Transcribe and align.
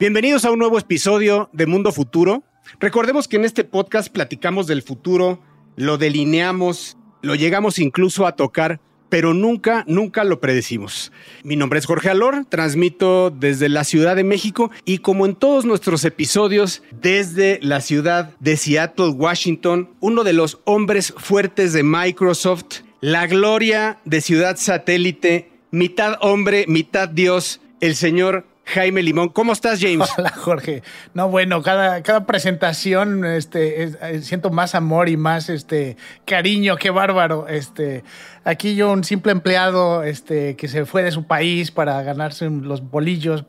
Bienvenidos 0.00 0.46
a 0.46 0.50
un 0.50 0.58
nuevo 0.58 0.78
episodio 0.78 1.50
de 1.52 1.66
Mundo 1.66 1.92
Futuro. 1.92 2.42
Recordemos 2.78 3.28
que 3.28 3.36
en 3.36 3.44
este 3.44 3.64
podcast 3.64 4.10
platicamos 4.10 4.66
del 4.66 4.80
futuro, 4.80 5.42
lo 5.76 5.98
delineamos, 5.98 6.96
lo 7.20 7.34
llegamos 7.34 7.78
incluso 7.78 8.26
a 8.26 8.34
tocar, 8.34 8.80
pero 9.10 9.34
nunca, 9.34 9.84
nunca 9.86 10.24
lo 10.24 10.40
predecimos. 10.40 11.12
Mi 11.44 11.54
nombre 11.54 11.78
es 11.78 11.84
Jorge 11.84 12.08
Alor, 12.08 12.46
transmito 12.48 13.28
desde 13.28 13.68
la 13.68 13.84
Ciudad 13.84 14.16
de 14.16 14.24
México 14.24 14.70
y 14.86 15.00
como 15.00 15.26
en 15.26 15.34
todos 15.34 15.66
nuestros 15.66 16.02
episodios, 16.06 16.82
desde 17.02 17.58
la 17.60 17.82
ciudad 17.82 18.30
de 18.40 18.56
Seattle, 18.56 19.08
Washington, 19.08 19.90
uno 20.00 20.24
de 20.24 20.32
los 20.32 20.60
hombres 20.64 21.12
fuertes 21.18 21.74
de 21.74 21.82
Microsoft, 21.82 22.84
la 23.02 23.26
gloria 23.26 23.98
de 24.06 24.22
Ciudad 24.22 24.56
Satélite, 24.56 25.50
mitad 25.70 26.16
hombre, 26.22 26.64
mitad 26.68 27.06
Dios, 27.06 27.60
el 27.82 27.96
señor 27.96 28.46
Jaime 28.70 29.02
Limón. 29.02 29.30
¿Cómo 29.30 29.52
estás, 29.52 29.80
James? 29.80 30.08
Hola, 30.18 30.30
Jorge. 30.30 30.82
No, 31.12 31.28
bueno, 31.28 31.62
cada, 31.62 32.02
cada 32.02 32.26
presentación 32.26 33.24
este, 33.24 33.82
eh, 33.82 34.22
siento 34.22 34.50
más 34.50 34.74
amor 34.74 35.08
y 35.08 35.16
más 35.16 35.48
este, 35.48 35.96
cariño, 36.24 36.76
qué 36.76 36.90
bárbaro. 36.90 37.48
Este, 37.48 38.04
aquí 38.44 38.76
yo, 38.76 38.92
un 38.92 39.04
simple 39.04 39.32
empleado 39.32 40.02
este, 40.04 40.56
que 40.56 40.68
se 40.68 40.86
fue 40.86 41.02
de 41.02 41.10
su 41.10 41.26
país 41.26 41.70
para 41.70 42.02
ganarse 42.02 42.48
los 42.48 42.88
bolillos, 42.88 43.44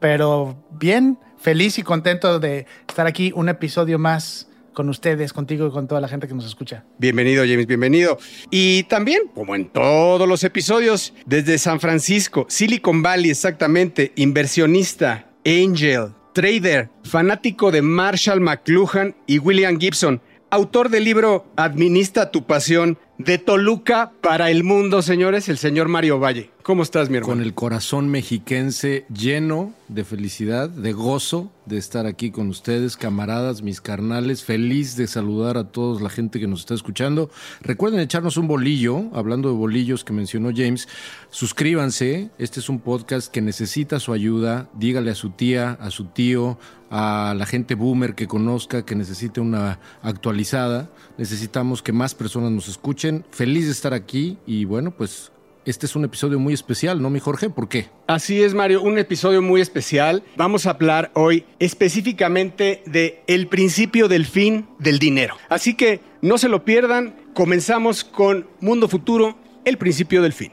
pero 0.00 0.56
bien, 0.70 1.18
feliz 1.38 1.78
y 1.78 1.82
contento 1.82 2.40
de 2.40 2.66
estar 2.88 3.06
aquí 3.06 3.32
un 3.34 3.48
episodio 3.48 3.98
más 3.98 4.48
con 4.74 4.90
ustedes, 4.90 5.32
contigo 5.32 5.66
y 5.66 5.70
con 5.70 5.88
toda 5.88 6.00
la 6.00 6.08
gente 6.08 6.28
que 6.28 6.34
nos 6.34 6.44
escucha. 6.44 6.84
Bienvenido, 6.98 7.44
James, 7.46 7.66
bienvenido. 7.66 8.18
Y 8.50 8.82
también, 8.84 9.22
como 9.34 9.54
en 9.54 9.68
todos 9.70 10.28
los 10.28 10.44
episodios, 10.44 11.14
desde 11.24 11.56
San 11.56 11.80
Francisco, 11.80 12.44
Silicon 12.48 13.02
Valley 13.02 13.30
exactamente, 13.30 14.12
inversionista, 14.16 15.30
angel, 15.46 16.08
trader, 16.34 16.90
fanático 17.04 17.70
de 17.70 17.80
Marshall 17.80 18.40
McLuhan 18.40 19.14
y 19.26 19.38
William 19.38 19.78
Gibson, 19.78 20.20
autor 20.50 20.90
del 20.90 21.04
libro 21.04 21.46
Administra 21.56 22.30
tu 22.30 22.44
pasión, 22.44 22.98
de 23.18 23.38
Toluca 23.38 24.12
para 24.20 24.50
el 24.50 24.64
mundo, 24.64 25.00
señores, 25.00 25.48
el 25.48 25.58
señor 25.58 25.88
Mario 25.88 26.18
Valle. 26.18 26.50
¿Cómo 26.64 26.82
estás, 26.82 27.10
mi 27.10 27.18
hermano? 27.18 27.34
Con 27.34 27.42
el 27.42 27.52
corazón 27.52 28.08
mexiquense 28.08 29.04
lleno 29.12 29.74
de 29.88 30.02
felicidad, 30.02 30.70
de 30.70 30.94
gozo 30.94 31.52
de 31.66 31.76
estar 31.76 32.06
aquí 32.06 32.30
con 32.30 32.48
ustedes, 32.48 32.96
camaradas, 32.96 33.60
mis 33.60 33.82
carnales. 33.82 34.44
Feliz 34.44 34.96
de 34.96 35.06
saludar 35.06 35.58
a 35.58 35.64
toda 35.64 36.00
la 36.00 36.08
gente 36.08 36.40
que 36.40 36.46
nos 36.46 36.60
está 36.60 36.72
escuchando. 36.72 37.28
Recuerden 37.60 38.00
echarnos 38.00 38.38
un 38.38 38.48
bolillo, 38.48 39.10
hablando 39.12 39.50
de 39.50 39.56
bolillos 39.56 40.04
que 40.04 40.14
mencionó 40.14 40.52
James. 40.56 40.88
Suscríbanse. 41.28 42.30
Este 42.38 42.60
es 42.60 42.70
un 42.70 42.80
podcast 42.80 43.30
que 43.30 43.42
necesita 43.42 44.00
su 44.00 44.14
ayuda. 44.14 44.70
Dígale 44.72 45.10
a 45.10 45.14
su 45.14 45.32
tía, 45.32 45.72
a 45.72 45.90
su 45.90 46.06
tío, 46.06 46.58
a 46.90 47.34
la 47.36 47.44
gente 47.44 47.74
boomer 47.74 48.14
que 48.14 48.26
conozca, 48.26 48.86
que 48.86 48.94
necesite 48.94 49.38
una 49.38 49.80
actualizada. 50.00 50.88
Necesitamos 51.18 51.82
que 51.82 51.92
más 51.92 52.14
personas 52.14 52.52
nos 52.52 52.68
escuchen. 52.68 53.22
Feliz 53.32 53.66
de 53.66 53.72
estar 53.72 53.92
aquí 53.92 54.38
y 54.46 54.64
bueno, 54.64 54.92
pues 54.92 55.30
este 55.64 55.86
es 55.86 55.96
un 55.96 56.04
episodio 56.04 56.38
muy 56.38 56.52
especial, 56.52 57.00
¿no, 57.00 57.10
mi 57.10 57.20
Jorge? 57.20 57.50
¿Por 57.50 57.68
qué? 57.68 57.88
Así 58.06 58.42
es, 58.42 58.54
Mario, 58.54 58.82
un 58.82 58.98
episodio 58.98 59.40
muy 59.40 59.60
especial. 59.60 60.22
Vamos 60.36 60.66
a 60.66 60.70
hablar 60.70 61.10
hoy 61.14 61.46
específicamente 61.58 62.82
de 62.86 63.22
el 63.26 63.48
principio 63.48 64.08
del 64.08 64.26
fin 64.26 64.66
del 64.78 64.98
dinero. 64.98 65.36
Así 65.48 65.74
que 65.74 66.00
no 66.20 66.38
se 66.38 66.48
lo 66.48 66.64
pierdan. 66.64 67.16
Comenzamos 67.34 68.04
con 68.04 68.46
Mundo 68.60 68.88
Futuro, 68.88 69.36
el 69.64 69.78
principio 69.78 70.22
del 70.22 70.32
fin. 70.32 70.52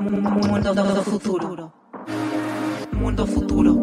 Mundo 0.00 1.02
futuro. 1.04 1.72
Mundo 2.92 3.26
futuro. 3.26 3.74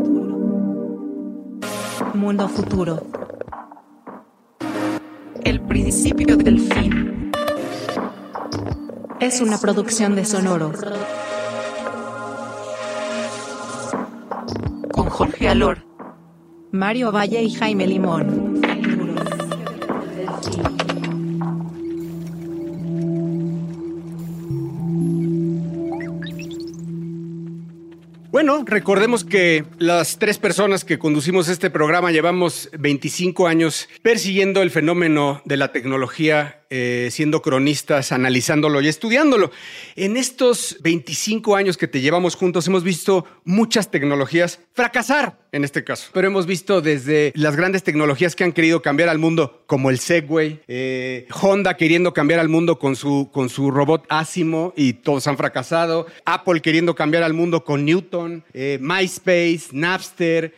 Mundo 2.14 2.48
futuro. 2.50 3.04
El 5.44 5.62
principio 5.62 6.38
del 6.38 6.60
fin. 6.60 7.21
Es 9.22 9.40
una 9.40 9.60
producción 9.60 10.16
de 10.16 10.26
Sonoro. 10.26 10.74
Con 14.92 15.10
Jorge 15.10 15.48
Alor, 15.48 15.86
Mario 16.72 17.12
Valle 17.12 17.44
y 17.44 17.54
Jaime 17.54 17.86
Limón. 17.86 18.64
Bueno, 28.32 28.64
recordemos 28.66 29.24
que 29.24 29.66
las 29.78 30.18
tres 30.18 30.40
personas 30.40 30.84
que 30.84 30.98
conducimos 30.98 31.48
este 31.48 31.70
programa 31.70 32.12
llevamos 32.12 32.72
25 32.80 33.46
años 33.46 33.88
persiguiendo 34.02 34.64
el 34.64 34.72
fenómeno 34.72 35.44
de 35.46 35.58
la 35.58 35.72
tecnología 35.72 36.61
eh, 36.74 37.10
siendo 37.12 37.42
cronistas, 37.42 38.14
analizándolo 38.14 38.80
y 38.80 38.88
estudiándolo. 38.88 39.52
En 39.98 40.16
estos 40.16 40.78
25 40.82 41.58
años 41.58 41.76
que 41.76 41.90
te 41.90 42.00
llevamos 42.00 42.36
juntos 42.36 42.66
hemos 42.68 42.86
visto 42.86 43.26
muchas 43.44 43.92
tecnologías 43.92 44.62
fracasar 44.74 45.38
en 45.52 45.66
este 45.66 45.84
caso, 45.84 46.12
pero 46.14 46.28
hemos 46.28 46.46
visto 46.46 46.80
desde 46.80 47.34
las 47.36 47.58
grandes 47.58 47.84
tecnologías 47.84 48.38
que 48.38 48.46
han 48.46 48.54
querido 48.54 48.82
cambiar 48.82 49.10
al 49.10 49.18
mundo, 49.18 49.64
como 49.68 49.90
el 49.90 50.00
Segway, 50.00 50.62
eh, 50.70 51.28
Honda 51.42 51.76
queriendo 51.76 52.14
cambiar 52.14 52.40
al 52.40 52.48
mundo 52.48 52.80
con 52.80 52.96
su, 52.96 53.30
con 53.34 53.50
su 53.50 53.70
robot 53.70 54.06
Asimo 54.08 54.74
y 54.78 54.94
todos 54.94 55.28
han 55.28 55.36
fracasado, 55.36 56.08
Apple 56.24 56.62
queriendo 56.62 56.96
cambiar 56.96 57.24
al 57.24 57.34
mundo 57.34 57.66
con 57.66 57.84
Newton, 57.84 58.46
eh, 58.54 58.78
MySpace, 58.80 59.64
Napster, 59.74 60.56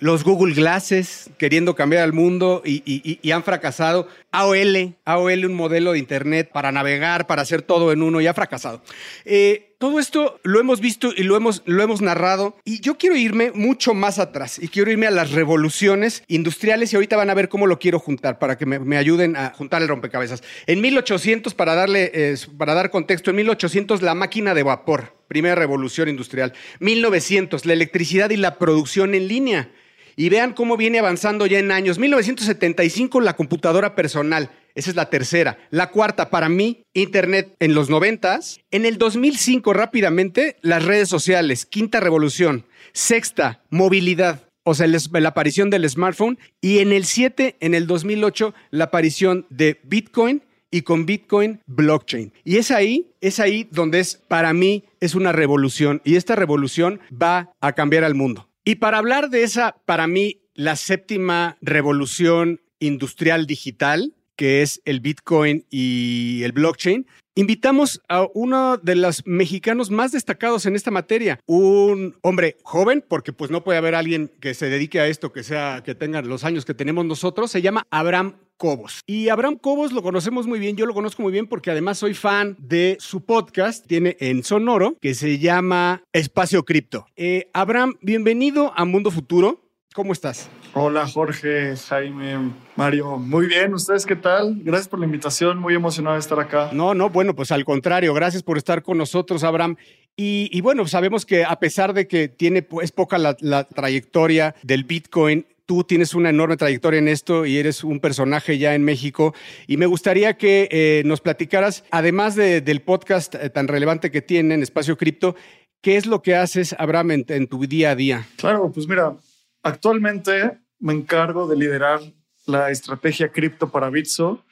los 0.00 0.24
Google 0.24 0.54
Glasses 0.54 1.30
queriendo 1.38 1.76
cambiar 1.76 2.02
al 2.02 2.12
mundo 2.12 2.62
y, 2.64 2.82
y 3.22 3.30
han 3.30 3.44
fracasado. 3.44 4.08
AOL, 4.32 4.96
AOL, 5.04 5.50
un 5.52 5.58
modelo 5.58 5.92
de 5.92 5.98
Internet 5.98 6.50
para 6.52 6.72
navegar, 6.72 7.26
para 7.26 7.42
hacer 7.42 7.62
todo 7.62 7.92
en 7.92 8.02
uno 8.02 8.20
y 8.20 8.26
ha 8.26 8.34
fracasado. 8.34 8.82
Eh, 9.24 9.72
todo 9.82 9.98
esto 9.98 10.38
lo 10.44 10.60
hemos 10.60 10.80
visto 10.80 11.10
y 11.16 11.24
lo 11.24 11.36
hemos, 11.36 11.62
lo 11.66 11.82
hemos 11.82 12.00
narrado 12.02 12.56
y 12.64 12.80
yo 12.80 12.98
quiero 12.98 13.16
irme 13.16 13.50
mucho 13.52 13.94
más 13.94 14.20
atrás 14.20 14.60
y 14.62 14.68
quiero 14.68 14.92
irme 14.92 15.08
a 15.08 15.10
las 15.10 15.32
revoluciones 15.32 16.22
industriales 16.28 16.92
y 16.92 16.96
ahorita 16.96 17.16
van 17.16 17.30
a 17.30 17.34
ver 17.34 17.48
cómo 17.48 17.66
lo 17.66 17.80
quiero 17.80 17.98
juntar 17.98 18.38
para 18.38 18.56
que 18.56 18.64
me, 18.64 18.96
ayuden 18.96 19.34
a 19.34 19.50
juntar 19.50 19.82
el 19.82 19.88
rompecabezas. 19.88 20.44
En 20.68 20.80
1800, 20.80 21.54
para, 21.54 21.74
darle, 21.74 22.12
eh, 22.14 22.36
para 22.56 22.74
dar 22.74 22.90
contexto, 22.90 23.30
en 23.30 23.36
1800 23.36 24.02
la 24.02 24.14
máquina 24.14 24.54
de 24.54 24.62
vapor, 24.62 25.16
primera 25.26 25.56
revolución 25.56 26.08
industrial. 26.08 26.52
1900, 26.78 27.66
la 27.66 27.72
electricidad 27.72 28.30
y 28.30 28.36
la 28.36 28.58
producción 28.58 29.16
en 29.16 29.26
línea. 29.26 29.72
Y 30.14 30.28
vean 30.28 30.52
cómo 30.52 30.76
viene 30.76 31.00
avanzando 31.00 31.46
ya 31.46 31.58
en 31.58 31.72
años. 31.72 31.98
1975 31.98 33.20
la 33.20 33.34
computadora 33.34 33.96
personal. 33.96 34.50
Esa 34.74 34.90
es 34.90 34.96
la 34.96 35.10
tercera. 35.10 35.58
La 35.70 35.90
cuarta, 35.90 36.30
para 36.30 36.48
mí, 36.48 36.84
Internet 36.94 37.54
en 37.60 37.74
los 37.74 37.90
noventas. 37.90 38.60
En 38.70 38.84
el 38.84 38.98
2005, 38.98 39.72
rápidamente, 39.72 40.56
las 40.62 40.84
redes 40.84 41.08
sociales. 41.08 41.66
Quinta 41.66 42.00
revolución. 42.00 42.66
Sexta, 42.92 43.62
movilidad. 43.70 44.48
O 44.64 44.74
sea, 44.74 44.86
la 44.86 45.28
aparición 45.28 45.70
del 45.70 45.88
smartphone. 45.88 46.38
Y 46.60 46.78
en 46.78 46.92
el 46.92 47.04
7, 47.04 47.56
en 47.60 47.74
el 47.74 47.86
2008, 47.86 48.54
la 48.70 48.84
aparición 48.84 49.46
de 49.50 49.80
Bitcoin 49.84 50.42
y 50.70 50.82
con 50.82 51.06
Bitcoin 51.06 51.60
blockchain. 51.66 52.32
Y 52.44 52.56
es 52.56 52.70
ahí, 52.70 53.10
es 53.20 53.38
ahí 53.38 53.68
donde 53.70 54.00
es, 54.00 54.16
para 54.26 54.52
mí, 54.52 54.84
es 55.00 55.14
una 55.14 55.30
revolución. 55.30 56.00
Y 56.04 56.16
esta 56.16 56.34
revolución 56.34 57.00
va 57.10 57.52
a 57.60 57.72
cambiar 57.72 58.04
al 58.04 58.14
mundo. 58.14 58.48
Y 58.64 58.76
para 58.76 58.98
hablar 58.98 59.28
de 59.28 59.42
esa, 59.42 59.76
para 59.84 60.06
mí, 60.06 60.40
la 60.54 60.76
séptima 60.76 61.58
revolución 61.60 62.60
industrial 62.78 63.46
digital, 63.46 64.14
que 64.36 64.62
es 64.62 64.80
el 64.84 65.00
Bitcoin 65.00 65.64
y 65.70 66.42
el 66.44 66.52
blockchain, 66.52 67.06
invitamos 67.34 68.00
a 68.08 68.26
uno 68.34 68.76
de 68.76 68.94
los 68.94 69.26
mexicanos 69.26 69.90
más 69.90 70.12
destacados 70.12 70.66
en 70.66 70.76
esta 70.76 70.90
materia, 70.90 71.40
un 71.46 72.16
hombre 72.22 72.56
joven, 72.62 73.04
porque 73.06 73.32
pues 73.32 73.50
no 73.50 73.64
puede 73.64 73.78
haber 73.78 73.94
alguien 73.94 74.30
que 74.40 74.54
se 74.54 74.68
dedique 74.68 75.00
a 75.00 75.06
esto 75.06 75.32
que 75.32 75.42
sea 75.42 75.82
que 75.84 75.94
tenga 75.94 76.22
los 76.22 76.44
años 76.44 76.64
que 76.64 76.74
tenemos 76.74 77.04
nosotros, 77.04 77.50
se 77.50 77.62
llama 77.62 77.86
Abraham 77.90 78.36
Cobos. 78.56 79.00
Y 79.06 79.28
Abraham 79.28 79.56
Cobos 79.56 79.92
lo 79.92 80.02
conocemos 80.02 80.46
muy 80.46 80.58
bien, 80.58 80.76
yo 80.76 80.86
lo 80.86 80.94
conozco 80.94 81.22
muy 81.22 81.32
bien 81.32 81.46
porque 81.46 81.70
además 81.70 81.98
soy 81.98 82.14
fan 82.14 82.56
de 82.58 82.96
su 83.00 83.24
podcast, 83.24 83.86
tiene 83.86 84.16
en 84.20 84.44
Sonoro, 84.44 84.96
que 85.00 85.14
se 85.14 85.38
llama 85.38 86.02
Espacio 86.12 86.64
Cripto. 86.64 87.06
Eh, 87.16 87.48
Abraham, 87.52 87.94
bienvenido 88.02 88.72
a 88.76 88.84
Mundo 88.84 89.10
Futuro. 89.10 89.60
¿Cómo 89.94 90.12
estás? 90.12 90.48
Hola 90.74 91.06
Jorge, 91.06 91.76
Jaime, 91.76 92.52
Mario. 92.76 93.18
Muy 93.18 93.46
bien, 93.46 93.74
¿ustedes 93.74 94.06
qué 94.06 94.16
tal? 94.16 94.56
Gracias 94.62 94.88
por 94.88 94.98
la 94.98 95.04
invitación, 95.04 95.58
muy 95.58 95.74
emocionado 95.74 96.14
de 96.14 96.20
estar 96.20 96.40
acá. 96.40 96.70
No, 96.72 96.94
no, 96.94 97.10
bueno, 97.10 97.34
pues 97.34 97.52
al 97.52 97.64
contrario, 97.64 98.14
gracias 98.14 98.42
por 98.42 98.56
estar 98.56 98.82
con 98.82 98.96
nosotros, 98.96 99.44
Abraham. 99.44 99.76
Y, 100.16 100.60
bueno, 100.60 100.86
sabemos 100.86 101.26
que 101.26 101.44
a 101.44 101.56
pesar 101.56 101.94
de 101.94 102.06
que 102.06 102.28
tiene, 102.28 102.66
es 102.82 102.92
poca 102.92 103.18
la, 103.18 103.64
trayectoria 103.64 104.54
del 104.62 104.84
Bitcoin, 104.84 105.46
tú 105.66 105.84
tienes 105.84 106.14
una 106.14 106.30
enorme 106.30 106.56
trayectoria 106.56 106.98
en 106.98 107.08
esto 107.08 107.44
y 107.46 107.58
eres 107.58 107.82
un 107.82 107.98
personaje 107.98 108.58
ya 108.58 108.74
en 108.74 108.84
México. 108.84 109.34
Y 109.66 109.78
me 109.78 109.86
gustaría 109.86 110.36
que 110.36 110.68
eh, 110.70 111.02
nos 111.06 111.20
platicaras, 111.20 111.84
además 111.90 112.34
del 112.34 112.82
podcast 112.82 113.34
eh, 113.34 113.50
tan 113.50 113.68
relevante 113.68 114.10
que 114.10 114.22
tienen, 114.22 114.62
Espacio 114.62 114.96
Cripto, 114.96 115.34
¿Qué 115.82 115.96
es 115.96 116.06
lo 116.06 116.22
que 116.22 116.36
haces, 116.36 116.76
Abraham, 116.78 117.24
en, 117.26 117.48
tu 117.48 117.66
día 117.66 117.90
a 117.90 117.96
día? 117.96 118.24
Claro, 118.36 118.70
pues 118.70 118.86
mira, 118.86 119.16
actualmente 119.64 120.60
me 120.82 120.92
encargo 120.92 121.46
de 121.46 121.56
liderar 121.56 122.00
la 122.46 122.70
estrategia 122.70 123.28
cripto 123.30 123.70
para 123.70 123.88
Bitso. 123.88 124.44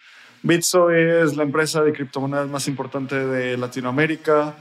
Bitso 0.43 0.91
es 0.91 1.37
la 1.37 1.43
empresa 1.43 1.83
de 1.83 1.93
criptomonedas 1.93 2.49
más 2.49 2.69
importante 2.69 3.17
de 3.17 3.59
Latinoamérica. 3.59 4.57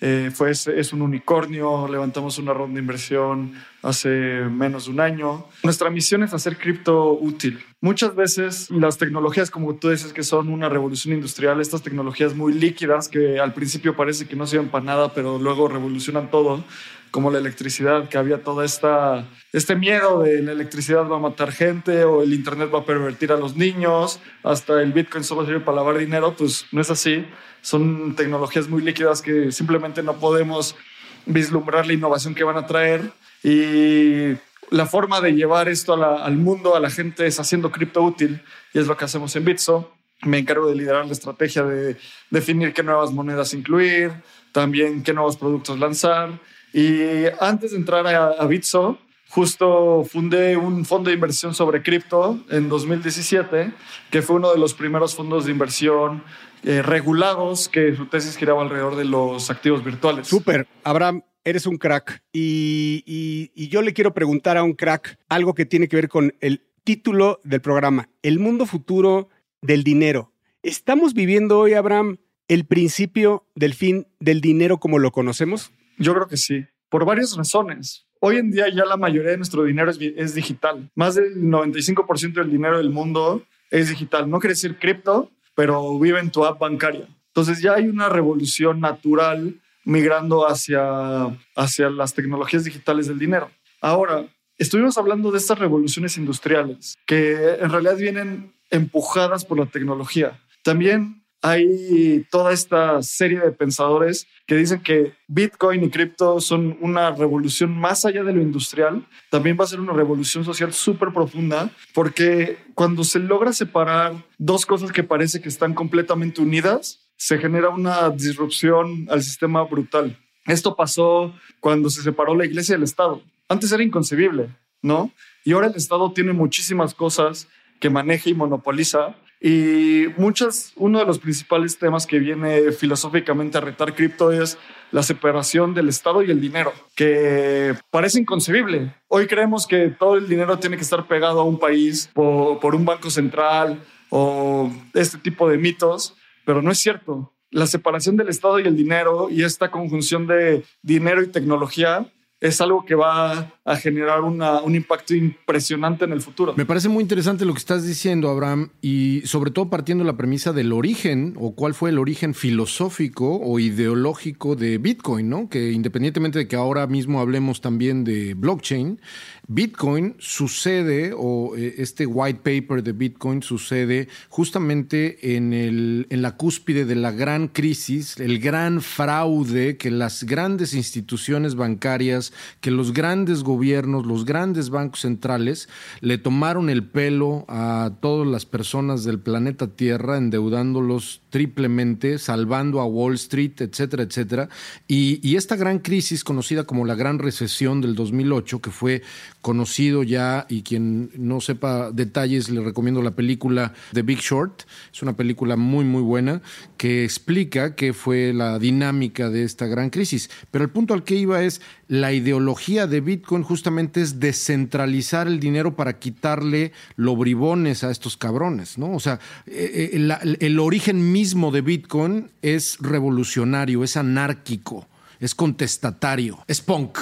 Eh, 0.00 0.32
fue, 0.34 0.50
es 0.50 0.92
un 0.92 1.00
unicornio, 1.00 1.86
levantamos 1.86 2.36
una 2.38 2.52
ronda 2.52 2.74
de 2.74 2.80
inversión 2.80 3.52
hace 3.82 4.08
menos 4.08 4.86
de 4.86 4.90
un 4.90 5.00
año. 5.00 5.46
Nuestra 5.62 5.90
misión 5.90 6.24
es 6.24 6.34
hacer 6.34 6.56
cripto 6.56 7.12
útil. 7.12 7.60
Muchas 7.80 8.16
veces 8.16 8.68
las 8.70 8.98
tecnologías, 8.98 9.50
como 9.50 9.76
tú 9.76 9.90
dices, 9.90 10.12
que 10.12 10.24
son 10.24 10.48
una 10.48 10.68
revolución 10.68 11.14
industrial, 11.14 11.60
estas 11.60 11.82
tecnologías 11.82 12.34
muy 12.34 12.52
líquidas 12.52 13.08
que 13.08 13.38
al 13.38 13.54
principio 13.54 13.94
parece 13.94 14.26
que 14.26 14.34
no 14.34 14.46
sirven 14.46 14.70
para 14.70 14.84
nada, 14.84 15.14
pero 15.14 15.38
luego 15.38 15.68
revolucionan 15.68 16.32
todo, 16.32 16.64
como 17.12 17.30
la 17.30 17.38
electricidad, 17.38 18.08
que 18.08 18.18
había 18.18 18.42
todo 18.42 18.64
este 18.64 19.76
miedo 19.76 20.22
de 20.22 20.42
la 20.42 20.50
electricidad 20.50 21.08
va 21.08 21.16
a 21.16 21.20
matar 21.20 21.52
gente 21.52 22.04
o 22.04 22.24
el 22.24 22.32
Internet 22.34 22.70
va 22.74 22.80
a 22.80 22.84
pervertir 22.84 23.30
a 23.30 23.36
los 23.36 23.56
niños, 23.56 24.18
hasta 24.42 24.82
el 24.82 24.92
Bitcoin 24.92 25.22
solo 25.22 25.46
sirve 25.46 25.60
para 25.60 25.76
lavar 25.76 25.98
dinero, 25.98 26.34
pues 26.36 26.66
no 26.72 26.80
es 26.80 26.90
así 26.90 27.24
son 27.62 28.14
tecnologías 28.16 28.68
muy 28.68 28.82
líquidas 28.82 29.22
que 29.22 29.50
simplemente 29.52 30.02
no 30.02 30.18
podemos 30.18 30.76
vislumbrar 31.24 31.86
la 31.86 31.94
innovación 31.94 32.34
que 32.34 32.44
van 32.44 32.58
a 32.58 32.66
traer 32.66 33.12
y 33.42 34.34
la 34.70 34.86
forma 34.86 35.20
de 35.20 35.32
llevar 35.32 35.68
esto 35.68 35.94
al 35.94 36.36
mundo, 36.36 36.74
a 36.74 36.80
la 36.80 36.90
gente, 36.90 37.26
es 37.26 37.38
haciendo 37.38 37.70
cripto 37.70 38.02
útil 38.02 38.42
y 38.74 38.80
es 38.80 38.86
lo 38.86 38.96
que 38.96 39.04
hacemos 39.04 39.34
en 39.36 39.44
Bitso. 39.44 39.92
Me 40.22 40.38
encargo 40.38 40.68
de 40.68 40.76
liderar 40.76 41.06
la 41.06 41.12
estrategia 41.12 41.62
de 41.62 41.96
definir 42.30 42.72
qué 42.72 42.82
nuevas 42.82 43.12
monedas 43.12 43.54
incluir, 43.54 44.12
también 44.52 45.02
qué 45.02 45.12
nuevos 45.12 45.36
productos 45.36 45.78
lanzar. 45.78 46.38
Y 46.72 47.24
antes 47.40 47.72
de 47.72 47.78
entrar 47.78 48.06
a, 48.06 48.28
a 48.28 48.46
Bitso, 48.46 48.98
justo 49.28 50.04
fundé 50.04 50.56
un 50.56 50.84
fondo 50.84 51.08
de 51.08 51.14
inversión 51.14 51.54
sobre 51.54 51.82
cripto 51.82 52.38
en 52.50 52.68
2017, 52.68 53.72
que 54.10 54.22
fue 54.22 54.36
uno 54.36 54.52
de 54.52 54.58
los 54.58 54.74
primeros 54.74 55.14
fondos 55.14 55.46
de 55.46 55.52
inversión 55.52 56.22
eh, 56.64 56.80
regulados 56.80 57.68
que 57.68 57.96
su 57.96 58.06
tesis 58.06 58.36
giraba 58.36 58.62
alrededor 58.62 58.94
de 58.94 59.04
los 59.04 59.50
activos 59.50 59.82
virtuales. 59.82 60.28
Súper. 60.28 60.68
Abraham, 60.84 61.22
eres 61.44 61.66
un 61.66 61.76
crack. 61.76 62.22
Y, 62.32 63.50
yo 63.68 63.82
le 63.82 63.92
quiero 63.92 64.14
preguntar 64.14 64.56
a 64.56 64.62
un 64.62 64.74
crack 64.74 65.18
algo 65.28 65.54
que 65.54 65.66
tiene 65.66 65.88
que 65.88 65.96
ver 65.96 66.08
con 66.08 66.34
el 66.40 66.62
título 66.84 67.40
del 67.42 67.60
programa, 67.60 68.10
El 68.22 68.38
mundo 68.38 68.66
futuro 68.66 69.28
del 69.60 69.82
dinero. 69.82 70.32
¿Estamos 70.62 71.14
viviendo 71.14 71.58
hoy, 71.58 71.74
Abraham, 71.74 72.18
el 72.48 72.64
principio 72.66 73.46
del 73.54 73.74
fin 73.74 74.06
del 74.20 74.40
dinero 74.40 74.78
como 74.78 74.98
lo 74.98 75.10
conocemos? 75.10 75.72
Yo 75.98 76.14
creo 76.14 76.26
que 76.28 76.36
sí, 76.36 76.66
por 76.88 77.04
varias 77.04 77.36
razones. 77.36 78.06
Hoy 78.20 78.36
en 78.36 78.50
día 78.50 78.68
ya 78.68 78.84
la 78.84 78.96
mayoría 78.96 79.32
de 79.32 79.36
nuestro 79.36 79.64
dinero 79.64 79.90
es, 79.90 80.34
digital. 80.34 80.90
Más 80.94 81.16
del 81.16 81.42
95% 81.42 82.34
del 82.34 82.50
dinero 82.50 82.78
del 82.78 82.90
mundo 82.90 83.44
es 83.70 83.88
digital. 83.88 84.30
No 84.30 84.38
quiere 84.38 84.52
decir 84.52 84.78
cripto, 84.78 85.30
pero 85.56 85.98
vive 85.98 86.20
en 86.20 86.30
tu 86.30 86.44
app 86.44 86.60
bancaria. 86.60 87.08
Entonces 87.28 87.60
ya 87.60 87.74
hay 87.74 87.88
una 87.88 88.08
revolución 88.08 88.78
natural 88.78 89.60
migrando 89.84 90.46
hacia, 90.46 91.36
hacia 91.56 91.90
las 91.90 92.14
tecnologías 92.14 92.62
digitales 92.62 93.08
del 93.08 93.18
dinero. 93.18 93.50
Ahora, 93.80 94.26
estuvimos 94.56 94.96
hablando 94.98 95.32
de 95.32 95.38
estas 95.38 95.58
revoluciones 95.58 96.16
industriales 96.16 96.96
que 97.06 97.32
en 97.54 97.70
realidad 97.70 97.96
vienen 97.96 98.52
empujadas 98.70 99.44
por 99.44 99.58
la 99.58 99.66
tecnología. 99.66 100.40
También 100.62 101.21
hay 101.42 102.24
toda 102.30 102.52
esta 102.52 103.02
serie 103.02 103.40
de 103.40 103.50
pensadores 103.50 104.28
que 104.46 104.54
dicen 104.54 104.80
que 104.80 105.14
Bitcoin 105.26 105.82
y 105.82 105.90
cripto 105.90 106.40
son 106.40 106.78
una 106.80 107.10
revolución 107.10 107.76
más 107.76 108.04
allá 108.04 108.22
de 108.22 108.32
lo 108.32 108.40
industrial. 108.40 109.04
También 109.28 109.56
va 109.58 109.64
a 109.64 109.68
ser 109.68 109.80
una 109.80 109.92
revolución 109.92 110.44
social 110.44 110.72
súper 110.72 111.12
profunda 111.12 111.70
porque 111.94 112.58
cuando 112.74 113.02
se 113.02 113.18
logra 113.18 113.52
separar 113.52 114.14
dos 114.38 114.64
cosas 114.64 114.92
que 114.92 115.02
parece 115.02 115.40
que 115.40 115.48
están 115.48 115.74
completamente 115.74 116.40
unidas, 116.40 117.10
se 117.16 117.38
genera 117.38 117.70
una 117.70 118.08
disrupción 118.10 119.08
al 119.10 119.22
sistema 119.22 119.64
brutal. 119.64 120.16
Esto 120.46 120.76
pasó 120.76 121.34
cuando 121.58 121.90
se 121.90 122.02
separó 122.02 122.36
la 122.36 122.46
iglesia 122.46 122.76
del 122.76 122.84
Estado. 122.84 123.20
Antes 123.48 123.72
era 123.72 123.82
inconcebible, 123.82 124.56
¿no? 124.80 125.10
Y 125.44 125.52
ahora 125.52 125.66
el 125.66 125.74
Estado 125.74 126.12
tiene 126.12 126.32
muchísimas 126.32 126.94
cosas 126.94 127.48
que 127.80 127.90
maneja 127.90 128.30
y 128.30 128.34
monopoliza 128.34 129.16
y 129.44 130.06
muchas, 130.18 130.72
uno 130.76 131.00
de 131.00 131.04
los 131.04 131.18
principales 131.18 131.76
temas 131.76 132.06
que 132.06 132.20
viene 132.20 132.70
filosóficamente 132.70 133.58
a 133.58 133.60
retar 133.60 133.92
cripto 133.92 134.30
es 134.30 134.56
la 134.92 135.02
separación 135.02 135.74
del 135.74 135.88
Estado 135.88 136.22
y 136.22 136.30
el 136.30 136.40
dinero, 136.40 136.72
que 136.94 137.74
parece 137.90 138.20
inconcebible. 138.20 138.94
Hoy 139.08 139.26
creemos 139.26 139.66
que 139.66 139.88
todo 139.88 140.16
el 140.16 140.28
dinero 140.28 140.60
tiene 140.60 140.76
que 140.76 140.84
estar 140.84 141.08
pegado 141.08 141.40
a 141.40 141.44
un 141.44 141.58
país 141.58 142.08
por, 142.14 142.60
por 142.60 142.76
un 142.76 142.84
banco 142.84 143.10
central 143.10 143.82
o 144.10 144.70
este 144.94 145.18
tipo 145.18 145.48
de 145.48 145.58
mitos, 145.58 146.14
pero 146.44 146.62
no 146.62 146.70
es 146.70 146.78
cierto. 146.78 147.32
La 147.50 147.66
separación 147.66 148.16
del 148.16 148.28
Estado 148.28 148.60
y 148.60 148.68
el 148.68 148.76
dinero 148.76 149.28
y 149.28 149.42
esta 149.42 149.72
conjunción 149.72 150.28
de 150.28 150.62
dinero 150.82 151.20
y 151.20 151.26
tecnología 151.26 152.06
es 152.42 152.60
algo 152.60 152.84
que 152.84 152.96
va 152.96 153.52
a 153.64 153.76
generar 153.76 154.20
un 154.22 154.74
impacto 154.74 155.14
impresionante 155.14 156.04
en 156.04 156.12
el 156.12 156.20
futuro. 156.20 156.54
Me 156.56 156.66
parece 156.66 156.88
muy 156.88 157.00
interesante 157.00 157.44
lo 157.44 157.52
que 157.52 157.60
estás 157.60 157.86
diciendo, 157.86 158.28
Abraham, 158.28 158.70
y 158.80 159.22
sobre 159.26 159.52
todo 159.52 159.70
partiendo 159.70 160.02
de 160.02 160.10
la 160.10 160.16
premisa 160.16 160.52
del 160.52 160.72
origen 160.72 161.36
o 161.38 161.54
cuál 161.54 161.72
fue 161.72 161.90
el 161.90 162.00
origen 162.00 162.34
filosófico 162.34 163.38
o 163.40 163.60
ideológico 163.60 164.56
de 164.56 164.78
Bitcoin, 164.78 165.30
¿no? 165.30 165.48
Que 165.48 165.70
independientemente 165.70 166.40
de 166.40 166.48
que 166.48 166.56
ahora 166.56 166.88
mismo 166.88 167.20
hablemos 167.20 167.60
también 167.60 168.02
de 168.02 168.34
blockchain, 168.34 169.00
Bitcoin 169.48 170.14
sucede, 170.18 171.12
o 171.16 171.56
eh, 171.56 171.74
este 171.78 172.06
white 172.06 172.40
paper 172.42 172.82
de 172.82 172.92
Bitcoin 172.92 173.42
sucede 173.42 174.08
justamente 174.28 175.36
en, 175.36 175.52
el, 175.52 176.06
en 176.10 176.22
la 176.22 176.36
cúspide 176.36 176.84
de 176.84 176.94
la 176.94 177.10
gran 177.10 177.48
crisis, 177.48 178.18
el 178.20 178.38
gran 178.38 178.80
fraude 178.80 179.76
que 179.76 179.90
las 179.90 180.24
grandes 180.24 180.74
instituciones 180.74 181.56
bancarias, 181.56 182.32
que 182.60 182.70
los 182.70 182.92
grandes 182.92 183.42
gobiernos, 183.42 184.06
los 184.06 184.24
grandes 184.24 184.70
bancos 184.70 185.00
centrales 185.00 185.68
le 186.00 186.18
tomaron 186.18 186.70
el 186.70 186.84
pelo 186.84 187.44
a 187.48 187.92
todas 188.00 188.28
las 188.28 188.46
personas 188.46 189.04
del 189.04 189.18
planeta 189.18 189.66
Tierra, 189.66 190.18
endeudándolos 190.18 191.22
triplemente, 191.30 192.18
salvando 192.18 192.80
a 192.80 192.84
Wall 192.84 193.14
Street, 193.14 193.54
etcétera, 193.58 194.02
etcétera. 194.04 194.48
Y, 194.86 195.34
esta 195.34 195.56
gran 195.56 195.78
crisis, 195.78 196.24
conocida 196.24 196.64
como 196.64 196.84
la 196.84 196.94
Gran 196.94 197.18
Recesión 197.18 197.80
del 197.80 197.94
2008, 197.94 198.60
que 198.60 198.70
fue 198.70 199.02
conocido 199.42 200.04
ya 200.04 200.46
y 200.48 200.62
quien 200.62 201.10
no 201.16 201.40
sepa 201.40 201.90
detalles 201.90 202.48
le 202.48 202.62
recomiendo 202.62 203.02
la 203.02 203.10
película 203.10 203.74
The 203.92 204.02
Big 204.02 204.20
Short. 204.20 204.62
Es 204.92 205.02
una 205.02 205.16
película 205.16 205.56
muy 205.56 205.84
muy 205.84 206.00
buena 206.00 206.40
que 206.78 207.04
explica 207.04 207.74
qué 207.74 207.92
fue 207.92 208.32
la 208.32 208.58
dinámica 208.58 209.28
de 209.28 209.42
esta 209.42 209.66
gran 209.66 209.90
crisis. 209.90 210.30
Pero 210.50 210.64
el 210.64 210.70
punto 210.70 210.94
al 210.94 211.04
que 211.04 211.16
iba 211.16 211.42
es 211.42 211.60
la 211.88 212.12
ideología 212.12 212.86
de 212.86 213.00
Bitcoin 213.00 213.42
justamente 213.42 214.00
es 214.00 214.20
descentralizar 214.20 215.26
el 215.26 215.40
dinero 215.40 215.76
para 215.76 215.98
quitarle 215.98 216.72
los 216.96 217.18
bribones 217.18 217.84
a 217.84 217.90
estos 217.90 218.16
cabrones, 218.16 218.78
¿no? 218.78 218.94
O 218.94 219.00
sea, 219.00 219.18
eh, 219.46 219.90
eh, 219.92 220.36
el 220.40 220.58
origen 220.60 221.12
mismo 221.12 221.50
de 221.50 221.62
Bitcoin 221.62 222.30
es 222.42 222.78
revolucionario, 222.80 223.82
es 223.82 223.96
anárquico, 223.96 224.88
es 225.18 225.34
contestatario, 225.34 226.44
es 226.46 226.60
punk. 226.60 226.98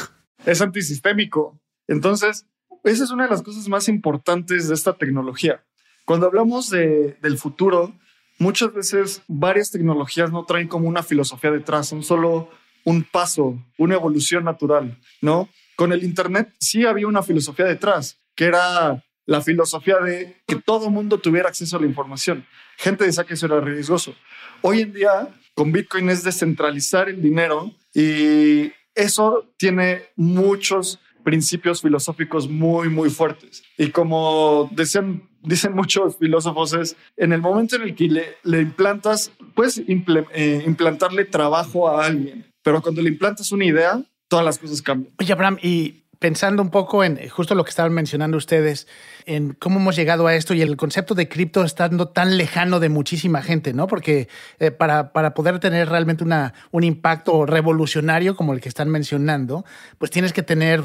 Es 0.47 0.63
antisistémico. 0.63 1.60
Entonces, 1.91 2.47
esa 2.85 3.03
es 3.03 3.11
una 3.11 3.25
de 3.25 3.31
las 3.31 3.43
cosas 3.43 3.69
más 3.69 3.89
importantes 3.89 4.69
de 4.69 4.75
esta 4.75 4.93
tecnología. 4.93 5.65
Cuando 6.05 6.27
hablamos 6.27 6.71
de, 6.71 7.19
del 7.21 7.37
futuro, 7.37 7.93
muchas 8.39 8.73
veces 8.73 9.23
varias 9.27 9.73
tecnologías 9.73 10.31
no 10.31 10.45
traen 10.45 10.69
como 10.69 10.89
una 10.89 11.03
filosofía 11.03 11.51
detrás, 11.51 11.89
son 11.89 12.05
solo 12.05 12.49
un 12.85 13.03
paso, 13.03 13.59
una 13.77 13.97
evolución 13.97 14.45
natural, 14.45 15.01
¿no? 15.21 15.49
Con 15.75 15.93
el 15.93 16.05
Internet 16.05 16.55
sí 16.61 16.87
había 16.87 17.09
una 17.09 17.25
filosofía 17.25 17.67
detrás, 17.67 18.21
que 18.37 18.45
era 18.45 19.05
la 19.27 19.41
filosofía 19.41 19.97
de 19.99 20.37
que 20.47 20.57
todo 20.57 20.91
mundo 20.91 21.19
tuviera 21.19 21.49
acceso 21.49 21.77
a 21.77 21.81
la 21.81 21.87
información. 21.87 22.47
Gente 22.77 23.05
decía 23.05 23.25
que 23.25 23.35
eso 23.35 23.47
era 23.47 23.61
riesgoso. 23.61 24.15
Hoy 24.63 24.83
en 24.83 24.93
día, 24.93 25.29
con 25.55 25.73
Bitcoin 25.73 26.09
es 26.09 26.23
descentralizar 26.23 27.09
el 27.09 27.21
dinero 27.21 27.73
y 27.93 28.73
eso 28.95 29.53
tiene 29.57 30.05
muchos 30.15 31.01
principios 31.23 31.83
filosóficos 31.83 32.49
muy, 32.49 32.89
muy 32.89 33.11
fuertes. 33.11 33.63
Y 33.77 33.91
como 33.91 34.69
decían, 34.73 35.29
dicen 35.43 35.75
muchos 35.75 36.17
filósofos, 36.17 36.73
es 36.75 36.97
en 37.17 37.33
el 37.33 37.41
momento 37.41 37.77
en 37.77 37.83
el 37.83 37.95
que 37.95 38.09
le, 38.09 38.37
le 38.45 38.61
implantas, 38.61 39.33
puedes 39.55 39.79
eh, 39.79 40.63
implantarle 40.67 41.25
trabajo 41.25 41.89
a 41.89 42.07
alguien, 42.07 42.47
pero 42.63 42.83
cuando 42.83 43.03
le 43.03 43.11
implantas 43.11 43.53
una 43.53 43.65
idea, 43.65 44.03
todas 44.29 44.45
las 44.45 44.59
cosas 44.59 44.83
cambian. 44.83 45.13
Oye, 45.19 45.33
Abraham, 45.33 45.59
y 45.63 46.01
pensando 46.21 46.63
un 46.63 46.71
poco 46.71 47.03
en 47.03 47.29
justo 47.31 47.55
lo 47.55 47.65
que 47.65 47.71
estaban 47.71 47.93
mencionando 47.93 48.37
ustedes, 48.37 48.87
en 49.25 49.55
cómo 49.55 49.81
hemos 49.81 49.97
llegado 49.97 50.27
a 50.27 50.35
esto 50.35 50.53
y 50.53 50.61
el 50.61 50.77
concepto 50.77 51.15
de 51.15 51.29
cripto 51.29 51.65
estando 51.65 52.09
tan 52.09 52.37
lejano 52.37 52.79
de 52.79 52.91
muchísima 52.91 53.43
gente, 53.43 53.73
¿no? 53.73 53.87
Porque 53.87 54.29
eh, 54.59 54.71
para, 54.71 55.13
para, 55.13 55.33
poder 55.33 55.59
tener 55.61 55.89
realmente 55.89 56.23
una, 56.23 56.53
un 56.71 56.85
impacto 56.85 57.47
revolucionario 57.47 58.37
como 58.37 58.53
el 58.53 58.61
que 58.61 58.69
están 58.69 58.91
mencionando, 58.91 59.65
pues 59.97 60.11
tienes 60.11 60.35
que 60.35 60.43
tener 60.43 60.83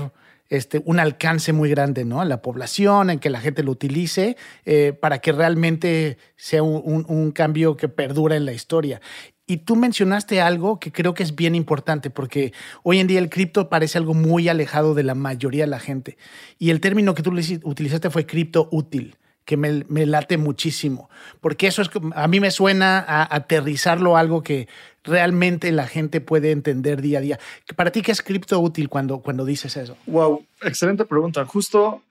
este, 0.49 0.81
un 0.85 0.99
alcance 0.99 1.53
muy 1.53 1.69
grande 1.69 2.05
¿no? 2.05 2.21
en 2.21 2.29
la 2.29 2.41
población, 2.41 3.09
en 3.09 3.19
que 3.19 3.29
la 3.29 3.39
gente 3.39 3.63
lo 3.63 3.71
utilice, 3.71 4.37
eh, 4.65 4.93
para 4.93 5.19
que 5.19 5.31
realmente 5.31 6.17
sea 6.35 6.63
un, 6.63 7.05
un, 7.07 7.31
cambio 7.31 7.77
que 7.77 7.87
perdura 7.87 8.35
en 8.35 8.45
la 8.45 8.53
historia. 8.53 9.01
Y 9.47 9.57
tú 9.57 9.75
mencionaste 9.75 10.41
algo 10.41 10.79
que 10.79 10.91
creo 10.91 11.13
que 11.13 11.23
es 11.23 11.35
bien 11.35 11.55
importante, 11.55 12.09
porque 12.09 12.53
hoy 12.83 12.99
en 12.99 13.07
día 13.07 13.19
el 13.19 13.29
cripto 13.29 13.69
parece 13.69 13.97
algo 13.97 14.13
muy 14.13 14.49
alejado 14.49 14.95
de 14.95 15.03
la 15.03 15.15
mayoría 15.15 15.65
de 15.65 15.69
la 15.69 15.79
gente. 15.79 16.17
Y 16.57 16.71
el 16.71 16.79
término 16.79 17.13
que 17.13 17.21
tú 17.21 17.31
utilizaste 17.63 18.09
fue 18.09 18.25
cripto 18.25 18.67
útil 18.71 19.17
que 19.45 19.57
me, 19.57 19.85
me, 19.87 20.07
late 20.07 20.37
muchísimo, 20.37 21.07
porque 21.39 21.67
eso 21.67 21.83
es 21.83 21.91
a 22.15 22.27
mí 22.27 22.39
me 22.39 22.49
suena 22.49 22.97
a 23.07 23.35
aterrizarlo 23.35 24.17
a 24.17 24.19
algo 24.19 24.41
que 24.41 24.67
realmente 25.05 25.71
la 25.71 25.87
gente 25.87 26.21
puede 26.21 26.51
entender 26.51 27.01
día 27.01 27.19
a 27.19 27.21
día. 27.21 27.39
Para 27.75 27.91
ti, 27.91 28.01
¿qué 28.01 28.11
es 28.11 28.21
cripto 28.21 28.59
útil 28.59 28.89
cuando, 28.89 29.19
cuando 29.19 29.45
dices 29.45 29.77
eso? 29.77 29.97
Wow, 30.07 30.45
excelente 30.61 31.05
pregunta. 31.05 31.45
Justo 31.45 32.03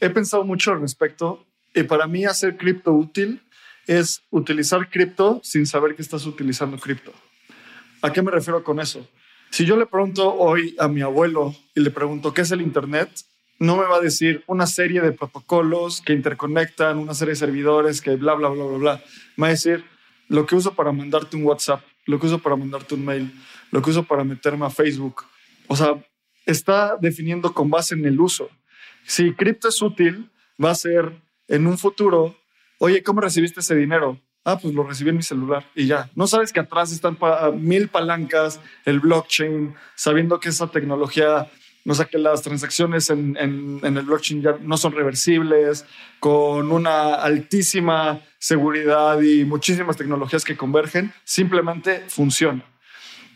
he 0.00 0.10
pensado 0.10 0.44
mucho 0.44 0.72
al 0.72 0.80
respecto 0.80 1.46
y 1.74 1.82
para 1.82 2.06
mí 2.06 2.24
hacer 2.24 2.56
cripto 2.56 2.92
útil 2.92 3.42
es 3.86 4.22
utilizar 4.30 4.88
cripto 4.90 5.40
sin 5.42 5.66
saber 5.66 5.94
que 5.94 6.02
estás 6.02 6.26
utilizando 6.26 6.78
cripto. 6.78 7.12
¿A 8.02 8.12
qué 8.12 8.22
me 8.22 8.30
refiero 8.30 8.62
con 8.62 8.80
eso? 8.80 9.06
Si 9.50 9.64
yo 9.64 9.76
le 9.76 9.86
pregunto 9.86 10.34
hoy 10.34 10.76
a 10.78 10.88
mi 10.88 11.00
abuelo 11.00 11.54
y 11.74 11.80
le 11.80 11.90
pregunto 11.90 12.34
qué 12.34 12.42
es 12.42 12.50
el 12.50 12.60
Internet, 12.60 13.10
no 13.58 13.76
me 13.76 13.84
va 13.84 13.96
a 13.96 14.00
decir 14.00 14.44
una 14.46 14.66
serie 14.66 15.00
de 15.00 15.12
protocolos 15.12 16.00
que 16.00 16.12
interconectan, 16.12 16.98
una 16.98 17.14
serie 17.14 17.32
de 17.32 17.36
servidores 17.36 18.00
que 18.00 18.14
bla, 18.16 18.34
bla, 18.34 18.50
bla, 18.50 18.64
bla, 18.64 18.78
bla. 18.78 19.02
Me 19.36 19.42
va 19.42 19.46
a 19.48 19.50
decir 19.50 19.84
lo 20.28 20.46
que 20.46 20.54
uso 20.54 20.74
para 20.74 20.92
mandarte 20.92 21.36
un 21.36 21.44
WhatsApp, 21.44 21.82
lo 22.06 22.18
que 22.18 22.26
uso 22.26 22.38
para 22.38 22.56
mandarte 22.56 22.94
un 22.94 23.04
mail, 23.04 23.32
lo 23.70 23.82
que 23.82 23.90
uso 23.90 24.04
para 24.04 24.24
meterme 24.24 24.66
a 24.66 24.70
Facebook. 24.70 25.24
O 25.66 25.76
sea, 25.76 26.02
está 26.46 26.96
definiendo 26.96 27.52
con 27.52 27.70
base 27.70 27.94
en 27.94 28.04
el 28.04 28.20
uso. 28.20 28.48
Si 29.04 29.32
cripto 29.34 29.68
es 29.68 29.80
útil, 29.82 30.30
va 30.62 30.70
a 30.70 30.74
ser 30.74 31.12
en 31.48 31.66
un 31.66 31.78
futuro, 31.78 32.36
oye, 32.78 33.02
¿cómo 33.02 33.20
recibiste 33.20 33.60
ese 33.60 33.74
dinero? 33.74 34.20
Ah, 34.44 34.58
pues 34.58 34.74
lo 34.74 34.82
recibí 34.82 35.10
en 35.10 35.16
mi 35.16 35.22
celular 35.22 35.66
y 35.74 35.86
ya. 35.86 36.10
No 36.14 36.26
sabes 36.26 36.52
que 36.52 36.60
atrás 36.60 36.92
están 36.92 37.18
mil 37.60 37.88
palancas, 37.88 38.60
el 38.84 39.00
blockchain, 39.00 39.74
sabiendo 39.94 40.40
que 40.40 40.48
esa 40.48 40.68
tecnología 40.68 41.50
o 41.88 41.94
sea, 41.94 42.04
que 42.04 42.18
las 42.18 42.42
transacciones 42.42 43.08
en, 43.10 43.36
en, 43.38 43.96
el 43.96 44.04
blockchain 44.04 44.42
ya 44.42 44.58
no 44.60 44.76
son 44.76 44.92
reversibles, 44.92 45.86
con 46.20 46.70
una 46.70 47.14
altísima 47.14 48.20
seguridad 48.38 49.20
y 49.22 49.44
muchísimas 49.44 49.96
tecnologías 49.96 50.44
que 50.44 50.56
convergen, 50.56 51.12
simplemente 51.24 52.04
funciona. 52.08 52.64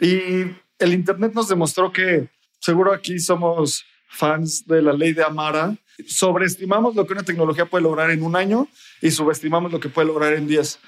Y 0.01 0.45
el 0.79 0.93
Internet 0.93 1.33
nos 1.35 1.49
demostró 1.49 1.93
que, 1.93 2.29
seguro 2.61 2.93
aquí 2.93 3.19
somos 3.19 3.85
fans 4.09 4.67
de 4.67 4.83
la 4.83 4.93
ley 4.93 5.15
de 5.15 5.25
Amara, 5.25 5.75
sobreestimamos 6.07 6.95
lo 6.95 7.07
que 7.07 7.15
una 7.15 7.23
tecnología 7.23 7.67
puede 7.67 7.85
lograr 7.85 8.11
en 8.11 8.23
un 8.23 8.37
año 8.37 8.69
y 9.01 9.11
subestimamos 9.11 9.73
lo 9.73 9.81
que 9.81 9.89
puede 9.89 10.09
lograr 10.09 10.35
en 10.35 10.47
10. 10.47 10.79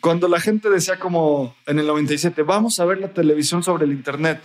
Cuando 0.00 0.26
la 0.26 0.40
gente 0.40 0.68
decía 0.68 0.98
como 0.98 1.54
en 1.66 1.78
el 1.78 1.86
97, 1.86 2.42
vamos 2.42 2.80
a 2.80 2.84
ver 2.84 2.98
la 2.98 3.12
televisión 3.12 3.62
sobre 3.62 3.84
el 3.84 3.92
Internet, 3.92 4.40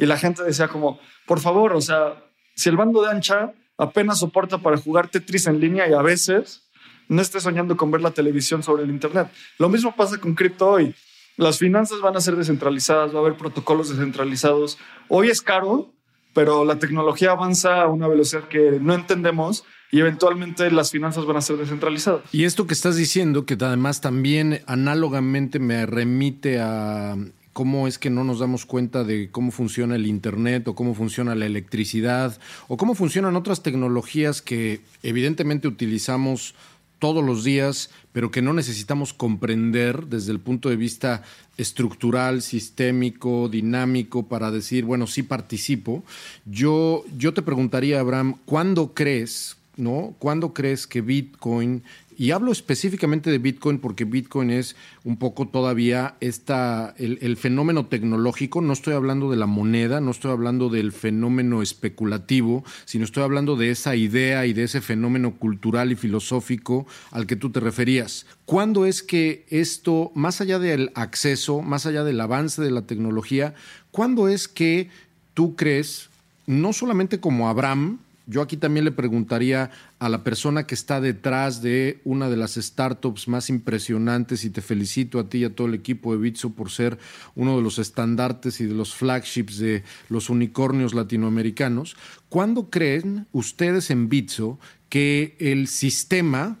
y 0.00 0.06
la 0.06 0.16
gente 0.16 0.42
decía 0.42 0.68
como, 0.68 0.98
por 1.26 1.40
favor, 1.40 1.74
o 1.74 1.80
sea, 1.82 2.24
si 2.56 2.70
el 2.70 2.76
bando 2.78 3.02
de 3.02 3.10
ancha 3.10 3.52
apenas 3.76 4.18
soporta 4.18 4.56
para 4.56 4.78
jugar 4.78 5.08
Tetris 5.08 5.46
en 5.46 5.60
línea 5.60 5.86
y 5.88 5.92
a 5.92 6.00
veces 6.00 6.70
no 7.08 7.20
esté 7.20 7.38
soñando 7.38 7.76
con 7.76 7.90
ver 7.90 8.00
la 8.00 8.10
televisión 8.12 8.62
sobre 8.62 8.84
el 8.84 8.90
Internet. 8.90 9.30
Lo 9.58 9.68
mismo 9.68 9.94
pasa 9.94 10.16
con 10.16 10.34
cripto 10.34 10.70
hoy. 10.70 10.94
Las 11.36 11.58
finanzas 11.58 12.00
van 12.00 12.16
a 12.16 12.20
ser 12.22 12.34
descentralizadas, 12.34 13.14
va 13.14 13.18
a 13.18 13.20
haber 13.20 13.36
protocolos 13.36 13.90
descentralizados. 13.90 14.78
Hoy 15.08 15.28
es 15.28 15.42
caro, 15.42 15.92
pero 16.32 16.64
la 16.64 16.78
tecnología 16.78 17.32
avanza 17.32 17.82
a 17.82 17.88
una 17.88 18.08
velocidad 18.08 18.48
que 18.48 18.78
no 18.80 18.94
entendemos 18.94 19.64
y 19.92 20.00
eventualmente 20.00 20.70
las 20.70 20.90
finanzas 20.90 21.26
van 21.26 21.36
a 21.36 21.42
ser 21.42 21.58
descentralizadas. 21.58 22.22
Y 22.32 22.44
esto 22.44 22.66
que 22.66 22.72
estás 22.72 22.96
diciendo, 22.96 23.44
que 23.44 23.58
además 23.60 24.00
también 24.00 24.62
análogamente 24.66 25.58
me 25.58 25.84
remite 25.84 26.58
a 26.58 27.16
cómo 27.60 27.86
es 27.86 27.98
que 27.98 28.08
no 28.08 28.24
nos 28.24 28.38
damos 28.38 28.64
cuenta 28.64 29.04
de 29.04 29.28
cómo 29.30 29.50
funciona 29.50 29.94
el 29.94 30.06
Internet 30.06 30.66
o 30.66 30.74
cómo 30.74 30.94
funciona 30.94 31.34
la 31.34 31.44
electricidad 31.44 32.40
o 32.68 32.78
cómo 32.78 32.94
funcionan 32.94 33.36
otras 33.36 33.62
tecnologías 33.62 34.40
que 34.40 34.80
evidentemente 35.02 35.68
utilizamos 35.68 36.54
todos 36.98 37.22
los 37.22 37.44
días, 37.44 37.90
pero 38.12 38.30
que 38.30 38.40
no 38.40 38.54
necesitamos 38.54 39.12
comprender 39.12 40.06
desde 40.06 40.32
el 40.32 40.40
punto 40.40 40.70
de 40.70 40.76
vista 40.76 41.22
estructural, 41.58 42.40
sistémico, 42.40 43.50
dinámico, 43.50 44.26
para 44.26 44.50
decir, 44.50 44.86
bueno, 44.86 45.06
sí 45.06 45.22
participo. 45.22 46.02
Yo, 46.46 47.04
yo 47.18 47.34
te 47.34 47.42
preguntaría, 47.42 48.00
Abraham, 48.00 48.36
¿cuándo 48.46 48.94
crees, 48.94 49.58
¿no? 49.76 50.14
¿Cuándo 50.18 50.54
crees 50.54 50.86
que 50.86 51.02
Bitcoin 51.02 51.82
y 52.20 52.32
hablo 52.32 52.52
específicamente 52.52 53.30
de 53.30 53.38
Bitcoin 53.38 53.78
porque 53.78 54.04
Bitcoin 54.04 54.50
es 54.50 54.76
un 55.04 55.16
poco 55.16 55.48
todavía 55.48 56.16
esta, 56.20 56.94
el, 56.98 57.34
fenómeno 57.38 57.86
tecnológico. 57.86 58.60
No 58.60 58.74
estoy 58.74 58.92
hablando 58.92 59.30
de 59.30 59.38
la 59.38 59.46
moneda, 59.46 60.02
no 60.02 60.10
estoy 60.10 60.30
hablando 60.30 60.68
del 60.68 60.92
fenómeno 60.92 61.62
especulativo, 61.62 62.62
sino 62.84 63.06
estoy 63.06 63.22
hablando 63.22 63.56
de 63.56 63.70
esa 63.70 63.96
idea 63.96 64.44
y 64.44 64.52
de 64.52 64.64
ese 64.64 64.82
fenómeno 64.82 65.36
cultural 65.36 65.92
y 65.92 65.96
filosófico 65.96 66.86
al 67.10 67.26
que 67.26 67.36
tú 67.36 67.48
te 67.48 67.60
referías. 67.60 68.26
¿Cuándo 68.44 68.84
es 68.84 69.02
que 69.02 69.46
esto, 69.48 70.12
más 70.14 70.42
allá 70.42 70.58
del 70.58 70.92
acceso, 70.96 71.62
más 71.62 71.86
allá 71.86 72.04
del 72.04 72.20
avance 72.20 72.60
de 72.60 72.70
la 72.70 72.82
tecnología, 72.82 73.54
cuándo 73.92 74.28
es 74.28 74.46
que 74.46 74.90
tú 75.32 75.56
crees, 75.56 76.10
no 76.46 76.74
solamente 76.74 77.18
como 77.18 77.48
Abraham, 77.48 77.98
yo 78.26 78.42
aquí 78.42 78.56
también 78.56 78.84
le 78.84 78.92
preguntaría 78.92 79.70
a 79.98 80.08
la 80.08 80.22
persona 80.22 80.66
que 80.66 80.74
está 80.74 81.00
detrás 81.00 81.62
de 81.62 82.00
una 82.04 82.30
de 82.30 82.36
las 82.36 82.54
startups 82.54 83.26
más 83.26 83.50
impresionantes 83.50 84.44
y 84.44 84.50
te 84.50 84.62
felicito 84.62 85.18
a 85.18 85.28
ti 85.28 85.38
y 85.38 85.44
a 85.44 85.54
todo 85.54 85.66
el 85.66 85.74
equipo 85.74 86.12
de 86.12 86.20
Bitso 86.20 86.50
por 86.50 86.70
ser 86.70 86.98
uno 87.34 87.56
de 87.56 87.62
los 87.62 87.78
estandartes 87.78 88.60
y 88.60 88.66
de 88.66 88.74
los 88.74 88.94
flagships 88.94 89.58
de 89.58 89.82
los 90.08 90.30
unicornios 90.30 90.94
latinoamericanos. 90.94 91.96
¿Cuándo 92.28 92.70
creen 92.70 93.26
ustedes 93.32 93.90
en 93.90 94.08
Bitso 94.08 94.60
que 94.88 95.36
el 95.40 95.66
sistema 95.66 96.58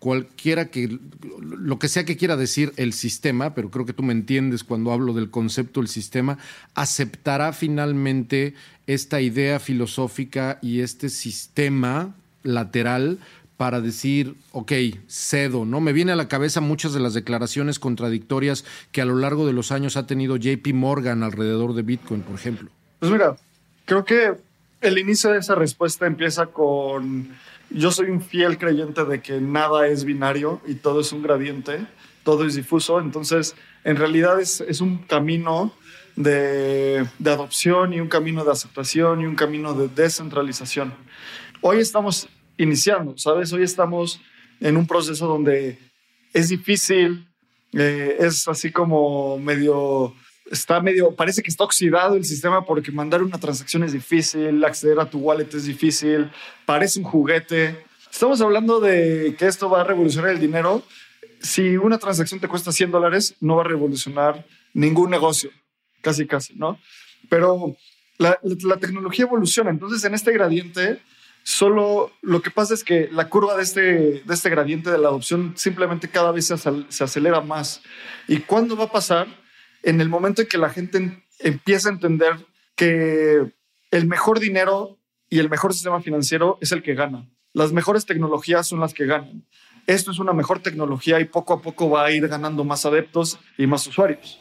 cualquiera 0.00 0.70
que, 0.70 0.98
lo 1.40 1.78
que 1.78 1.88
sea 1.88 2.04
que 2.04 2.16
quiera 2.16 2.36
decir 2.36 2.72
el 2.76 2.92
sistema, 2.92 3.54
pero 3.54 3.70
creo 3.70 3.86
que 3.86 3.92
tú 3.92 4.02
me 4.02 4.14
entiendes 4.14 4.64
cuando 4.64 4.92
hablo 4.92 5.12
del 5.12 5.30
concepto 5.30 5.80
del 5.80 5.88
sistema, 5.88 6.38
aceptará 6.74 7.52
finalmente 7.52 8.54
esta 8.86 9.20
idea 9.20 9.60
filosófica 9.60 10.58
y 10.62 10.80
este 10.80 11.10
sistema 11.10 12.14
lateral 12.42 13.18
para 13.58 13.82
decir, 13.82 14.36
ok, 14.52 14.72
cedo, 15.06 15.66
¿no? 15.66 15.82
Me 15.82 15.92
viene 15.92 16.12
a 16.12 16.16
la 16.16 16.28
cabeza 16.28 16.62
muchas 16.62 16.94
de 16.94 17.00
las 17.00 17.12
declaraciones 17.12 17.78
contradictorias 17.78 18.64
que 18.92 19.02
a 19.02 19.04
lo 19.04 19.16
largo 19.16 19.46
de 19.46 19.52
los 19.52 19.70
años 19.70 19.98
ha 19.98 20.06
tenido 20.06 20.36
JP 20.36 20.66
Morgan 20.72 21.22
alrededor 21.22 21.74
de 21.74 21.82
Bitcoin, 21.82 22.22
por 22.22 22.36
ejemplo. 22.36 22.70
Pues 23.00 23.12
mira, 23.12 23.36
creo 23.84 24.06
que 24.06 24.32
el 24.80 24.98
inicio 24.98 25.30
de 25.30 25.40
esa 25.40 25.54
respuesta 25.56 26.06
empieza 26.06 26.46
con 26.46 27.28
yo 27.70 27.90
soy 27.90 28.10
un 28.10 28.20
fiel 28.20 28.58
creyente 28.58 29.04
de 29.04 29.22
que 29.22 29.40
nada 29.40 29.86
es 29.86 30.04
binario 30.04 30.60
y 30.66 30.74
todo 30.74 31.00
es 31.00 31.12
un 31.12 31.22
gradiente, 31.22 31.86
todo 32.24 32.46
es 32.46 32.54
difuso, 32.54 33.00
entonces 33.00 33.54
en 33.84 33.96
realidad 33.96 34.40
es, 34.40 34.60
es 34.60 34.80
un 34.80 34.98
camino 34.98 35.72
de, 36.16 37.06
de, 37.18 37.30
adopción 37.30 37.94
y 37.94 38.00
un 38.00 38.08
camino 38.08 38.44
de 38.44 38.52
aceptación 38.52 39.20
y 39.20 39.26
un 39.26 39.36
camino 39.36 39.74
de 39.74 39.88
descentralización. 39.88 40.92
Hoy 41.62 41.78
estamos 41.78 42.28
iniciando, 42.58 43.16
¿sabes? 43.16 43.52
Hoy 43.52 43.62
estamos 43.62 44.20
en 44.60 44.76
un 44.76 44.86
proceso 44.86 45.26
donde 45.26 45.78
es 46.32 46.48
difícil, 46.48 47.26
eh, 47.72 48.16
es 48.20 48.46
así 48.48 48.70
como 48.70 49.38
medio 49.38 50.14
está 50.50 50.80
medio, 50.80 51.14
parece 51.14 51.42
que 51.42 51.50
está 51.50 51.64
oxidado 51.64 52.16
el 52.16 52.24
sistema 52.24 52.64
porque 52.64 52.90
mandar 52.90 53.22
una 53.22 53.38
transacción 53.38 53.84
es 53.84 53.92
difícil, 53.92 54.64
acceder 54.64 54.98
a 54.98 55.08
tu 55.08 55.18
wallet 55.18 55.48
es 55.54 55.64
difícil, 55.64 56.30
parece 56.66 56.98
un 56.98 57.04
juguete. 57.04 57.84
Estamos 58.10 58.40
hablando 58.40 58.80
de 58.80 59.36
que 59.38 59.46
esto 59.46 59.70
va 59.70 59.82
a 59.82 59.84
revolucionar 59.84 60.30
el 60.30 60.40
dinero. 60.40 60.82
Si 61.40 61.76
una 61.76 61.98
transacción 61.98 62.40
te 62.40 62.48
cuesta 62.48 62.72
100 62.72 62.90
dólares, 62.90 63.36
no 63.40 63.56
va 63.56 63.62
a 63.62 63.68
revolucionar 63.68 64.44
ningún 64.74 65.10
negocio, 65.10 65.50
casi, 66.02 66.26
casi, 66.26 66.54
¿no? 66.54 66.78
Pero 67.28 67.76
la, 68.18 68.38
la 68.42 68.76
tecnología 68.78 69.24
evoluciona. 69.24 69.70
Entonces, 69.70 70.04
en 70.04 70.14
este 70.14 70.32
gradiente, 70.32 71.00
solo 71.44 72.10
lo 72.20 72.42
que 72.42 72.50
pasa 72.50 72.74
es 72.74 72.84
que 72.84 73.08
la 73.12 73.28
curva 73.28 73.56
de 73.56 73.62
este, 73.62 73.80
de 73.80 74.34
este 74.34 74.50
gradiente 74.50 74.90
de 74.90 74.98
la 74.98 75.08
adopción 75.08 75.54
simplemente 75.56 76.10
cada 76.10 76.32
vez 76.32 76.48
se, 76.48 76.56
se 76.56 77.04
acelera 77.04 77.40
más. 77.40 77.80
¿Y 78.26 78.38
cuándo 78.38 78.76
va 78.76 78.84
a 78.84 78.92
pasar? 78.92 79.39
En 79.82 80.00
el 80.00 80.08
momento 80.08 80.42
en 80.42 80.48
que 80.48 80.58
la 80.58 80.70
gente 80.70 81.24
empieza 81.38 81.88
a 81.88 81.92
entender 81.92 82.32
que 82.74 83.52
el 83.90 84.06
mejor 84.06 84.40
dinero 84.40 84.98
y 85.28 85.38
el 85.38 85.48
mejor 85.48 85.72
sistema 85.72 86.00
financiero 86.00 86.58
es 86.60 86.72
el 86.72 86.82
que 86.82 86.94
gana. 86.94 87.28
Las 87.52 87.72
mejores 87.72 88.06
tecnologías 88.06 88.66
son 88.66 88.80
las 88.80 88.94
que 88.94 89.06
ganan. 89.06 89.44
Esto 89.86 90.10
es 90.10 90.18
una 90.18 90.32
mejor 90.32 90.60
tecnología 90.60 91.20
y 91.20 91.24
poco 91.24 91.54
a 91.54 91.62
poco 91.62 91.90
va 91.90 92.04
a 92.04 92.10
ir 92.12 92.26
ganando 92.28 92.64
más 92.64 92.86
adeptos 92.86 93.38
y 93.58 93.66
más 93.66 93.86
usuarios. 93.86 94.40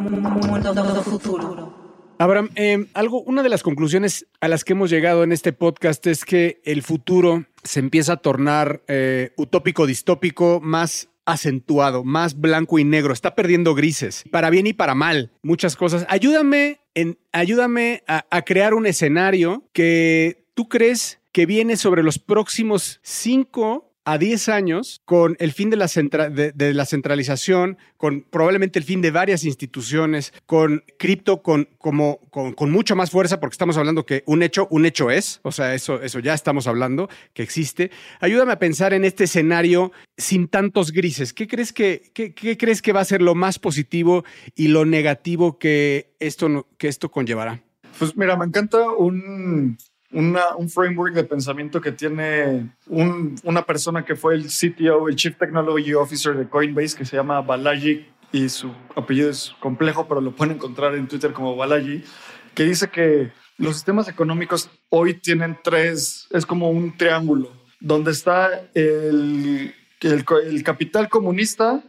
Mundo 0.00 1.02
futuro. 1.02 1.74
Abraham, 2.18 2.50
eh, 2.56 2.86
algo, 2.94 3.20
una 3.22 3.42
de 3.42 3.48
las 3.48 3.62
conclusiones 3.62 4.26
a 4.40 4.48
las 4.48 4.64
que 4.64 4.72
hemos 4.72 4.90
llegado 4.90 5.22
en 5.22 5.32
este 5.32 5.52
podcast 5.52 6.04
es 6.06 6.24
que 6.24 6.60
el 6.64 6.82
futuro 6.82 7.44
se 7.62 7.78
empieza 7.80 8.14
a 8.14 8.16
tornar 8.16 8.82
eh, 8.88 9.32
utópico, 9.36 9.86
distópico, 9.86 10.60
más 10.60 11.10
acentuado, 11.28 12.04
más 12.04 12.38
blanco 12.40 12.78
y 12.78 12.84
negro, 12.84 13.12
está 13.12 13.34
perdiendo 13.34 13.74
grises, 13.74 14.24
para 14.30 14.50
bien 14.50 14.66
y 14.66 14.72
para 14.72 14.94
mal, 14.94 15.32
muchas 15.42 15.76
cosas. 15.76 16.06
Ayúdame, 16.08 16.80
en, 16.94 17.18
ayúdame 17.32 18.02
a, 18.06 18.24
a 18.30 18.42
crear 18.42 18.74
un 18.74 18.86
escenario 18.86 19.68
que 19.72 20.46
tú 20.54 20.68
crees 20.68 21.20
que 21.32 21.46
viene 21.46 21.76
sobre 21.76 22.02
los 22.02 22.18
próximos 22.18 23.00
cinco 23.02 23.87
a 24.08 24.16
10 24.16 24.48
años 24.48 25.02
con 25.04 25.36
el 25.38 25.52
fin 25.52 25.68
de 25.68 25.76
la, 25.76 25.86
de, 25.86 26.72
la, 26.72 26.86
centralización, 26.86 27.76
con 27.98 28.22
probablemente 28.22 28.78
el 28.78 28.84
fin 28.86 29.02
de 29.02 29.10
varias 29.10 29.44
instituciones, 29.44 30.32
con 30.46 30.82
cripto 30.98 31.42
con, 31.42 31.68
como, 31.76 32.18
con, 32.30 32.54
con, 32.54 32.70
mucha 32.70 32.94
más 32.94 33.10
fuerza, 33.10 33.38
porque 33.38 33.52
estamos 33.52 33.76
hablando 33.76 34.06
que 34.06 34.22
un 34.24 34.42
hecho, 34.42 34.66
un 34.70 34.86
hecho 34.86 35.10
es, 35.10 35.40
o 35.42 35.52
sea, 35.52 35.74
eso, 35.74 36.00
eso 36.00 36.20
ya 36.20 36.32
estamos 36.32 36.66
hablando, 36.66 37.10
que 37.34 37.42
existe. 37.42 37.90
Ayúdame 38.20 38.52
a 38.52 38.58
pensar 38.58 38.94
en 38.94 39.04
este 39.04 39.24
escenario 39.24 39.92
sin 40.16 40.48
tantos 40.48 40.90
grises. 40.92 41.34
¿Qué 41.34 41.46
crees 41.46 41.74
que, 41.74 42.10
qué 42.14 42.56
crees 42.56 42.80
que 42.80 42.94
va 42.94 43.00
a 43.00 43.04
ser 43.04 43.20
lo 43.20 43.34
más 43.34 43.58
positivo 43.58 44.24
y 44.54 44.68
lo 44.68 44.86
negativo 44.86 45.58
que 45.58 46.14
esto, 46.18 46.66
que 46.78 46.88
esto 46.88 47.10
conllevará? 47.10 47.62
Pues 47.98 48.16
mira, 48.16 48.36
me 48.36 48.44
encanta 48.46 48.90
un, 48.92 49.76
una, 50.12 50.56
un 50.56 50.68
framework 50.68 51.14
de 51.14 51.24
pensamiento 51.24 51.80
que 51.80 51.92
tiene 51.92 52.70
un, 52.86 53.38
una 53.44 53.62
persona 53.64 54.04
que 54.04 54.16
fue 54.16 54.34
el 54.34 54.46
CTO, 54.46 55.08
el 55.08 55.16
Chief 55.16 55.36
Technology 55.36 55.94
Officer 55.94 56.36
de 56.36 56.48
Coinbase, 56.48 56.96
que 56.96 57.04
se 57.04 57.16
llama 57.16 57.40
Balaji, 57.42 58.06
y 58.32 58.48
su 58.48 58.70
apellido 58.94 59.30
es 59.30 59.54
complejo, 59.60 60.06
pero 60.06 60.20
lo 60.20 60.34
pueden 60.34 60.56
encontrar 60.56 60.94
en 60.94 61.08
Twitter 61.08 61.32
como 61.32 61.56
Balaji, 61.56 62.04
que 62.54 62.64
dice 62.64 62.88
que 62.88 63.30
los 63.58 63.74
sistemas 63.74 64.08
económicos 64.08 64.70
hoy 64.88 65.14
tienen 65.14 65.58
tres, 65.62 66.26
es 66.30 66.46
como 66.46 66.70
un 66.70 66.96
triángulo, 66.96 67.52
donde 67.80 68.12
está 68.12 68.62
el, 68.74 69.74
el, 70.00 70.24
el 70.46 70.62
capital 70.62 71.08
comunista, 71.08 71.82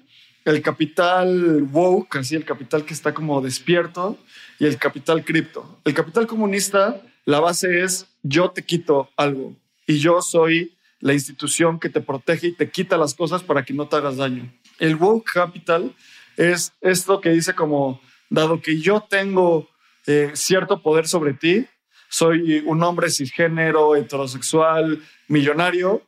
el 0.45 0.61
capital 0.61 1.67
woke, 1.71 2.17
así 2.17 2.35
el 2.35 2.45
capital 2.45 2.85
que 2.85 2.93
está 2.93 3.13
como 3.13 3.39
despierto, 3.41 4.17
y 4.57 4.65
el 4.65 4.77
capital 4.77 5.23
cripto. 5.23 5.79
El 5.85 5.93
capital 5.93 6.27
comunista 6.27 7.01
la 7.29 7.39
base 7.39 7.83
es 7.83 8.07
yo 8.23 8.49
te 8.49 8.63
quito 8.63 9.11
algo 9.15 9.55
y 9.85 9.99
yo 9.99 10.19
soy 10.19 10.75
la 10.99 11.13
institución 11.13 11.79
que 11.79 11.89
te 11.89 12.01
protege 12.01 12.47
y 12.47 12.51
te 12.53 12.71
quita 12.71 12.97
las 12.97 13.13
cosas 13.13 13.43
para 13.43 13.63
que 13.63 13.71
no 13.71 13.87
te 13.87 13.97
hagas 13.97 14.17
daño. 14.17 14.51
El 14.79 14.95
woke 14.95 15.31
capital 15.33 15.95
es 16.37 16.73
esto 16.81 17.21
que 17.21 17.29
dice 17.29 17.53
como, 17.53 18.01
dado 18.31 18.63
que 18.63 18.79
yo 18.79 19.05
tengo 19.07 19.69
eh, 20.07 20.31
cierto 20.33 20.81
poder 20.81 21.07
sobre 21.07 21.33
ti, 21.33 21.67
soy 22.09 22.63
un 22.65 22.81
hombre 22.81 23.11
cisgénero, 23.11 23.95
heterosexual, 23.95 24.99
millonario, 25.27 26.01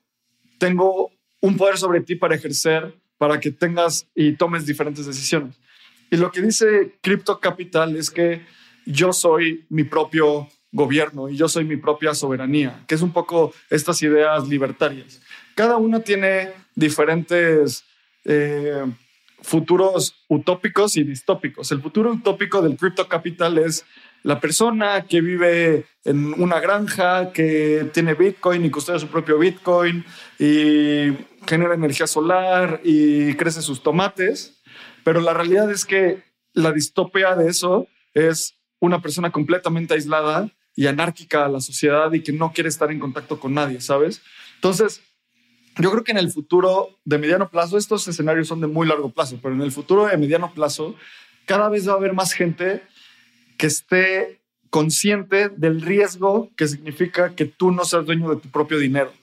tengo 0.57 1.11
un 1.39 1.55
poder 1.55 1.77
sobre 1.77 2.01
ti 2.01 2.15
para 2.15 2.33
ejercer, 2.33 2.95
para 3.19 3.39
que 3.39 3.51
tengas 3.51 4.07
y 4.15 4.31
tomes 4.37 4.65
diferentes 4.65 5.05
decisiones. 5.05 5.55
Y 6.09 6.17
lo 6.17 6.31
que 6.31 6.41
dice 6.41 6.97
Crypto 6.99 7.39
Capital 7.39 7.95
es 7.95 8.09
que 8.09 8.43
yo 8.87 9.13
soy 9.13 9.67
mi 9.69 9.83
propio 9.83 10.49
gobierno 10.71 11.29
y 11.29 11.35
yo 11.35 11.47
soy 11.47 11.65
mi 11.65 11.77
propia 11.77 12.13
soberanía, 12.13 12.83
que 12.87 12.95
es 12.95 13.01
un 13.01 13.11
poco 13.11 13.53
estas 13.69 14.01
ideas 14.01 14.47
libertarias. 14.47 15.21
Cada 15.55 15.77
uno 15.77 16.01
tiene 16.01 16.53
diferentes 16.75 17.83
eh, 18.25 18.85
futuros 19.41 20.23
utópicos 20.27 20.97
y 20.97 21.03
distópicos. 21.03 21.71
El 21.71 21.81
futuro 21.81 22.11
utópico 22.11 22.61
del 22.61 22.77
cripto 22.77 23.07
capital 23.07 23.57
es 23.57 23.85
la 24.23 24.39
persona 24.39 25.05
que 25.05 25.21
vive 25.21 25.85
en 26.03 26.39
una 26.41 26.59
granja, 26.59 27.31
que 27.33 27.89
tiene 27.91 28.13
Bitcoin 28.13 28.63
y 28.63 28.69
custodia 28.69 28.99
su 28.99 29.07
propio 29.07 29.39
Bitcoin 29.39 30.05
y 30.37 31.17
genera 31.47 31.73
energía 31.73 32.07
solar 32.07 32.81
y 32.83 33.33
crece 33.33 33.61
sus 33.61 33.81
tomates. 33.81 34.61
Pero 35.03 35.21
la 35.21 35.33
realidad 35.33 35.71
es 35.71 35.85
que 35.85 36.23
la 36.53 36.71
distopia 36.71 37.35
de 37.35 37.49
eso 37.49 37.87
es 38.13 38.55
una 38.79 39.01
persona 39.01 39.31
completamente 39.31 39.95
aislada 39.95 40.51
y 40.75 40.87
anárquica 40.87 41.45
a 41.45 41.49
la 41.49 41.59
sociedad 41.59 42.11
y 42.13 42.21
que 42.21 42.31
no 42.31 42.51
quiere 42.53 42.69
estar 42.69 42.91
en 42.91 42.99
contacto 42.99 43.39
con 43.39 43.53
nadie, 43.53 43.81
¿sabes? 43.81 44.21
Entonces, 44.55 45.01
yo 45.77 45.91
creo 45.91 46.03
que 46.03 46.11
en 46.11 46.17
el 46.17 46.31
futuro 46.31 46.99
de 47.05 47.17
mediano 47.17 47.49
plazo, 47.49 47.77
estos 47.77 48.07
escenarios 48.07 48.47
son 48.47 48.61
de 48.61 48.67
muy 48.67 48.87
largo 48.87 49.09
plazo, 49.09 49.39
pero 49.41 49.55
en 49.55 49.61
el 49.61 49.71
futuro 49.71 50.05
de 50.05 50.17
mediano 50.17 50.53
plazo, 50.53 50.95
cada 51.45 51.69
vez 51.69 51.87
va 51.87 51.93
a 51.93 51.95
haber 51.95 52.13
más 52.13 52.33
gente 52.33 52.83
que 53.57 53.67
esté 53.67 54.41
consciente 54.69 55.49
del 55.49 55.81
riesgo 55.81 56.49
que 56.55 56.67
significa 56.67 57.35
que 57.35 57.45
tú 57.45 57.71
no 57.71 57.85
seas 57.85 58.05
dueño 58.05 58.29
de 58.29 58.41
tu 58.41 58.49
propio 58.49 58.79
dinero 58.79 59.13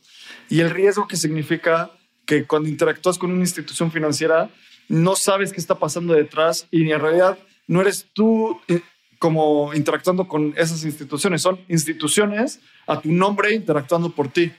y 0.48 0.60
el 0.60 0.70
riesgo 0.70 1.08
que 1.08 1.16
significa 1.16 1.90
que 2.26 2.44
cuando 2.44 2.68
interactúas 2.68 3.18
con 3.18 3.32
una 3.32 3.40
institución 3.40 3.90
financiera 3.90 4.50
no 4.88 5.16
sabes 5.16 5.52
qué 5.52 5.60
está 5.60 5.78
pasando 5.78 6.14
detrás 6.14 6.66
y 6.70 6.90
en 6.90 7.00
realidad 7.00 7.38
no 7.66 7.80
eres 7.80 8.06
tú 8.12 8.60
eh, 8.68 8.82
como 9.18 9.74
interactuando 9.74 10.28
con 10.28 10.54
esas 10.56 10.84
instituciones. 10.84 11.42
Son 11.42 11.60
instituciones 11.68 12.60
a 12.86 13.00
tu 13.00 13.12
nombre 13.12 13.54
interactuando 13.54 14.10
por 14.10 14.28
ti. 14.28 14.52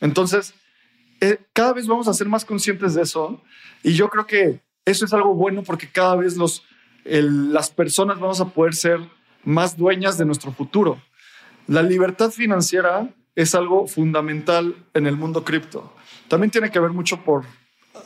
Entonces, 0.00 0.54
eh, 1.20 1.38
cada 1.52 1.72
vez 1.72 1.86
vamos 1.86 2.08
a 2.08 2.14
ser 2.14 2.28
más 2.28 2.44
conscientes 2.44 2.94
de 2.94 3.02
eso 3.02 3.42
y 3.82 3.94
yo 3.94 4.08
creo 4.08 4.26
que 4.26 4.60
eso 4.84 5.04
es 5.04 5.12
algo 5.12 5.34
bueno 5.34 5.62
porque 5.62 5.88
cada 5.88 6.16
vez 6.16 6.36
las 7.04 7.70
personas 7.70 8.20
vamos 8.20 8.40
a 8.40 8.48
poder 8.48 8.74
ser 8.74 9.00
más 9.44 9.76
dueñas 9.76 10.18
de 10.18 10.24
nuestro 10.24 10.52
futuro. 10.52 11.00
La 11.66 11.82
libertad 11.82 12.30
financiera 12.30 13.08
es 13.34 13.54
algo 13.54 13.86
fundamental 13.86 14.76
en 14.94 15.06
el 15.06 15.16
mundo 15.16 15.44
cripto. 15.44 15.92
También 16.28 16.50
tiene 16.50 16.70
que 16.70 16.80
ver 16.80 16.90
mucho 16.90 17.22
por 17.24 17.44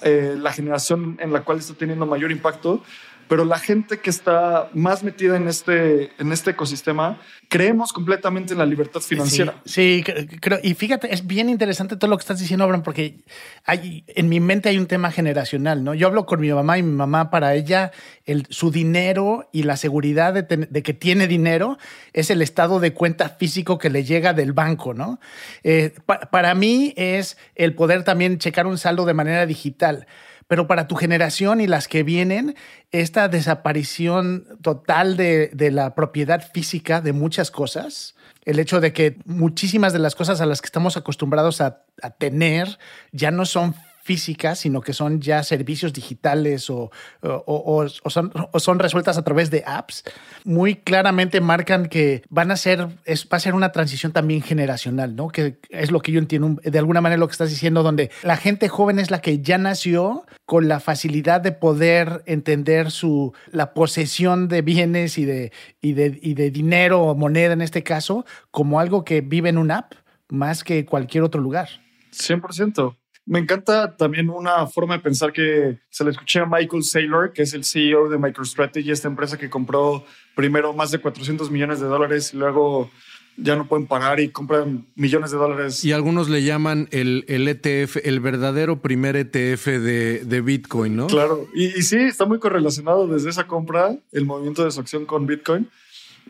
eh, 0.03 0.37
la 0.39 0.53
generación 0.53 1.19
en 1.21 1.33
la 1.33 1.45
cual 1.45 1.59
está 1.59 1.75
teniendo 1.75 2.07
mayor 2.07 2.31
impacto, 2.31 2.83
pero 3.31 3.45
la 3.45 3.61
gente 3.61 4.01
que 4.01 4.11
está 4.11 4.71
más 4.75 5.05
metida 5.05 5.37
en 5.37 5.47
este, 5.47 6.11
en 6.19 6.33
este 6.33 6.51
ecosistema, 6.51 7.21
creemos 7.49 7.93
completamente 7.93 8.55
en 8.55 8.59
la 8.59 8.67
libertad 8.67 9.01
financiera. 9.01 9.63
Sí, 9.65 10.03
sí, 10.05 10.31
creo, 10.41 10.59
y 10.61 10.75
fíjate, 10.75 11.15
es 11.15 11.25
bien 11.25 11.49
interesante 11.49 11.95
todo 11.95 12.11
lo 12.11 12.17
que 12.17 12.23
estás 12.23 12.41
diciendo, 12.41 12.65
Abraham, 12.65 12.83
porque 12.83 13.21
hay, 13.65 14.03
en 14.09 14.29
mi 14.29 14.41
mente 14.41 14.69
hay 14.69 14.79
un 14.79 14.89
tema 14.89 15.13
generacional, 15.13 15.85
¿no? 15.85 15.95
Yo 15.95 16.09
hablo 16.09 16.27
con 16.27 16.41
mi 16.41 16.51
mamá 16.51 16.77
y 16.79 16.83
mi 16.83 16.91
mamá, 16.91 17.31
para 17.31 17.55
ella, 17.55 17.93
el, 18.27 18.49
su 18.51 18.73
dinero 18.73 19.49
y 19.53 19.63
la 19.63 19.77
seguridad 19.77 20.35
de, 20.35 20.43
ten, 20.43 20.67
de, 20.69 20.83
que 20.83 20.93
tiene 20.93 21.29
dinero 21.29 21.79
es 22.13 22.31
el 22.31 22.43
estado 22.43 22.81
de 22.81 22.95
cuenta 22.95 23.29
físico 23.29 23.79
que 23.79 23.91
le 23.91 24.03
llega 24.03 24.33
del 24.33 24.53
banco, 24.53 24.93
¿no? 24.93 25.21
Eh, 25.63 25.95
pa, 26.05 26.19
para 26.19 26.57
mí 26.57 26.95
es 26.97 27.39
el 27.55 27.77
poder 27.77 28.03
también 28.03 28.41
checar 28.41 28.67
un 28.67 28.77
saldo 28.77 29.05
de 29.05 29.15
manera 29.15 29.47
digital 29.47 30.09
pero 30.51 30.67
para 30.67 30.89
tu 30.89 30.97
generación 30.97 31.61
y 31.61 31.69
las 31.69 31.87
que 31.87 32.03
vienen, 32.03 32.57
esta 32.91 33.29
desaparición 33.29 34.49
total 34.63 35.17
de, 35.17 35.71
la 35.71 35.95
propiedad 35.95 36.45
física 36.53 37.01
de 37.01 37.13
muchas 37.13 37.53
cosas, 37.53 38.17
el 38.45 38.59
hecho 38.59 38.81
de 38.81 38.93
que 38.93 39.17
muchísimas 39.27 39.93
de 39.93 40.01
las 40.01 40.17
cosas 40.17 40.41
a 40.41 40.47
las 40.47 40.61
que 40.61 40.67
estamos 40.67 40.97
acostumbrados 40.97 41.61
a, 41.61 41.85
a 42.03 42.11
tener 42.11 42.81
ya 43.13 43.31
no 43.31 43.47
son 43.47 43.77
físicas, 44.03 44.59
sino 44.59 44.81
que 44.81 44.93
son 44.93 45.21
ya 45.21 45.43
servicios 45.43 45.93
digitales 45.93 46.71
o, 46.71 46.91
o, 47.23 47.89
son 47.89 48.79
resueltas 48.79 49.19
a 49.19 49.23
través 49.23 49.51
de 49.51 49.63
apps, 49.67 50.05
muy 50.45 50.77
claramente 50.77 51.41
marcan 51.41 51.87
que 51.87 52.23
van 52.29 52.51
a 52.51 52.57
ser, 52.57 52.89
es, 53.05 53.27
va 53.27 53.37
a 53.37 53.41
ser 53.41 53.55
una 53.55 53.73
transición 53.73 54.13
también 54.13 54.43
generacional, 54.43 55.15
¿no? 55.17 55.29
Que 55.29 55.59
es 55.69 55.91
lo 55.91 56.01
que 56.01 56.13
yo 56.13 56.19
entiendo, 56.19 56.61
de 56.63 56.79
alguna 56.79 57.01
manera 57.01 57.19
lo 57.19 57.29
que 57.29 57.33
estás 57.33 57.51
diciendo, 57.51 57.83
donde 57.83 58.11
la 58.23 58.37
gente 58.37 58.69
joven 58.69 58.99
es 58.99 59.11
la 59.11 59.21
que 59.21 59.41
ya 59.41 59.59
nació 59.59 60.25
con 60.47 60.69
la 60.69 60.81
facilidad 60.81 61.41
de 61.41 61.53
poder 61.53 62.23
entender 62.27 62.91
su, 62.91 63.35
la 63.53 63.75
posesión 63.75 64.49
de 64.49 64.63
bienes 64.63 65.19
y 65.19 65.25
de, 65.25 65.53
y 65.81 65.93
de, 65.93 66.19
y 66.23 66.35
de 66.35 66.51
dinero 66.51 67.03
o 67.03 67.15
moneda 67.15 67.53
en 67.53 67.63
este 67.63 67.83
caso 67.83 68.25
como 68.51 68.81
algo 68.81 69.05
que 69.05 69.21
vive 69.21 69.49
en 69.49 69.59
una 69.59 69.79
app 69.79 69.93
más 70.29 70.65
que 70.65 70.85
cualquier 70.85 71.25
otro 71.25 71.41
lugar. 71.41 71.69
100%. 72.13 72.97
Me 73.31 73.39
encanta 73.39 73.97
también 73.97 74.29
una 74.29 74.67
forma 74.67 74.97
de 74.97 75.05
pensar 75.05 75.33
que 75.33 75.79
se 75.89 76.03
le 76.03 76.11
escuché 76.11 76.41
a 76.41 76.47
Michael 76.47 76.83
Saylor, 76.83 77.33
que 77.33 77.43
es 77.43 77.55
el 77.55 77.63
CEO 77.63 78.09
de 78.09 78.19
MicroStrategy, 78.19 78.91
esta 78.91 79.07
empresa 79.07 79.39
que 79.39 79.49
compró 79.49 80.05
primero 80.35 80.73
más 80.73 80.91
de 80.91 80.99
400 80.99 81.49
millones 81.49 81.79
de 81.79 81.87
dólares 81.87 82.35
y 82.35 82.39
luego 82.39 82.91
ya 83.37 83.55
no 83.55 83.69
pueden 83.69 83.87
pagar 83.87 84.19
y 84.19 84.31
compran 84.31 84.89
millones 84.97 85.31
de 85.31 85.37
dólares. 85.37 85.85
Y 85.85 85.93
algunos 85.93 86.29
le 86.29 86.43
llaman 86.43 86.89
el, 86.91 87.25
el 87.29 87.47
ETF, 87.47 87.99
el 88.03 88.19
verdadero 88.19 88.83
primer 88.83 89.15
ETF 89.15 89.67
de, 89.67 90.25
de 90.25 90.41
Bitcoin, 90.41 90.97
¿no? 90.97 91.07
Claro, 91.07 91.47
y, 91.55 91.67
y, 91.67 91.83
sí, 91.83 91.99
está 91.99 92.27
muy 92.27 92.41
correlacionado 92.41 93.07
desde 93.07 93.31
esa 93.31 93.47
compra, 93.47 93.97
el 94.11 94.27
movimiento 94.27 94.65
de 94.65 94.73
su 94.73 94.81
acción 94.81 95.07
con 95.07 95.29
Bitcoin. 95.29 95.71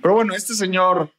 Pero 0.02 0.12
bueno, 0.12 0.34
este 0.34 0.52
señor, 0.52 1.10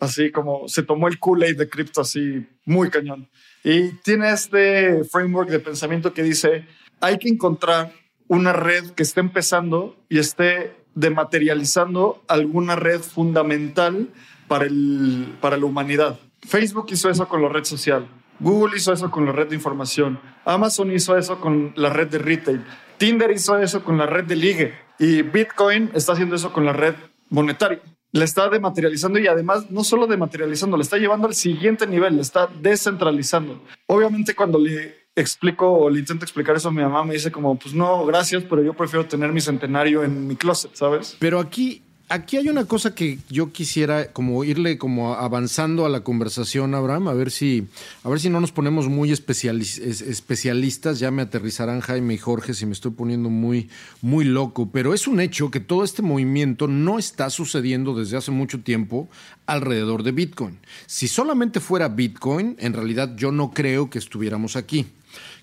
así 0.00 0.30
como 0.30 0.68
se 0.68 0.82
tomó 0.82 1.08
el 1.08 1.18
Kool-Aid 1.18 1.56
de 1.56 1.68
cripto 1.68 2.00
así 2.00 2.46
muy 2.64 2.90
cañón. 2.90 3.28
Y 3.62 3.92
tiene 4.02 4.30
este 4.30 5.04
framework 5.04 5.50
de 5.50 5.60
pensamiento 5.60 6.12
que 6.12 6.22
dice, 6.22 6.66
hay 7.00 7.18
que 7.18 7.28
encontrar 7.28 7.92
una 8.28 8.52
red 8.52 8.90
que 8.90 9.02
esté 9.02 9.20
empezando 9.20 9.96
y 10.08 10.18
esté 10.18 10.74
dematerializando 10.94 12.22
alguna 12.28 12.76
red 12.76 13.00
fundamental 13.00 14.08
para, 14.48 14.66
el, 14.66 15.34
para 15.40 15.56
la 15.56 15.66
humanidad. 15.66 16.18
Facebook 16.46 16.86
hizo 16.90 17.10
eso 17.10 17.28
con 17.28 17.42
la 17.42 17.48
red 17.48 17.64
social. 17.64 18.06
Google 18.40 18.76
hizo 18.76 18.92
eso 18.92 19.10
con 19.10 19.26
la 19.26 19.32
red 19.32 19.48
de 19.48 19.54
información. 19.54 20.20
Amazon 20.44 20.92
hizo 20.92 21.16
eso 21.16 21.40
con 21.40 21.72
la 21.76 21.90
red 21.90 22.08
de 22.08 22.18
retail. 22.18 22.64
Tinder 22.98 23.30
hizo 23.30 23.58
eso 23.58 23.82
con 23.82 23.96
la 23.98 24.06
red 24.06 24.24
de 24.24 24.36
ligue. 24.36 24.74
Y 24.98 25.22
Bitcoin 25.22 25.90
está 25.94 26.12
haciendo 26.12 26.36
eso 26.36 26.52
con 26.52 26.64
la 26.64 26.72
red 26.72 26.94
monetaria. 27.30 27.80
Le 28.14 28.24
está 28.24 28.48
dematerializando 28.48 29.18
y 29.18 29.26
además 29.26 29.70
no 29.72 29.82
solo 29.82 30.06
dematerializando, 30.06 30.76
le 30.76 30.84
está 30.84 30.98
llevando 30.98 31.26
al 31.26 31.34
siguiente 31.34 31.84
nivel, 31.84 32.14
le 32.14 32.22
está 32.22 32.48
descentralizando. 32.62 33.60
Obviamente 33.86 34.36
cuando 34.36 34.56
le 34.58 35.08
explico 35.16 35.68
o 35.68 35.90
le 35.90 35.98
intento 35.98 36.24
explicar 36.24 36.54
eso 36.54 36.68
a 36.68 36.70
mi 36.70 36.80
mamá, 36.80 37.04
me 37.04 37.14
dice 37.14 37.32
como, 37.32 37.58
pues 37.58 37.74
no, 37.74 38.06
gracias, 38.06 38.44
pero 38.48 38.62
yo 38.62 38.72
prefiero 38.72 39.04
tener 39.06 39.32
mi 39.32 39.40
centenario 39.40 40.04
en 40.04 40.28
mi 40.28 40.36
closet, 40.36 40.74
¿sabes? 40.74 41.16
Pero 41.18 41.40
aquí 41.40 41.82
aquí 42.08 42.36
hay 42.36 42.48
una 42.48 42.66
cosa 42.66 42.94
que 42.94 43.18
yo 43.28 43.52
quisiera 43.52 44.12
como 44.12 44.44
irle 44.44 44.78
como 44.78 45.14
avanzando 45.14 45.86
a 45.86 45.88
la 45.88 46.00
conversación, 46.00 46.74
Abraham, 46.74 47.08
a 47.08 47.14
ver 47.14 47.30
si, 47.30 47.66
a 48.02 48.08
ver 48.08 48.20
si 48.20 48.28
no 48.28 48.40
nos 48.40 48.52
ponemos 48.52 48.88
muy 48.88 49.12
especialistas. 49.12 50.98
Ya 50.98 51.10
me 51.10 51.22
aterrizarán 51.22 51.80
Jaime 51.80 52.14
y 52.14 52.18
Jorge 52.18 52.54
si 52.54 52.66
me 52.66 52.72
estoy 52.72 52.92
poniendo 52.92 53.30
muy, 53.30 53.68
muy 54.02 54.24
loco. 54.24 54.70
Pero 54.70 54.94
es 54.94 55.06
un 55.06 55.20
hecho 55.20 55.50
que 55.50 55.60
todo 55.60 55.84
este 55.84 56.02
movimiento 56.02 56.68
no 56.68 56.98
está 56.98 57.30
sucediendo 57.30 57.94
desde 57.94 58.16
hace 58.16 58.30
mucho 58.30 58.60
tiempo 58.60 59.08
alrededor 59.46 60.02
de 60.02 60.12
Bitcoin. 60.12 60.58
Si 60.86 61.08
solamente 61.08 61.60
fuera 61.60 61.88
Bitcoin, 61.88 62.56
en 62.58 62.72
realidad 62.72 63.14
yo 63.16 63.32
no 63.32 63.50
creo 63.52 63.90
que 63.90 63.98
estuviéramos 63.98 64.56
aquí. 64.56 64.86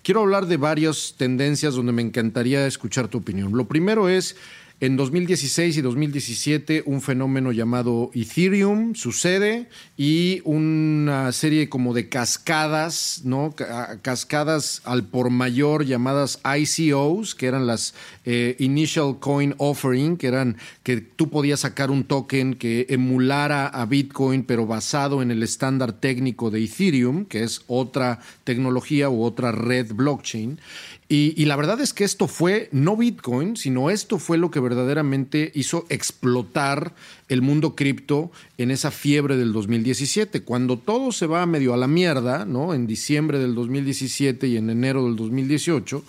Quiero 0.03 0.21
hablar 0.21 0.47
de 0.47 0.57
varias 0.57 1.15
tendencias 1.17 1.75
donde 1.75 1.91
me 1.91 2.01
encantaría 2.01 2.65
escuchar 2.65 3.07
tu 3.07 3.19
opinión. 3.19 3.53
Lo 3.53 3.67
primero 3.67 4.09
es 4.09 4.35
en 4.81 4.97
2016 4.97 5.77
y 5.77 5.81
2017 5.81 6.83
un 6.87 7.01
fenómeno 7.01 7.51
llamado 7.51 8.09
Ethereum 8.15 8.95
sucede 8.95 9.69
y 9.95 10.41
una 10.43 11.31
serie 11.33 11.69
como 11.69 11.93
de 11.93 12.09
cascadas, 12.09 13.21
¿no? 13.23 13.53
Cascadas 14.01 14.81
al 14.83 15.05
por 15.05 15.29
mayor 15.29 15.85
llamadas 15.85 16.41
ICOs, 16.43 17.35
que 17.35 17.45
eran 17.45 17.67
las 17.67 17.93
eh, 18.25 18.55
Initial 18.57 19.19
Coin 19.19 19.53
Offering, 19.59 20.17
que 20.17 20.25
eran 20.25 20.57
que 20.81 20.97
tú 20.97 21.29
podías 21.29 21.59
sacar 21.59 21.91
un 21.91 22.03
token 22.03 22.55
que 22.55 22.87
emulara 22.89 23.67
a 23.67 23.85
Bitcoin, 23.85 24.43
pero 24.43 24.65
basado 24.65 25.21
en 25.21 25.29
el 25.29 25.43
estándar 25.43 25.93
técnico 25.93 26.49
de 26.49 26.63
Ethereum, 26.63 27.25
que 27.25 27.43
es 27.43 27.61
otra 27.67 28.19
tecnología 28.43 29.11
u 29.11 29.23
otra 29.23 29.51
red 29.51 29.93
blockchain. 29.93 30.59
Y, 31.13 31.43
la 31.43 31.57
verdad 31.57 31.81
es 31.81 31.93
que 31.93 32.05
esto 32.05 32.29
fue 32.29 32.69
no 32.71 32.95
Bitcoin, 32.95 33.57
sino 33.57 33.89
esto 33.89 34.17
fue 34.17 34.37
lo 34.37 34.49
que 34.49 34.61
verdaderamente 34.61 35.51
hizo 35.53 35.85
explotar 35.89 36.93
el 37.27 37.41
mundo 37.41 37.75
cripto 37.75 38.31
en 38.57 38.71
esa 38.71 38.91
fiebre 38.91 39.35
del 39.35 39.51
2017. 39.51 40.43
Cuando 40.43 40.77
todo 40.77 41.11
se 41.11 41.27
va 41.27 41.45
medio 41.45 41.73
a 41.73 41.77
la 41.77 41.89
mierda, 41.89 42.45
¿no? 42.45 42.73
En 42.73 42.87
diciembre 42.87 43.39
del 43.39 43.55
2017 43.55 44.47
y 44.47 44.55
en 44.55 44.69
enero 44.69 45.03
del 45.03 45.17
2018, 45.17 46.01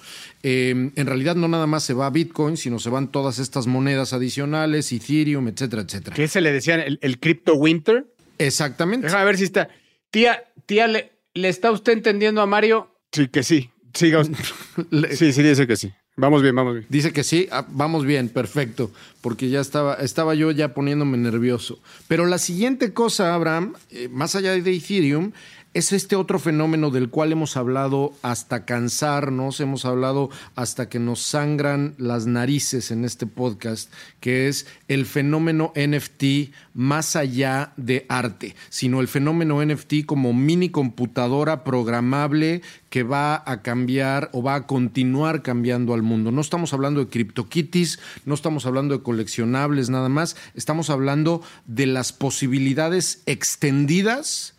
em, 0.44 0.92
en 0.94 1.06
realidad 1.08 1.34
no 1.34 1.48
nada 1.48 1.66
más 1.66 1.82
se 1.82 1.94
va 1.94 2.08
Bitcoin, 2.08 2.56
sino 2.56 2.78
se 2.78 2.88
van 2.88 3.10
todas 3.10 3.40
estas 3.40 3.66
monedas 3.66 4.12
adicionales, 4.12 4.92
Ethereum, 4.92 5.48
etcétera, 5.48 5.82
etcétera. 5.82 6.14
¿Qué 6.14 6.28
se 6.28 6.40
le 6.40 6.52
decían 6.52 6.78
el, 6.78 7.00
el 7.02 7.18
Crypto 7.18 7.56
Winter? 7.56 8.06
Exactamente. 8.38 9.08
Déjame 9.08 9.24
ver 9.24 9.36
si 9.36 9.42
está. 9.42 9.68
Tía, 10.12 10.44
tía, 10.66 10.86
¿le, 10.86 11.10
¿le 11.34 11.48
está 11.48 11.72
usted 11.72 11.92
entendiendo 11.92 12.40
a 12.40 12.46
Mario? 12.46 12.94
Sí, 13.10 13.26
que 13.26 13.42
sí. 13.42 13.71
Siga. 13.94 14.24
sí, 15.12 15.32
sí, 15.32 15.42
dice 15.42 15.66
que 15.66 15.76
sí. 15.76 15.92
Vamos 16.16 16.42
bien, 16.42 16.54
vamos 16.54 16.74
bien. 16.74 16.86
Dice 16.90 17.12
que 17.12 17.24
sí, 17.24 17.48
ah, 17.50 17.66
vamos 17.70 18.04
bien, 18.04 18.28
perfecto, 18.28 18.90
porque 19.22 19.48
ya 19.48 19.60
estaba, 19.60 19.94
estaba 19.94 20.34
yo 20.34 20.50
ya 20.50 20.74
poniéndome 20.74 21.16
nervioso. 21.16 21.80
Pero 22.06 22.26
la 22.26 22.36
siguiente 22.38 22.92
cosa, 22.92 23.34
Abraham, 23.34 23.74
eh, 23.90 24.08
más 24.10 24.34
allá 24.34 24.52
de 24.52 24.74
Ethereum, 24.74 25.32
es 25.74 25.92
este 25.92 26.16
otro 26.16 26.38
fenómeno 26.38 26.90
del 26.90 27.08
cual 27.08 27.32
hemos 27.32 27.56
hablado 27.56 28.12
hasta 28.20 28.66
cansarnos, 28.66 29.60
hemos 29.60 29.86
hablado 29.86 30.28
hasta 30.54 30.88
que 30.88 30.98
nos 30.98 31.20
sangran 31.22 31.94
las 31.96 32.26
narices 32.26 32.90
en 32.90 33.04
este 33.04 33.26
podcast, 33.26 33.90
que 34.20 34.48
es 34.48 34.66
el 34.88 35.06
fenómeno 35.06 35.72
NFT 35.74 36.52
más 36.74 37.16
allá 37.16 37.72
de 37.78 38.04
arte, 38.10 38.54
sino 38.68 39.00
el 39.00 39.08
fenómeno 39.08 39.64
NFT 39.64 40.04
como 40.04 40.34
mini 40.34 40.68
computadora 40.68 41.64
programable 41.64 42.60
que 42.90 43.02
va 43.02 43.42
a 43.46 43.62
cambiar 43.62 44.28
o 44.34 44.42
va 44.42 44.56
a 44.56 44.66
continuar 44.66 45.42
cambiando 45.42 45.94
al 45.94 46.02
mundo. 46.02 46.32
No 46.32 46.42
estamos 46.42 46.74
hablando 46.74 47.00
de 47.00 47.08
CryptoKitties, 47.08 47.98
no 48.26 48.34
estamos 48.34 48.66
hablando 48.66 48.94
de 48.94 49.02
coleccionables 49.02 49.88
nada 49.88 50.10
más, 50.10 50.36
estamos 50.54 50.90
hablando 50.90 51.42
de 51.64 51.86
las 51.86 52.12
posibilidades 52.12 53.22
extendidas 53.24 54.51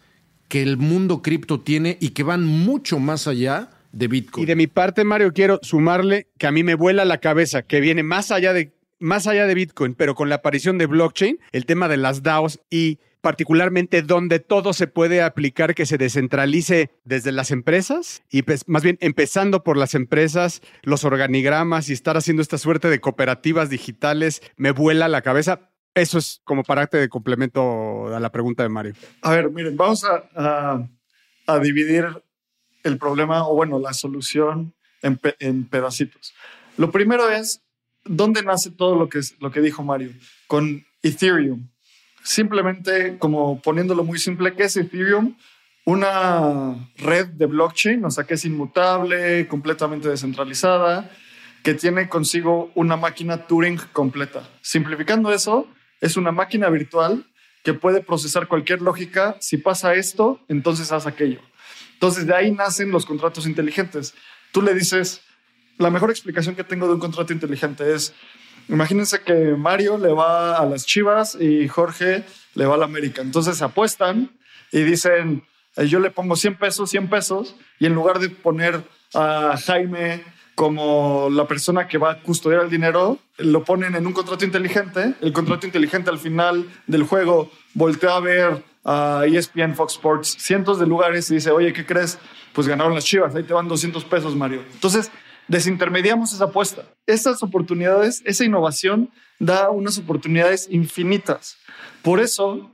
que 0.53 0.61
el 0.61 0.77
mundo 0.77 1.23
cripto 1.23 1.61
tiene 1.61 1.97
y 1.99 2.09
que 2.09 2.21
van 2.21 2.45
mucho 2.45 2.99
más 2.99 3.27
allá 3.27 3.71
de 3.91 4.07
Bitcoin. 4.07 4.43
Y 4.43 4.45
de 4.45 4.55
mi 4.55 4.67
parte, 4.67 5.03
Mario, 5.03 5.33
quiero 5.33 5.57
sumarle 5.63 6.27
que 6.37 6.45
a 6.45 6.51
mí 6.51 6.63
me 6.63 6.75
vuela 6.75 7.05
la 7.05 7.17
cabeza, 7.17 7.63
que 7.63 7.81
viene 7.81 8.03
más 8.03 8.29
allá 8.29 8.53
de, 8.53 8.71
más 8.99 9.25
allá 9.25 9.47
de 9.47 9.55
Bitcoin, 9.55 9.95
pero 9.95 10.13
con 10.13 10.29
la 10.29 10.35
aparición 10.35 10.77
de 10.77 10.85
blockchain, 10.85 11.39
el 11.53 11.65
tema 11.65 11.87
de 11.87 11.97
las 11.97 12.21
DAOs 12.21 12.59
y 12.69 12.99
particularmente 13.21 14.03
donde 14.03 14.39
todo 14.39 14.73
se 14.73 14.85
puede 14.85 15.23
aplicar, 15.23 15.73
que 15.73 15.87
se 15.87 15.97
descentralice 15.97 16.91
desde 17.03 17.31
las 17.31 17.49
empresas 17.49 18.21
y 18.29 18.43
pues, 18.43 18.67
más 18.67 18.83
bien 18.83 18.99
empezando 19.01 19.63
por 19.63 19.75
las 19.75 19.95
empresas, 19.95 20.61
los 20.83 21.03
organigramas 21.03 21.89
y 21.89 21.93
estar 21.93 22.15
haciendo 22.15 22.43
esta 22.43 22.59
suerte 22.59 22.89
de 22.89 22.99
cooperativas 22.99 23.71
digitales, 23.71 24.43
me 24.57 24.69
vuela 24.69 25.07
la 25.07 25.23
cabeza. 25.23 25.71
Eso 25.95 26.17
es 26.17 26.41
como 26.43 26.63
parte 26.63 26.97
de 26.97 27.07
complemento 27.07 28.13
a 28.13 28.19
la 28.19 28.31
pregunta 28.31 28.63
de 28.63 28.69
Mario. 28.69 28.93
A 29.21 29.31
ver, 29.31 29.51
miren, 29.51 29.77
vamos 29.77 30.03
a, 30.03 30.87
a, 31.45 31.59
dividir 31.59 32.05
el 32.83 32.97
problema 32.97 33.47
o 33.47 33.53
bueno, 33.53 33.79
la 33.79 33.93
solución 33.93 34.73
en, 35.03 35.19
en, 35.39 35.65
pedacitos. 35.65 36.33
Lo 36.77 36.89
primero 36.91 37.29
es, 37.29 37.61
¿dónde 38.05 38.41
nace 38.41 38.71
todo 38.71 38.95
lo 38.95 39.07
que, 39.07 39.21
lo 39.39 39.51
que 39.51 39.61
dijo 39.61 39.83
Mario? 39.83 40.11
Con 40.47 40.83
Ethereum. 41.03 41.69
Simplemente, 42.23 43.17
como 43.19 43.61
poniéndolo 43.61 44.03
muy 44.03 44.17
simple, 44.17 44.55
¿qué 44.55 44.63
es 44.63 44.77
Ethereum? 44.77 45.35
Una 45.85 46.89
red 46.97 47.27
de 47.27 47.45
blockchain, 47.45 48.03
o 48.05 48.09
sea, 48.09 48.23
que 48.23 48.33
es 48.33 48.45
inmutable, 48.45 49.47
completamente 49.47 50.09
descentralizada, 50.09 51.11
que 51.61 51.75
tiene 51.75 52.09
consigo 52.09 52.71
una 52.73 52.95
máquina 52.95 53.45
Turing 53.45 53.79
completa. 53.91 54.49
Simplificando 54.61 55.31
eso, 55.31 55.67
es 56.01 56.17
una 56.17 56.31
máquina 56.31 56.69
virtual 56.69 57.25
que 57.63 57.73
puede 57.73 58.01
procesar 58.01 58.47
cualquier 58.47 58.81
lógica. 58.81 59.37
Si 59.39 59.57
pasa 59.57 59.95
esto, 59.95 60.39
entonces 60.49 60.91
haz 60.91 61.07
aquello. 61.07 61.39
Entonces 61.93 62.27
de 62.27 62.35
ahí 62.35 62.51
nacen 62.51 62.91
los 62.91 63.05
contratos 63.05 63.47
inteligentes. 63.47 64.13
Tú 64.51 64.61
le 64.61 64.73
dices, 64.73 65.21
la 65.77 65.89
mejor 65.89 66.09
explicación 66.09 66.55
que 66.55 66.63
tengo 66.63 66.87
de 66.87 66.93
un 66.93 66.99
contrato 66.99 67.33
inteligente 67.33 67.93
es, 67.93 68.13
imagínense 68.67 69.21
que 69.21 69.55
Mario 69.57 69.97
le 69.97 70.11
va 70.11 70.57
a 70.57 70.65
las 70.65 70.85
Chivas 70.85 71.35
y 71.39 71.67
Jorge 71.67 72.23
le 72.55 72.65
va 72.65 72.75
a 72.75 72.77
la 72.77 72.85
América. 72.85 73.21
Entonces 73.21 73.57
se 73.57 73.63
apuestan 73.63 74.31
y 74.71 74.81
dicen, 74.81 75.43
eh, 75.75 75.87
yo 75.87 75.99
le 75.99 76.11
pongo 76.11 76.35
100 76.35 76.57
pesos, 76.57 76.89
100 76.89 77.09
pesos, 77.09 77.55
y 77.79 77.85
en 77.85 77.95
lugar 77.95 78.19
de 78.19 78.29
poner 78.29 78.83
a 79.13 79.57
Jaime 79.65 80.23
como 80.55 81.29
la 81.31 81.47
persona 81.47 81.87
que 81.87 81.97
va 81.97 82.11
a 82.11 82.19
custodiar 82.21 82.63
el 82.63 82.69
dinero, 82.69 83.17
lo 83.37 83.63
ponen 83.63 83.95
en 83.95 84.05
un 84.05 84.13
contrato 84.13 84.45
inteligente. 84.45 85.15
El 85.21 85.33
contrato 85.33 85.65
inteligente 85.65 86.09
al 86.09 86.19
final 86.19 86.69
del 86.87 87.03
juego 87.03 87.51
voltea 87.73 88.15
a 88.15 88.19
ver 88.19 88.63
a 88.85 89.23
ESPN, 89.25 89.75
Fox 89.75 89.93
Sports, 89.93 90.35
cientos 90.39 90.79
de 90.79 90.85
lugares 90.85 91.29
y 91.31 91.35
dice, 91.35 91.51
oye, 91.51 91.73
¿qué 91.73 91.85
crees? 91.85 92.19
Pues 92.53 92.67
ganaron 92.67 92.93
las 92.93 93.05
Chivas, 93.05 93.33
ahí 93.35 93.43
te 93.43 93.53
van 93.53 93.67
200 93.67 94.03
pesos, 94.05 94.35
Mario. 94.35 94.61
Entonces, 94.73 95.11
desintermediamos 95.47 96.33
esa 96.33 96.45
apuesta. 96.45 96.83
Estas 97.07 97.41
oportunidades, 97.43 98.21
esa 98.25 98.43
innovación 98.43 99.09
da 99.39 99.69
unas 99.69 99.97
oportunidades 99.97 100.67
infinitas. 100.69 101.57
Por 102.01 102.19
eso, 102.19 102.71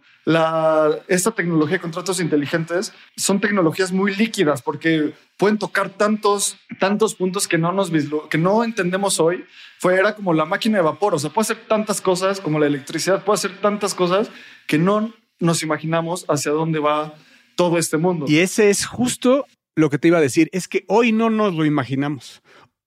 esta 1.07 1.31
tecnología 1.31 1.77
de 1.77 1.81
contratos 1.81 2.19
inteligentes 2.19 2.93
son 3.15 3.39
tecnologías 3.39 3.91
muy 3.91 4.15
líquidas 4.15 4.61
porque 4.61 5.13
pueden 5.37 5.57
tocar 5.57 5.89
tantos, 5.89 6.57
tantos 6.79 7.15
puntos 7.15 7.47
que 7.47 7.57
no, 7.57 7.71
nos 7.71 7.91
que 8.29 8.37
no 8.37 8.63
entendemos 8.63 9.19
hoy. 9.19 9.45
Fue, 9.79 9.95
era 9.95 10.13
como 10.13 10.33
la 10.33 10.45
máquina 10.45 10.77
de 10.77 10.83
vapor, 10.83 11.15
o 11.15 11.19
sea, 11.19 11.29
puede 11.29 11.45
hacer 11.45 11.67
tantas 11.67 12.01
cosas 12.01 12.41
como 12.41 12.59
la 12.59 12.67
electricidad, 12.67 13.23
puede 13.23 13.37
hacer 13.37 13.61
tantas 13.61 13.95
cosas 13.95 14.29
que 14.67 14.77
no 14.77 15.13
nos 15.39 15.63
imaginamos 15.63 16.25
hacia 16.27 16.51
dónde 16.51 16.79
va 16.79 17.13
todo 17.55 17.77
este 17.77 17.97
mundo. 17.97 18.25
Y 18.27 18.39
ese 18.39 18.69
es 18.69 18.85
justo 18.85 19.45
lo 19.75 19.89
que 19.89 19.97
te 19.97 20.09
iba 20.09 20.17
a 20.17 20.21
decir, 20.21 20.49
es 20.51 20.67
que 20.67 20.83
hoy 20.87 21.11
no 21.11 21.29
nos 21.29 21.55
lo 21.55 21.65
imaginamos. 21.65 22.41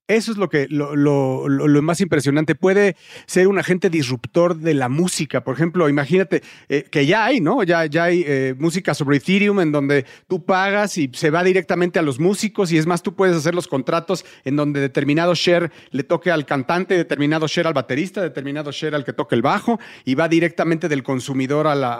Eso 0.08 0.32
es 0.32 0.36
lo 0.36 0.48
que 0.48 0.66
lo, 0.68 0.96
lo, 0.96 1.82
más 1.82 2.00
impresionante. 2.00 2.56
Puede 2.56 2.96
ser 3.26 3.46
un 3.46 3.58
agente 3.58 3.88
disruptor 3.88 4.56
de 4.56 4.74
la 4.74 4.88
música. 4.88 5.44
Por 5.44 5.54
ejemplo, 5.54 5.88
imagínate 5.88 6.42
eh, 6.68 6.84
que 6.90 7.06
ya 7.06 7.24
hay, 7.24 7.40
¿no? 7.40 7.62
Ya, 7.62 7.86
ya 7.86 8.04
hay 8.04 8.24
eh, 8.26 8.54
música 8.58 8.94
sobre 8.94 9.18
Ethereum 9.18 9.60
en 9.60 9.70
donde 9.70 10.04
tú 10.26 10.44
pagas 10.44 10.98
y 10.98 11.08
se 11.14 11.30
va 11.30 11.44
directamente 11.44 12.00
a 12.00 12.02
los 12.02 12.18
músicos 12.18 12.72
y 12.72 12.78
es 12.78 12.86
más, 12.86 13.02
tú 13.02 13.14
puedes 13.14 13.36
hacer 13.36 13.54
los 13.54 13.68
contratos 13.68 14.24
en 14.44 14.56
donde 14.56 14.80
determinado 14.80 15.34
share 15.36 15.70
le 15.92 16.02
toque 16.02 16.32
al 16.32 16.46
cantante, 16.46 16.96
determinado 16.96 17.46
share 17.46 17.68
al 17.68 17.74
baterista, 17.74 18.20
determinado 18.22 18.72
share 18.72 18.96
al 18.96 19.04
que 19.04 19.12
toque 19.12 19.36
el 19.36 19.42
bajo 19.42 19.78
y 20.04 20.16
va 20.16 20.28
directamente 20.28 20.88
del 20.88 21.04
consumidor 21.04 21.68
a 21.68 21.76
la, 21.76 21.92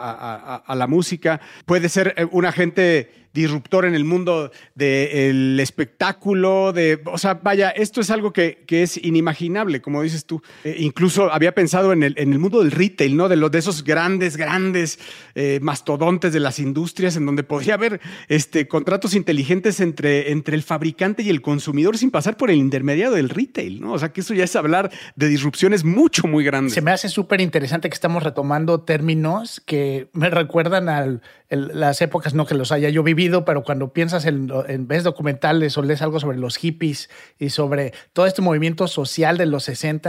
a 0.57 0.75
la 0.75 0.87
música. 0.87 1.39
Puede 1.65 1.87
ser 1.87 2.13
eh, 2.17 2.27
un 2.29 2.45
agente 2.45 3.22
disruptor 3.33 3.85
en 3.85 3.95
el 3.95 4.05
mundo 4.05 4.51
del 4.75 5.59
espectáculo, 5.59 6.71
de, 6.71 7.01
o 7.05 7.17
sea, 7.17 7.35
vaya, 7.35 7.71
esto 7.71 7.99
es 7.99 8.11
algo 8.11 8.31
que, 8.31 8.63
que 8.67 8.83
es 8.83 8.97
inimaginable, 8.97 9.81
como 9.81 10.03
dices 10.03 10.25
tú. 10.25 10.41
Eh, 10.63 10.75
incluso 10.79 11.33
había 11.33 11.55
pensado 11.55 11.93
en 11.93 12.03
el, 12.03 12.13
en 12.17 12.31
el 12.31 12.39
mundo 12.39 12.59
del 12.59 12.71
retail, 12.71 13.17
¿no? 13.17 13.29
De, 13.29 13.35
los, 13.35 13.49
de 13.49 13.59
esos 13.59 13.83
grandes, 13.83 14.37
grandes 14.37 14.99
eh, 15.33 15.59
mastodontes 15.61 16.31
de 16.31 16.39
las 16.39 16.59
industrias, 16.59 17.15
en 17.15 17.25
donde 17.25 17.43
podría 17.43 17.73
haber 17.73 17.99
este, 18.27 18.67
contratos 18.67 19.15
inteligentes 19.15 19.79
entre, 19.79 20.31
entre 20.31 20.55
el 20.55 20.61
fabricante 20.61 21.23
y 21.23 21.29
el 21.29 21.41
consumidor 21.41 21.97
sin 21.97 22.11
pasar 22.11 22.37
por 22.37 22.51
el 22.51 22.57
intermediario 22.57 23.15
del 23.15 23.29
retail, 23.29 23.81
¿no? 23.81 23.93
O 23.93 23.99
sea, 23.99 24.09
que 24.13 24.21
eso 24.21 24.35
ya 24.35 24.43
es 24.43 24.55
hablar 24.55 24.91
de 25.15 25.27
disrupciones 25.27 25.83
mucho, 25.83 26.27
muy 26.27 26.43
grandes. 26.43 26.73
Se 26.73 26.81
me 26.81 26.91
hace 26.91 27.09
súper 27.09 27.41
interesante 27.41 27.89
que 27.89 27.95
estamos 27.95 28.21
retomando 28.21 28.81
términos 28.81 29.61
que 29.65 30.09
me 30.13 30.29
recuerdan 30.29 30.87
a 30.89 31.19
las 31.49 32.01
épocas, 32.01 32.33
no 32.33 32.45
que 32.45 32.55
los 32.55 32.71
haya 32.71 32.89
yo 32.89 33.03
vivido 33.03 33.22
pero 33.45 33.63
cuando 33.63 33.93
piensas 33.93 34.25
en, 34.25 34.47
ves 34.87 35.03
documentales 35.03 35.77
o 35.77 35.81
lees 35.81 36.01
algo 36.01 36.19
sobre 36.19 36.37
los 36.37 36.57
hippies 36.57 37.09
y 37.39 37.49
sobre 37.49 37.93
todo 38.13 38.25
este 38.25 38.41
movimiento 38.41 38.87
social 38.87 39.37
de 39.37 39.45
los 39.45 39.63
60 39.63 40.03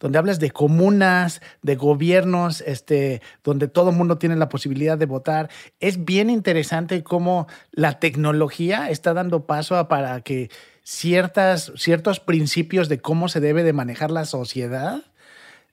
donde 0.00 0.18
hablas 0.18 0.38
de 0.38 0.50
comunas, 0.50 1.42
de 1.62 1.76
gobiernos, 1.76 2.60
este, 2.62 3.20
donde 3.42 3.68
todo 3.68 3.90
el 3.90 3.96
mundo 3.96 4.18
tiene 4.18 4.36
la 4.36 4.48
posibilidad 4.48 4.96
de 4.96 5.06
votar, 5.06 5.50
es 5.80 6.04
bien 6.04 6.30
interesante 6.30 7.02
cómo 7.02 7.48
la 7.72 7.98
tecnología 7.98 8.90
está 8.90 9.14
dando 9.14 9.46
paso 9.46 9.76
a 9.76 9.88
para 9.88 10.20
que 10.20 10.50
ciertas, 10.84 11.72
ciertos 11.76 12.20
principios 12.20 12.88
de 12.88 13.00
cómo 13.00 13.28
se 13.28 13.40
debe 13.40 13.62
de 13.62 13.72
manejar 13.72 14.10
la 14.10 14.24
sociedad 14.24 15.02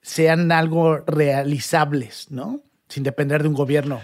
sean 0.02 0.52
algo 0.52 0.98
realizables, 1.06 2.32
¿no? 2.32 2.62
Sin 2.88 3.04
depender 3.04 3.44
de 3.44 3.50
un 3.50 3.54
gobierno. 3.54 4.02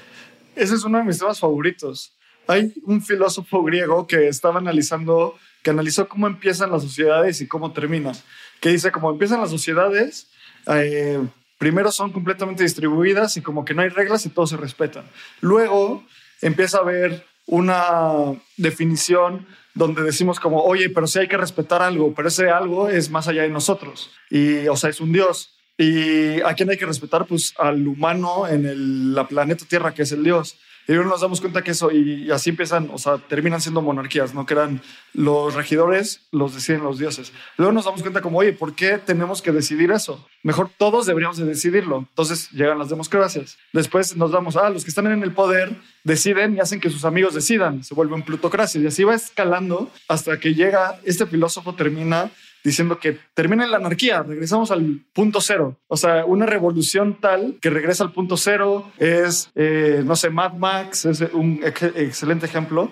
Ese 0.55 0.75
es 0.75 0.83
uno 0.83 0.99
de 0.99 1.05
mis 1.05 1.19
temas 1.19 1.39
favoritos. 1.39 2.14
Hay 2.47 2.73
un 2.83 3.01
filósofo 3.01 3.63
griego 3.63 4.07
que 4.07 4.27
estaba 4.27 4.59
analizando, 4.59 5.35
que 5.63 5.71
analizó 5.71 6.07
cómo 6.07 6.27
empiezan 6.27 6.71
las 6.71 6.83
sociedades 6.83 7.41
y 7.41 7.47
cómo 7.47 7.71
terminan. 7.73 8.15
Que 8.59 8.69
dice, 8.69 8.91
cómo 8.91 9.11
empiezan 9.11 9.41
las 9.41 9.49
sociedades, 9.49 10.29
eh, 10.67 11.19
primero 11.57 11.91
son 11.91 12.11
completamente 12.11 12.63
distribuidas 12.63 13.37
y 13.37 13.41
como 13.41 13.65
que 13.65 13.73
no 13.73 13.81
hay 13.81 13.89
reglas 13.89 14.25
y 14.25 14.29
todos 14.29 14.51
se 14.51 14.57
respetan. 14.57 15.05
Luego 15.41 16.03
empieza 16.41 16.77
a 16.77 16.81
haber 16.81 17.25
una 17.47 18.33
definición 18.57 19.47
donde 19.73 20.03
decimos 20.03 20.39
como, 20.39 20.63
oye, 20.63 20.89
pero 20.89 21.05
sí 21.05 21.19
hay 21.19 21.27
que 21.27 21.37
respetar 21.37 21.81
algo, 21.81 22.13
pero 22.13 22.29
ese 22.29 22.49
algo 22.49 22.89
es 22.89 23.09
más 23.09 23.27
allá 23.27 23.43
de 23.43 23.49
nosotros. 23.49 24.09
Y, 24.29 24.67
o 24.67 24.75
sea, 24.75 24.89
es 24.89 25.01
un 25.01 25.11
Dios. 25.11 25.51
¿Y 25.77 26.39
a 26.41 26.53
quién 26.53 26.69
hay 26.69 26.77
que 26.77 26.85
respetar? 26.85 27.25
Pues 27.25 27.53
al 27.57 27.85
humano 27.85 28.47
en 28.47 28.65
el 28.65 29.13
la 29.13 29.27
planeta 29.27 29.65
Tierra, 29.67 29.93
que 29.93 30.03
es 30.03 30.11
el 30.13 30.23
Dios. 30.23 30.57
Y 30.87 30.93
luego 30.93 31.09
nos 31.09 31.21
damos 31.21 31.41
cuenta 31.41 31.63
que 31.63 31.71
eso, 31.71 31.91
y, 31.91 32.29
así 32.31 32.51
empiezan, 32.51 32.89
o 32.93 32.97
sea, 32.97 33.17
terminan 33.17 33.59
siendo 33.59 33.81
monarquías, 33.81 34.33
¿no? 34.33 34.45
Que 34.45 34.53
eran 34.53 34.81
los 35.13 35.55
regidores, 35.55 36.21
los 36.31 36.53
deciden 36.53 36.83
los 36.83 36.99
dioses. 36.99 37.33
Luego 37.57 37.73
nos 37.73 37.85
damos 37.85 38.01
cuenta 38.01 38.21
como, 38.21 38.39
oye, 38.39 38.53
¿por 38.53 38.75
qué 38.75 38.97
tenemos 38.97 39.41
que 39.41 39.51
decidir 39.51 39.91
eso? 39.91 40.27
Mejor 40.43 40.69
todos 40.77 41.07
deberíamos 41.07 41.37
de 41.37 41.45
decidirlo. 41.45 42.05
Entonces 42.09 42.51
llegan 42.51 42.77
las 42.77 42.89
democracias. 42.89 43.57
Después 43.73 44.15
nos 44.15 44.31
damos, 44.31 44.57
ah, 44.57 44.69
los 44.69 44.83
que 44.83 44.89
están 44.89 45.07
en 45.07 45.23
el 45.23 45.31
poder 45.31 45.75
deciden 46.03 46.55
y 46.55 46.59
hacen 46.59 46.79
que 46.79 46.89
sus 46.89 47.03
amigos 47.03 47.33
decidan. 47.33 47.83
Se 47.83 47.95
vuelven 47.95 48.21
plutocracias. 48.21 48.83
Y 48.83 48.87
así 48.87 49.03
va 49.03 49.15
escalando 49.15 49.91
hasta 50.07 50.39
que 50.39 50.53
llega, 50.53 50.99
este 51.03 51.25
filósofo 51.25 51.73
termina 51.73 52.29
diciendo 52.65 52.99
que 52.99 53.19
termina 53.35 53.67
la 53.67 53.77
anarquía, 53.77 54.23
regresamos 54.23 54.71
al 54.71 55.05
punto 55.13 55.39
cero. 55.39 55.79
O 55.87 55.95
sea, 55.95 56.25
una 56.25 56.47
revolución 56.47 57.19
tal 57.21 57.59
que 57.61 57.69
regresa 57.69 58.03
al 58.03 58.11
punto 58.11 58.37
cero 58.37 58.91
es, 58.97 59.51
eh, 59.55 60.01
no 60.03 60.15
sé, 60.15 60.31
Mad 60.31 60.53
Max 60.53 61.05
es 61.05 61.21
un 61.33 61.61
excelente 61.63 62.47
ejemplo. 62.47 62.91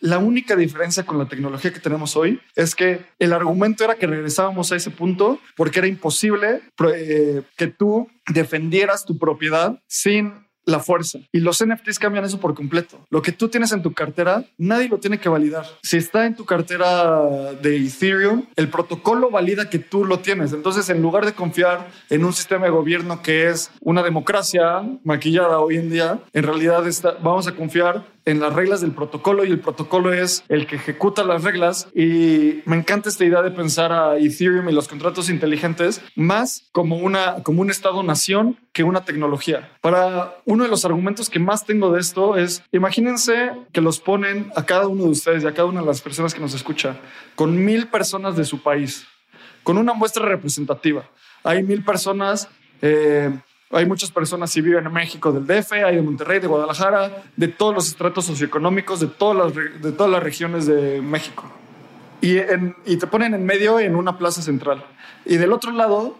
la 0.00 0.18
única 0.18 0.56
diferencia 0.56 1.04
con 1.04 1.18
la 1.18 1.28
tecnología 1.28 1.72
que 1.72 1.78
tenemos 1.78 2.16
hoy 2.16 2.40
es 2.56 2.74
que 2.74 3.04
el 3.20 3.32
argumento 3.32 3.84
era 3.84 3.94
que 3.94 4.06
regresábamos 4.06 4.72
a 4.72 4.76
ese 4.76 4.90
punto 4.90 5.38
porque 5.56 5.78
era 5.78 5.86
imposible 5.86 6.62
eh, 6.96 7.42
que 7.56 7.66
tú 7.68 8.08
defendieras 8.32 9.04
tu 9.04 9.18
propiedad 9.18 9.78
sin 9.86 10.32
la 10.64 10.80
fuerza. 10.80 11.18
Y 11.32 11.40
los 11.40 11.64
NFTs 11.64 11.98
cambian 11.98 12.24
eso 12.24 12.40
por 12.40 12.54
completo. 12.54 13.04
Lo 13.10 13.22
que 13.22 13.32
tú 13.32 13.48
tienes 13.48 13.72
en 13.72 13.82
tu 13.82 13.92
cartera, 13.92 14.44
nadie 14.58 14.88
lo 14.88 14.98
tiene 14.98 15.18
que 15.18 15.28
validar. 15.28 15.66
Si 15.82 15.96
está 15.96 16.26
en 16.26 16.36
tu 16.36 16.44
cartera 16.44 17.22
de 17.62 17.76
Ethereum, 17.76 18.46
el 18.56 18.68
protocolo 18.68 19.30
valida 19.30 19.70
que 19.70 19.78
tú 19.78 20.04
lo 20.04 20.20
tienes. 20.20 20.52
Entonces, 20.52 20.88
en 20.88 21.02
lugar 21.02 21.26
de 21.26 21.32
confiar 21.32 21.90
en 22.08 22.24
un 22.24 22.32
sistema 22.32 22.66
de 22.66 22.70
gobierno 22.70 23.22
que 23.22 23.48
es 23.48 23.70
una 23.80 24.02
democracia 24.02 24.82
maquillada 25.04 25.58
hoy 25.58 25.76
en 25.76 25.90
día, 25.90 26.20
en 26.32 26.42
realidad 26.44 26.84
vamos 27.22 27.46
a 27.46 27.52
confiar 27.52 28.04
en 28.24 28.40
las 28.40 28.52
reglas 28.52 28.80
del 28.80 28.92
protocolo 28.92 29.44
y 29.44 29.50
el 29.50 29.60
protocolo 29.60 30.12
es 30.12 30.44
el 30.48 30.66
que 30.66 30.76
ejecuta 30.76 31.24
las 31.24 31.42
reglas 31.42 31.88
y 31.94 32.62
me 32.66 32.76
encanta 32.76 33.08
esta 33.08 33.24
idea 33.24 33.42
de 33.42 33.50
pensar 33.50 33.92
a 33.92 34.18
Ethereum 34.18 34.68
y 34.68 34.72
los 34.72 34.88
contratos 34.88 35.30
inteligentes 35.30 36.02
más 36.14 36.68
como 36.72 36.96
una 36.96 37.42
como 37.42 37.62
un 37.62 37.70
estado 37.70 38.02
nación 38.02 38.58
que 38.72 38.84
una 38.84 39.04
tecnología. 39.04 39.70
Para 39.80 40.36
uno 40.44 40.64
de 40.64 40.70
los 40.70 40.84
argumentos 40.84 41.30
que 41.30 41.38
más 41.38 41.64
tengo 41.64 41.92
de 41.92 42.00
esto 42.00 42.36
es 42.36 42.62
imagínense 42.72 43.52
que 43.72 43.80
los 43.80 44.00
ponen 44.00 44.50
a 44.54 44.64
cada 44.64 44.86
uno 44.86 45.04
de 45.04 45.10
ustedes 45.10 45.42
y 45.42 45.46
a 45.46 45.54
cada 45.54 45.68
una 45.68 45.80
de 45.80 45.86
las 45.86 46.00
personas 46.00 46.34
que 46.34 46.40
nos 46.40 46.54
escucha 46.54 46.96
con 47.34 47.64
mil 47.64 47.88
personas 47.88 48.36
de 48.36 48.44
su 48.44 48.62
país, 48.62 49.06
con 49.62 49.78
una 49.78 49.92
muestra 49.92 50.26
representativa. 50.26 51.08
Hay 51.42 51.62
mil 51.62 51.84
personas 51.84 52.48
eh, 52.82 53.30
hay 53.72 53.86
muchas 53.86 54.10
personas 54.10 54.52
que 54.52 54.62
viven 54.62 54.84
en 54.84 54.92
México 54.92 55.32
del 55.32 55.46
DF, 55.46 55.72
hay 55.72 55.96
de 55.96 56.02
Monterrey, 56.02 56.40
de 56.40 56.48
Guadalajara, 56.48 57.22
de 57.36 57.48
todos 57.48 57.74
los 57.74 57.88
estratos 57.88 58.24
socioeconómicos, 58.24 58.98
de 58.98 59.06
todas 59.06 59.54
las, 59.54 59.82
de 59.82 59.92
todas 59.92 60.10
las 60.10 60.22
regiones 60.22 60.66
de 60.66 61.00
México. 61.00 61.44
Y, 62.20 62.36
y 62.84 62.96
te 62.96 63.06
ponen 63.06 63.32
en 63.32 63.46
medio 63.46 63.78
en 63.78 63.94
una 63.94 64.18
plaza 64.18 64.42
central. 64.42 64.84
Y 65.24 65.36
del 65.36 65.52
otro 65.52 65.70
lado 65.70 66.18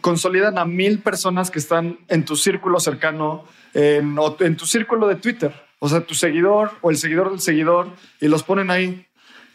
consolidan 0.00 0.58
a 0.58 0.64
mil 0.64 1.00
personas 1.00 1.50
que 1.50 1.58
están 1.58 1.98
en 2.08 2.24
tu 2.24 2.36
círculo 2.36 2.78
cercano, 2.78 3.44
en, 3.74 4.16
en 4.40 4.56
tu 4.56 4.66
círculo 4.66 5.08
de 5.08 5.16
Twitter. 5.16 5.52
O 5.80 5.88
sea, 5.88 6.02
tu 6.06 6.14
seguidor 6.14 6.70
o 6.82 6.90
el 6.90 6.96
seguidor 6.96 7.30
del 7.30 7.40
seguidor, 7.40 7.88
y 8.20 8.28
los 8.28 8.44
ponen 8.44 8.70
ahí. 8.70 9.06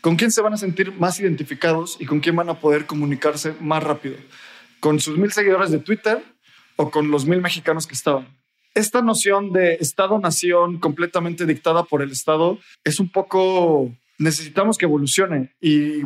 ¿Con 0.01 0.17
quién 0.17 0.31
se 0.31 0.41
van 0.41 0.53
a 0.53 0.57
sentir 0.57 0.91
más 0.93 1.19
identificados 1.19 1.97
y 1.99 2.05
con 2.05 2.19
quién 2.19 2.35
van 2.35 2.49
a 2.49 2.59
poder 2.59 2.85
comunicarse 2.85 3.53
más 3.61 3.83
rápido? 3.83 4.17
¿Con 4.79 4.99
sus 4.99 5.17
mil 5.17 5.31
seguidores 5.31 5.71
de 5.71 5.79
Twitter 5.79 6.21
o 6.77 6.89
con 6.89 7.11
los 7.11 7.25
mil 7.25 7.41
mexicanos 7.41 7.85
que 7.85 7.95
estaban. 7.95 8.27
Esta 8.73 9.01
noción 9.01 9.51
de 9.51 9.73
Estado-nación 9.75 10.79
completamente 10.79 11.45
dictada 11.45 11.83
por 11.83 12.01
el 12.01 12.11
Estado 12.11 12.57
es 12.83 12.99
un 12.99 13.09
poco, 13.09 13.91
necesitamos 14.19 14.77
que 14.77 14.85
evolucione 14.85 15.55
y 15.59 16.03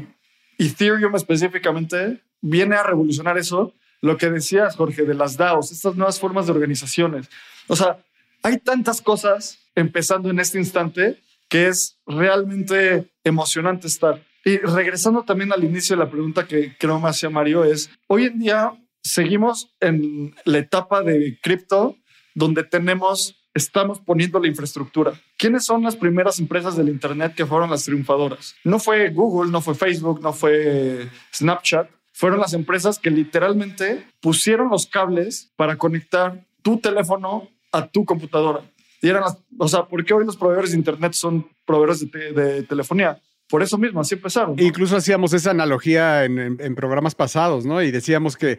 Ethereum 0.57 1.15
específicamente 1.15 2.21
viene 2.41 2.75
a 2.75 2.83
revolucionar 2.83 3.37
eso, 3.37 3.73
lo 4.01 4.17
que 4.17 4.29
decías, 4.29 4.75
Jorge, 4.75 5.03
de 5.03 5.13
las 5.13 5.37
DAOs, 5.37 5.71
estas 5.71 5.95
nuevas 5.95 6.19
formas 6.19 6.47
de 6.47 6.53
organizaciones. 6.53 7.29
O 7.67 7.75
sea, 7.75 7.97
hay 8.41 8.57
tantas 8.57 9.01
cosas 9.01 9.59
empezando 9.75 10.29
en 10.29 10.39
este 10.39 10.57
instante 10.57 11.19
que 11.49 11.67
es 11.67 11.97
realmente 12.07 13.11
emocionante 13.23 13.87
estar. 13.87 14.23
Y 14.43 14.57
regresando 14.57 15.23
también 15.23 15.51
al 15.51 15.63
inicio 15.63 15.95
de 15.95 16.03
la 16.03 16.09
pregunta 16.09 16.47
que 16.47 16.75
creo 16.77 16.99
me 16.99 17.09
hacía 17.09 17.29
Mario, 17.29 17.63
es, 17.63 17.89
hoy 18.07 18.25
en 18.25 18.39
día 18.39 18.71
seguimos 19.03 19.73
en 19.79 20.35
la 20.45 20.59
etapa 20.59 21.03
de 21.03 21.39
cripto 21.41 21.97
donde 22.33 22.63
tenemos, 22.63 23.35
estamos 23.53 23.99
poniendo 23.99 24.39
la 24.39 24.47
infraestructura. 24.47 25.13
¿Quiénes 25.37 25.65
son 25.65 25.83
las 25.83 25.95
primeras 25.95 26.39
empresas 26.39 26.77
del 26.77 26.89
Internet 26.89 27.33
que 27.35 27.45
fueron 27.45 27.69
las 27.69 27.83
triunfadoras? 27.83 28.55
No 28.63 28.79
fue 28.79 29.09
Google, 29.09 29.51
no 29.51 29.61
fue 29.61 29.75
Facebook, 29.75 30.21
no 30.21 30.33
fue 30.33 31.09
Snapchat. 31.33 31.89
Fueron 32.13 32.39
las 32.39 32.53
empresas 32.53 32.99
que 32.99 33.09
literalmente 33.09 34.05
pusieron 34.21 34.69
los 34.69 34.85
cables 34.85 35.51
para 35.55 35.77
conectar 35.77 36.45
tu 36.61 36.79
teléfono 36.79 37.49
a 37.71 37.87
tu 37.87 38.05
computadora. 38.05 38.61
Y 39.01 39.09
eran 39.09 39.23
las, 39.23 39.37
o 39.57 39.67
sea, 39.67 39.85
¿por 39.85 40.05
qué 40.05 40.13
hoy 40.13 40.25
los 40.25 40.37
proveedores 40.37 40.71
de 40.71 40.77
Internet 40.77 41.13
son 41.13 41.49
proveedores 41.65 42.09
de 42.11 42.63
telefonía? 42.63 43.19
Por 43.51 43.61
eso 43.61 43.77
mismo, 43.77 44.01
así 44.01 44.15
empezaron. 44.15 44.55
¿no? 44.55 44.63
Incluso 44.63 44.95
hacíamos 44.97 45.33
esa 45.33 45.51
analogía 45.51 46.25
en, 46.25 46.39
en- 46.39 46.57
en 46.59 46.73
programas 46.75 47.13
pasados, 47.13 47.65
¿no? 47.65 47.83
Y 47.83 47.91
decíamos 47.91 48.35
que 48.37 48.57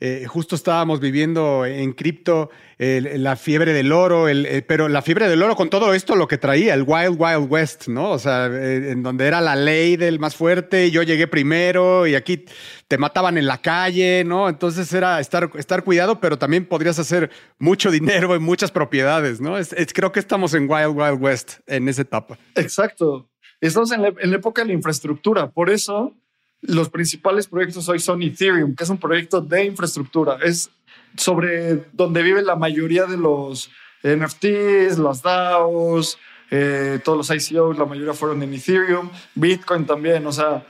eh, 0.00 0.26
justo 0.28 0.54
estábamos 0.54 1.00
viviendo 1.00 1.64
en 1.64 1.92
cripto 1.92 2.50
la 2.78 3.36
fiebre 3.36 3.72
del 3.72 3.90
oro, 3.92 4.28
el- 4.28 4.44
el- 4.46 4.64
pero 4.64 4.88
la 4.88 5.00
fiebre 5.00 5.28
del 5.28 5.42
oro 5.42 5.56
con 5.56 5.70
todo 5.70 5.94
esto 5.94 6.14
lo 6.16 6.28
que 6.28 6.36
traía, 6.36 6.74
el 6.74 6.82
Wild 6.86 7.16
Wild 7.18 7.46
West, 7.50 7.88
¿no? 7.88 8.10
O 8.10 8.18
sea, 8.18 8.46
eh, 8.46 8.90
en 8.90 9.02
donde 9.02 9.26
era 9.26 9.40
la 9.40 9.56
ley 9.56 9.96
del 9.96 10.18
más 10.18 10.36
fuerte, 10.36 10.90
yo 10.90 11.02
llegué 11.02 11.26
primero 11.26 12.06
y 12.06 12.14
aquí 12.16 12.44
te 12.88 12.98
mataban 12.98 13.38
en 13.38 13.46
la 13.46 13.62
calle, 13.62 14.24
¿no? 14.26 14.48
Entonces 14.48 14.92
era 14.92 15.20
estar, 15.20 15.48
estar 15.56 15.84
cuidado, 15.84 16.20
pero 16.20 16.36
también 16.38 16.66
podrías 16.66 16.98
hacer 16.98 17.30
mucho 17.58 17.90
dinero 17.90 18.34
en 18.34 18.42
muchas 18.42 18.70
propiedades, 18.72 19.40
¿no? 19.40 19.56
Es- 19.56 19.72
es- 19.72 19.92
creo 19.94 20.12
que 20.12 20.20
estamos 20.20 20.52
en 20.54 20.68
Wild 20.68 20.88
Wild 20.94 21.22
West 21.22 21.60
en 21.66 21.88
esa 21.88 22.02
etapa. 22.02 22.36
Exacto. 22.56 23.30
Estamos 23.60 23.92
en 23.92 24.02
la, 24.02 24.08
en 24.08 24.30
la 24.30 24.36
época 24.36 24.62
de 24.62 24.68
la 24.68 24.74
infraestructura. 24.74 25.50
Por 25.50 25.70
eso 25.70 26.12
los 26.60 26.88
principales 26.88 27.46
proyectos 27.46 27.88
hoy 27.88 27.98
son 27.98 28.22
Ethereum, 28.22 28.74
que 28.74 28.84
es 28.84 28.90
un 28.90 28.98
proyecto 28.98 29.40
de 29.40 29.64
infraestructura. 29.64 30.38
Es 30.42 30.70
sobre 31.16 31.86
donde 31.92 32.22
vive 32.22 32.42
la 32.42 32.56
mayoría 32.56 33.06
de 33.06 33.16
los 33.16 33.70
NFTs, 34.02 34.98
las 34.98 35.22
DAOs, 35.22 36.18
eh, 36.50 37.00
todos 37.04 37.28
los 37.28 37.50
ICOs, 37.50 37.78
la 37.78 37.84
mayoría 37.84 38.12
fueron 38.14 38.42
en 38.42 38.54
Ethereum, 38.54 39.10
Bitcoin 39.34 39.86
también. 39.86 40.26
O 40.26 40.32
sea, 40.32 40.66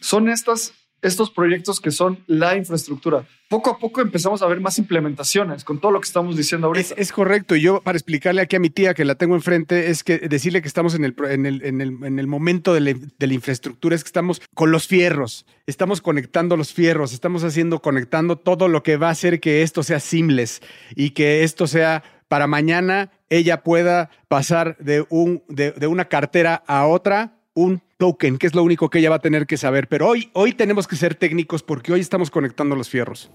son 0.00 0.28
estas, 0.28 0.72
estos 1.02 1.30
proyectos 1.30 1.80
que 1.80 1.90
son 1.90 2.18
la 2.26 2.56
infraestructura. 2.56 3.26
Poco 3.48 3.70
a 3.70 3.78
poco 3.78 4.00
empezamos 4.00 4.42
a 4.42 4.46
ver 4.46 4.60
más 4.60 4.78
implementaciones 4.78 5.62
con 5.62 5.80
todo 5.80 5.92
lo 5.92 6.00
que 6.00 6.06
estamos 6.06 6.36
diciendo 6.36 6.66
ahorita. 6.66 6.94
Es, 6.96 7.12
correcto. 7.12 7.54
Y 7.54 7.60
yo, 7.60 7.80
para 7.80 7.96
explicarle 7.96 8.42
aquí 8.42 8.56
a 8.56 8.58
mi 8.58 8.70
tía 8.70 8.92
que 8.92 9.04
la 9.04 9.14
tengo 9.14 9.36
enfrente, 9.36 9.90
es 9.90 10.02
que 10.02 10.18
decirle 10.18 10.62
que 10.62 10.68
estamos 10.68 10.94
en 10.94 11.04
el, 11.04 11.14
en 11.28 11.46
el, 11.46 11.64
en 11.64 11.80
el, 11.80 11.96
en 12.02 12.18
el 12.18 12.26
momento 12.26 12.74
de 12.74 12.80
la, 12.80 13.32
infraestructura, 13.32 13.94
es 13.94 14.02
que 14.02 14.08
estamos 14.08 14.42
con 14.54 14.72
los 14.72 14.88
fierros, 14.88 15.46
estamos 15.66 16.00
conectando 16.00 16.56
los 16.56 16.72
fierros, 16.72 17.12
estamos 17.12 17.44
haciendo, 17.44 17.80
conectando 17.80 18.36
todo 18.36 18.66
lo 18.66 18.82
que 18.82 18.96
va 18.96 19.08
a 19.08 19.12
hacer 19.12 19.38
que 19.38 19.62
esto 19.62 19.82
sea 19.82 20.00
seamless 20.00 20.60
y 20.96 21.10
que 21.10 21.44
esto 21.44 21.66
sea 21.66 22.02
para 22.28 22.48
mañana 22.48 23.12
ella 23.28 23.62
pueda 23.62 24.10
pasar 24.28 24.76
de, 24.78 25.06
un, 25.08 25.44
de, 25.48 25.70
de 25.72 25.86
una 25.86 26.06
cartera 26.06 26.64
a 26.66 26.86
otra 26.86 27.35
un 27.56 27.82
token, 27.96 28.36
que 28.36 28.46
es 28.46 28.54
lo 28.54 28.62
único 28.62 28.90
que 28.90 28.98
ella 28.98 29.10
va 29.10 29.16
a 29.16 29.20
tener 29.20 29.46
que 29.46 29.56
saber. 29.56 29.88
Pero 29.88 30.06
hoy, 30.06 30.30
hoy 30.34 30.52
tenemos 30.52 30.86
que 30.86 30.94
ser 30.94 31.14
técnicos 31.14 31.62
porque 31.62 31.92
hoy 31.92 32.00
estamos 32.00 32.30
conectando 32.30 32.76
los 32.76 32.88
fierros. 32.88 33.30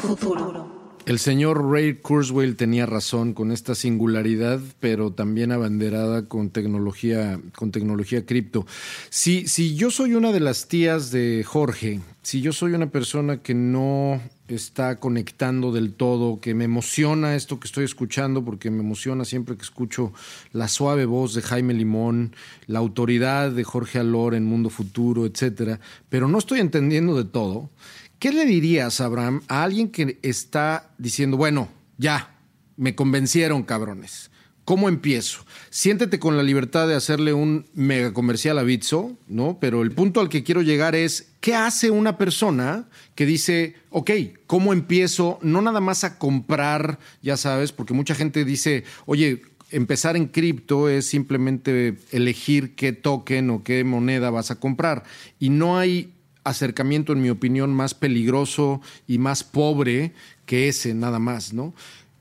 Futuro. 0.00 0.73
El 1.06 1.18
señor 1.18 1.70
Ray 1.70 1.96
Kurzweil 1.96 2.56
tenía 2.56 2.86
razón 2.86 3.34
con 3.34 3.52
esta 3.52 3.74
singularidad, 3.74 4.58
pero 4.80 5.12
también 5.12 5.52
abanderada 5.52 6.28
con 6.28 6.48
tecnología, 6.48 7.38
con 7.54 7.70
tecnología 7.70 8.24
cripto. 8.24 8.66
Si, 9.10 9.46
si 9.46 9.74
yo 9.74 9.90
soy 9.90 10.14
una 10.14 10.32
de 10.32 10.40
las 10.40 10.66
tías 10.66 11.10
de 11.10 11.44
Jorge, 11.46 12.00
si 12.22 12.40
yo 12.40 12.54
soy 12.54 12.72
una 12.72 12.86
persona 12.86 13.42
que 13.42 13.52
no 13.52 14.18
está 14.48 14.98
conectando 14.98 15.72
del 15.72 15.92
todo, 15.92 16.40
que 16.40 16.54
me 16.54 16.64
emociona 16.64 17.34
esto 17.34 17.60
que 17.60 17.66
estoy 17.66 17.84
escuchando, 17.84 18.42
porque 18.42 18.70
me 18.70 18.80
emociona 18.80 19.26
siempre 19.26 19.56
que 19.56 19.62
escucho 19.62 20.14
la 20.52 20.68
suave 20.68 21.04
voz 21.04 21.34
de 21.34 21.42
Jaime 21.42 21.74
Limón, 21.74 22.34
la 22.66 22.78
autoridad 22.78 23.50
de 23.50 23.64
Jorge 23.64 23.98
Alor 23.98 24.34
en 24.34 24.46
Mundo 24.46 24.70
Futuro, 24.70 25.26
etcétera, 25.26 25.80
pero 26.08 26.28
no 26.28 26.38
estoy 26.38 26.60
entendiendo 26.60 27.14
de 27.14 27.24
todo. 27.24 27.68
¿Qué 28.18 28.32
le 28.32 28.44
dirías, 28.46 29.00
Abraham, 29.00 29.42
a 29.48 29.62
alguien 29.62 29.90
que 29.90 30.18
está 30.22 30.90
diciendo, 30.98 31.36
bueno, 31.36 31.68
ya, 31.98 32.36
me 32.76 32.94
convencieron, 32.94 33.62
cabrones? 33.62 34.30
¿Cómo 34.64 34.88
empiezo? 34.88 35.44
Siéntete 35.68 36.18
con 36.18 36.38
la 36.38 36.42
libertad 36.42 36.88
de 36.88 36.94
hacerle 36.94 37.34
un 37.34 37.66
mega 37.74 38.14
comercial 38.14 38.58
a 38.58 38.62
Bitso, 38.62 39.14
¿no? 39.28 39.58
Pero 39.60 39.82
el 39.82 39.92
punto 39.92 40.20
al 40.20 40.30
que 40.30 40.42
quiero 40.42 40.62
llegar 40.62 40.94
es, 40.94 41.32
¿qué 41.42 41.54
hace 41.54 41.90
una 41.90 42.16
persona 42.16 42.88
que 43.14 43.26
dice, 43.26 43.74
ok, 43.90 44.10
¿cómo 44.46 44.72
empiezo? 44.72 45.38
No 45.42 45.60
nada 45.60 45.80
más 45.80 46.02
a 46.04 46.18
comprar, 46.18 46.98
ya 47.20 47.36
sabes, 47.36 47.72
porque 47.72 47.92
mucha 47.92 48.14
gente 48.14 48.46
dice, 48.46 48.84
oye, 49.04 49.42
empezar 49.70 50.16
en 50.16 50.28
cripto 50.28 50.88
es 50.88 51.04
simplemente 51.04 51.98
elegir 52.10 52.74
qué 52.74 52.94
token 52.94 53.50
o 53.50 53.64
qué 53.64 53.84
moneda 53.84 54.30
vas 54.30 54.50
a 54.50 54.58
comprar. 54.58 55.04
Y 55.38 55.50
no 55.50 55.76
hay 55.76 56.13
acercamiento, 56.44 57.12
en 57.12 57.22
mi 57.22 57.30
opinión, 57.30 57.74
más 57.74 57.94
peligroso 57.94 58.80
y 59.06 59.18
más 59.18 59.42
pobre 59.42 60.12
que 60.46 60.68
ese, 60.68 60.94
nada 60.94 61.18
más, 61.18 61.52
¿no? 61.52 61.74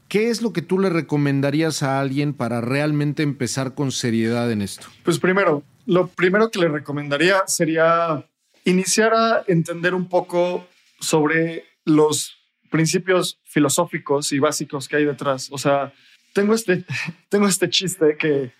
¿Qué 0.07 0.29
es 0.29 0.41
lo 0.41 0.53
que 0.53 0.61
tú 0.61 0.79
le 0.79 0.89
recomendarías 0.89 1.81
a 1.83 1.99
alguien 1.99 2.33
para 2.33 2.61
realmente 2.61 3.23
empezar 3.23 3.73
con 3.73 3.91
seriedad 3.91 4.51
en 4.51 4.61
esto? 4.61 4.87
Pues 5.03 5.17
primero, 5.19 5.63
lo 5.85 6.07
primero 6.07 6.51
que 6.51 6.59
le 6.59 6.67
recomendaría 6.67 7.43
sería 7.47 8.27
iniciar 8.63 9.13
a 9.13 9.43
entender 9.47 9.93
un 9.93 10.07
poco 10.07 10.67
sobre 10.99 11.65
los 11.85 12.37
principios 12.69 13.39
filosóficos 13.43 14.31
y 14.31 14.39
básicos 14.39 14.87
que 14.87 14.97
hay 14.97 15.05
detrás. 15.05 15.49
O 15.51 15.57
sea, 15.57 15.93
tengo 16.33 16.53
este, 16.53 16.85
tengo 17.29 17.47
este 17.47 17.69
chiste 17.69 18.15
que 18.17 18.51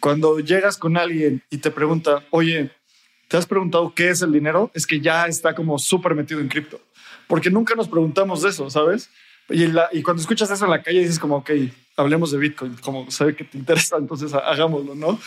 cuando 0.00 0.38
llegas 0.40 0.76
con 0.76 0.96
alguien 0.96 1.42
y 1.50 1.58
te 1.58 1.70
pregunta, 1.70 2.24
oye, 2.30 2.70
¿te 3.28 3.36
has 3.36 3.46
preguntado 3.46 3.92
qué 3.94 4.10
es 4.10 4.22
el 4.22 4.32
dinero? 4.32 4.70
Es 4.74 4.86
que 4.86 5.00
ya 5.00 5.26
está 5.26 5.54
como 5.54 5.78
súper 5.78 6.14
metido 6.14 6.40
en 6.40 6.48
cripto. 6.48 6.80
Porque 7.26 7.50
nunca 7.50 7.74
nos 7.74 7.88
preguntamos 7.88 8.42
de 8.42 8.50
eso, 8.50 8.68
¿sabes? 8.70 9.10
Y, 9.50 10.02
cuando 10.02 10.22
escuchas 10.22 10.50
eso 10.50 10.64
en 10.64 10.70
la 10.70 10.82
calle 10.82 11.00
dices 11.00 11.18
como, 11.18 11.36
ok, 11.36 11.50
hablemos 11.96 12.32
de 12.32 12.38
Bitcoin, 12.38 12.76
como 12.76 13.10
sabe 13.10 13.36
que 13.36 13.44
te 13.44 13.58
interesa, 13.58 13.96
entonces 13.98 14.32
ha- 14.32 14.38
hagámoslo, 14.38 14.94
¿no? 14.94 15.18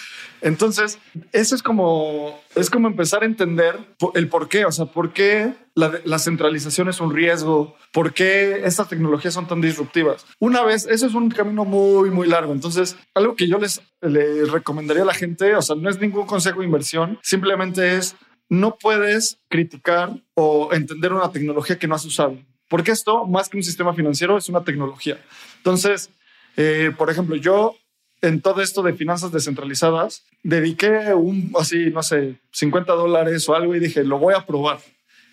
Entonces, 0.41 0.97
eso 1.31 1.55
es 1.55 1.61
como, 1.63 2.39
es 2.55 2.69
como 2.69 2.87
empezar 2.87 3.23
a 3.23 3.25
entender 3.27 3.77
el 4.15 4.27
por 4.27 4.49
qué, 4.49 4.65
o 4.65 4.71
sea, 4.71 4.85
por 4.85 5.13
qué 5.13 5.53
la, 5.75 5.99
la 6.03 6.19
centralización 6.19 6.89
es 6.89 6.99
un 6.99 7.13
riesgo, 7.13 7.75
por 7.93 8.13
qué 8.13 8.61
estas 8.65 8.89
tecnologías 8.89 9.33
son 9.33 9.47
tan 9.47 9.61
disruptivas. 9.61 10.25
Una 10.39 10.63
vez, 10.63 10.87
eso 10.87 11.05
es 11.05 11.13
un 11.13 11.29
camino 11.29 11.63
muy, 11.63 12.09
muy 12.09 12.27
largo. 12.27 12.53
Entonces, 12.53 12.97
algo 13.13 13.35
que 13.35 13.47
yo 13.47 13.59
les, 13.59 13.81
les 14.01 14.51
recomendaría 14.51 15.03
a 15.03 15.07
la 15.07 15.13
gente, 15.13 15.55
o 15.55 15.61
sea, 15.61 15.75
no 15.75 15.89
es 15.89 15.99
ningún 15.99 16.25
consejo 16.25 16.59
de 16.59 16.65
inversión, 16.65 17.19
simplemente 17.21 17.97
es, 17.97 18.15
no 18.49 18.77
puedes 18.77 19.39
criticar 19.49 20.21
o 20.33 20.69
entender 20.73 21.13
una 21.13 21.31
tecnología 21.31 21.77
que 21.77 21.87
no 21.87 21.95
has 21.95 22.05
usado. 22.05 22.37
Porque 22.67 22.91
esto, 22.91 23.25
más 23.25 23.49
que 23.49 23.57
un 23.57 23.63
sistema 23.63 23.93
financiero, 23.93 24.37
es 24.37 24.49
una 24.49 24.63
tecnología. 24.63 25.19
Entonces, 25.57 26.09
eh, 26.55 26.91
por 26.97 27.09
ejemplo, 27.09 27.35
yo 27.35 27.75
en 28.21 28.41
todo 28.41 28.61
esto 28.61 28.81
de 28.81 28.93
finanzas 28.93 29.31
descentralizadas, 29.31 30.23
dediqué 30.43 31.13
un, 31.13 31.53
así, 31.59 31.89
no 31.91 32.01
sé, 32.01 32.39
50 32.51 32.93
dólares 32.93 33.47
o 33.47 33.55
algo 33.55 33.75
y 33.75 33.79
dije, 33.79 34.03
lo 34.03 34.17
voy 34.17 34.33
a 34.33 34.45
probar 34.45 34.79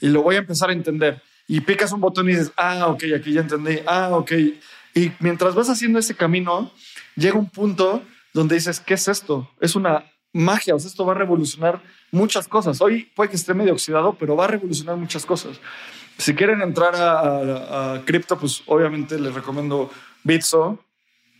y 0.01 0.09
lo 0.09 0.23
voy 0.23 0.37
a 0.37 0.38
empezar 0.38 0.70
a 0.70 0.75
entender. 0.75 1.23
Y 1.49 1.61
picas 1.61 1.92
un 1.92 2.01
botón 2.01 2.29
y 2.29 2.33
dices, 2.33 2.53
ah, 2.57 2.88
ok, 2.88 3.05
aquí 3.16 3.33
ya 3.33 3.40
entendí, 3.40 3.79
ah, 3.87 4.11
ok. 4.12 4.33
Y 4.94 5.12
mientras 5.20 5.55
vas 5.55 5.68
haciendo 5.68 5.99
ese 5.99 6.14
camino, 6.14 6.70
llega 7.16 7.38
un 7.38 7.49
punto 7.49 8.03
donde 8.33 8.57
dices, 8.57 8.81
¿qué 8.81 8.94
es 8.94 9.09
esto? 9.09 9.51
Es 9.61 9.77
una 9.77 10.05
magia, 10.33 10.75
o 10.75 10.79
sea, 10.79 10.88
esto 10.88 11.07
va 11.07 11.12
a 11.12 11.16
revolucionar 11.16 11.83
muchas 12.11 12.49
cosas. 12.49 12.81
Hoy 12.81 13.11
puede 13.14 13.31
que 13.31 13.37
esté 13.37 13.55
medio 13.55 13.73
oxidado, 13.73 14.16
pero 14.18 14.37
va 14.37 14.44
a 14.44 14.49
revolucionar 14.49 14.97
muchas 14.97 15.25
cosas. 15.25 15.61
Si 16.18 16.35
quieren 16.35 16.62
entrar 16.62 16.94
a, 16.96 17.20
a- 17.20 17.94
a 17.94 18.05
cripto, 18.05 18.38
pues 18.38 18.62
obviamente 18.66 19.18
les 19.18 19.35
recomiendo 19.35 19.90
Bitso. 20.22 20.85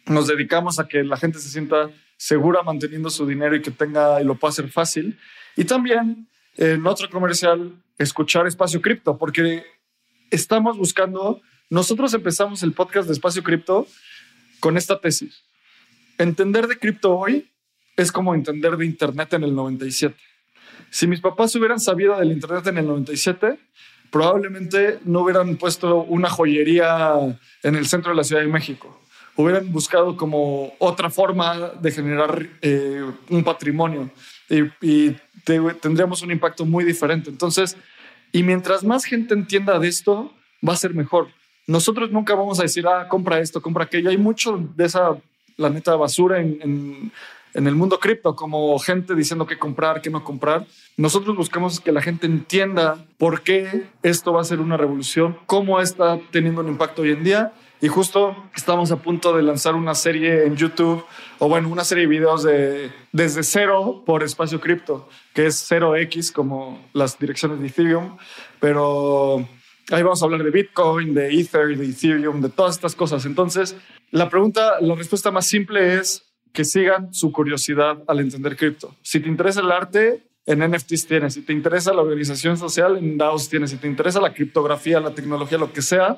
Nos 0.07 0.27
dedicamos 0.27 0.79
a 0.79 0.89
que 0.89 1.03
la 1.05 1.17
gente 1.17 1.39
se 1.39 1.49
sienta 1.49 1.91
segura 2.17 2.63
manteniendo 2.63 3.11
su 3.11 3.27
dinero 3.27 3.57
y 3.57 3.63
que 3.63 3.71
tenga 3.71 4.21
y 4.21 4.25
lo 4.25 4.35
pueda 4.35 4.51
hacer 4.51 4.71
fácil. 4.71 5.19
Y 5.57 5.65
también 5.65 6.29
en 6.57 6.87
otro 6.87 7.09
comercial, 7.11 7.73
escuchar 7.99 8.47
Espacio 8.47 8.81
Cripto, 8.83 9.17
porque 9.19 9.65
estamos 10.31 10.77
buscando, 10.77 11.41
nosotros 11.71 12.13
empezamos 12.15 12.63
el 12.63 12.73
podcast 12.73 13.07
de 13.09 13.15
Espacio 13.15 13.43
Cripto 13.43 13.87
con 14.61 14.77
esta 14.77 15.01
tesis. 15.01 15.43
Entender 16.19 16.67
de 16.69 16.79
cripto 16.79 17.17
hoy 17.17 17.51
es 17.97 18.13
como 18.13 18.35
entender 18.35 18.77
de 18.77 18.87
Internet 18.87 19.33
en 19.35 19.45
el 19.45 19.55
97. 19.55 20.17
Si 20.91 21.07
mis 21.07 21.21
papás 21.21 21.55
hubieran 21.57 21.81
sabido 21.81 22.17
del 22.19 22.33
Internet 22.33 22.67
en 22.69 22.79
el 22.79 22.87
97, 22.87 23.59
probablemente 24.15 25.01
no 25.05 25.23
hubieran 25.23 25.57
puesto 25.57 26.03
una 26.05 26.31
joyería 26.31 27.15
en 27.65 27.75
el 27.75 27.87
centro 27.87 28.13
de 28.13 28.17
la 28.17 28.23
Ciudad 28.23 28.43
de 28.43 28.47
México. 28.49 28.87
Hubieran 29.35 29.73
buscado 29.73 30.17
como 30.17 30.73
otra 30.79 31.11
forma 31.11 31.71
de 31.81 31.91
generar 31.91 32.47
eh, 32.63 33.03
un 33.29 33.43
patrimonio 33.43 34.09
y, 34.49 34.61
y 34.81 35.17
te- 35.45 35.75
tendríamos 35.83 36.23
un 36.23 36.31
impacto 36.31 36.65
muy 36.65 36.85
diferente. 36.85 37.29
Entonces, 37.29 37.77
y 38.31 38.45
mientras 38.45 38.85
más 38.85 39.05
gente 39.05 39.35
entienda 39.35 39.81
de 39.81 39.89
esto, 39.89 40.33
va 40.67 40.75
a 40.75 40.77
ser 40.77 40.95
mejor. 40.95 41.27
Nosotros 41.67 42.13
nunca 42.13 42.37
vamos 42.37 42.61
a 42.61 42.63
decir, 42.63 42.87
ah, 42.87 43.09
compra 43.09 43.41
esto, 43.41 43.61
compra 43.61 43.83
aquello. 43.85 44.11
Hay 44.11 44.19
mucho 44.19 44.63
de 44.77 44.85
esa, 44.85 45.17
la 45.57 45.71
neta, 45.71 45.97
basura 45.97 46.41
en- 46.41 47.11
en 47.55 47.67
el 47.67 47.75
mundo 47.75 47.99
cripto, 47.99 48.35
como 48.35 48.79
gente 48.79 49.15
diciendo 49.15 49.47
qué 49.47 49.59
comprar, 49.59 50.03
qué 50.03 50.11
no 50.11 50.25
comprar. 50.25 50.67
Nosotros 50.97 51.37
buscamos 51.37 51.81
que 51.81 51.93
la 51.93 52.03
gente 52.03 52.27
entienda 52.27 53.07
por 53.17 53.43
qué 53.43 53.87
esto 54.03 54.33
va 54.33 54.41
a 54.41 54.45
ser 54.45 54.61
una 54.61 54.77
revolución, 54.77 55.39
cómo 55.47 55.81
está 55.81 56.19
teniendo 56.31 56.61
un 56.61 56.69
impacto 56.69 57.03
hoy 57.03 57.13
en 57.13 57.25
día 57.25 57.53
Y 57.85 57.89
justo 57.89 58.35
estamos 58.57 58.91
a 58.93 58.97
punto 58.97 59.37
de 59.37 59.43
lanzar 59.43 59.75
una 59.75 59.95
serie 59.95 60.47
en 60.47 60.57
YouTube, 60.57 61.05
o 61.39 61.49
bueno, 61.51 61.69
una 61.69 61.85
serie 61.85 62.05
de 62.05 62.09
videos 62.09 62.43
de 62.43 62.91
desde 63.13 63.43
cero 63.43 64.03
por 64.07 64.23
espacio 64.23 64.59
cripto, 64.59 65.07
que 65.35 65.45
es 65.45 65.71
0x 65.71 66.33
como 66.33 66.83
las 66.95 67.19
direcciones 67.19 67.61
de 67.61 67.67
Ethereum, 67.67 68.17
pero 68.59 69.47
ahí 69.91 70.03
vamos 70.03 70.23
a 70.23 70.25
hablar 70.25 70.43
de 70.43 70.51
Bitcoin, 70.51 71.13
de 71.13 71.39
Ether, 71.39 71.77
de 71.77 71.85
Ethereum, 71.85 72.41
de 72.41 72.49
todas 72.49 72.77
estas 72.77 72.95
cosas. 72.95 73.27
Entonces, 73.27 73.77
la 74.11 74.31
pregunta, 74.31 74.81
la 74.81 74.95
respuesta 74.95 75.31
más 75.31 75.47
simple 75.47 75.99
es 75.99 76.34
que 76.55 76.65
sigan 76.65 77.13
su 77.13 77.33
curiosidad 77.33 77.99
al 78.07 78.21
entender 78.21 78.57
cripto. 78.57 78.95
Si 79.03 79.19
te 79.19 79.29
interesa 79.29 79.61
el 79.61 79.73
arte, 79.73 80.23
en 80.47 80.61
NFTs 80.61 81.07
tienes. 81.09 81.35
Si 81.35 81.43
te 81.43 81.53
interesa 81.53 81.93
la 81.93 82.03
organización 82.03 82.57
social, 82.57 82.97
en 82.97 83.19
DAOs 83.19 83.49
tienes. 83.49 83.71
Si 83.71 83.77
te 83.77 83.89
interesa 83.89 84.21
la 84.21 84.33
criptografía, 84.33 85.01
la 85.01 85.11
tecnología, 85.11 85.59
lo 85.59 85.73
que 85.73 85.83
sea, 85.83 86.17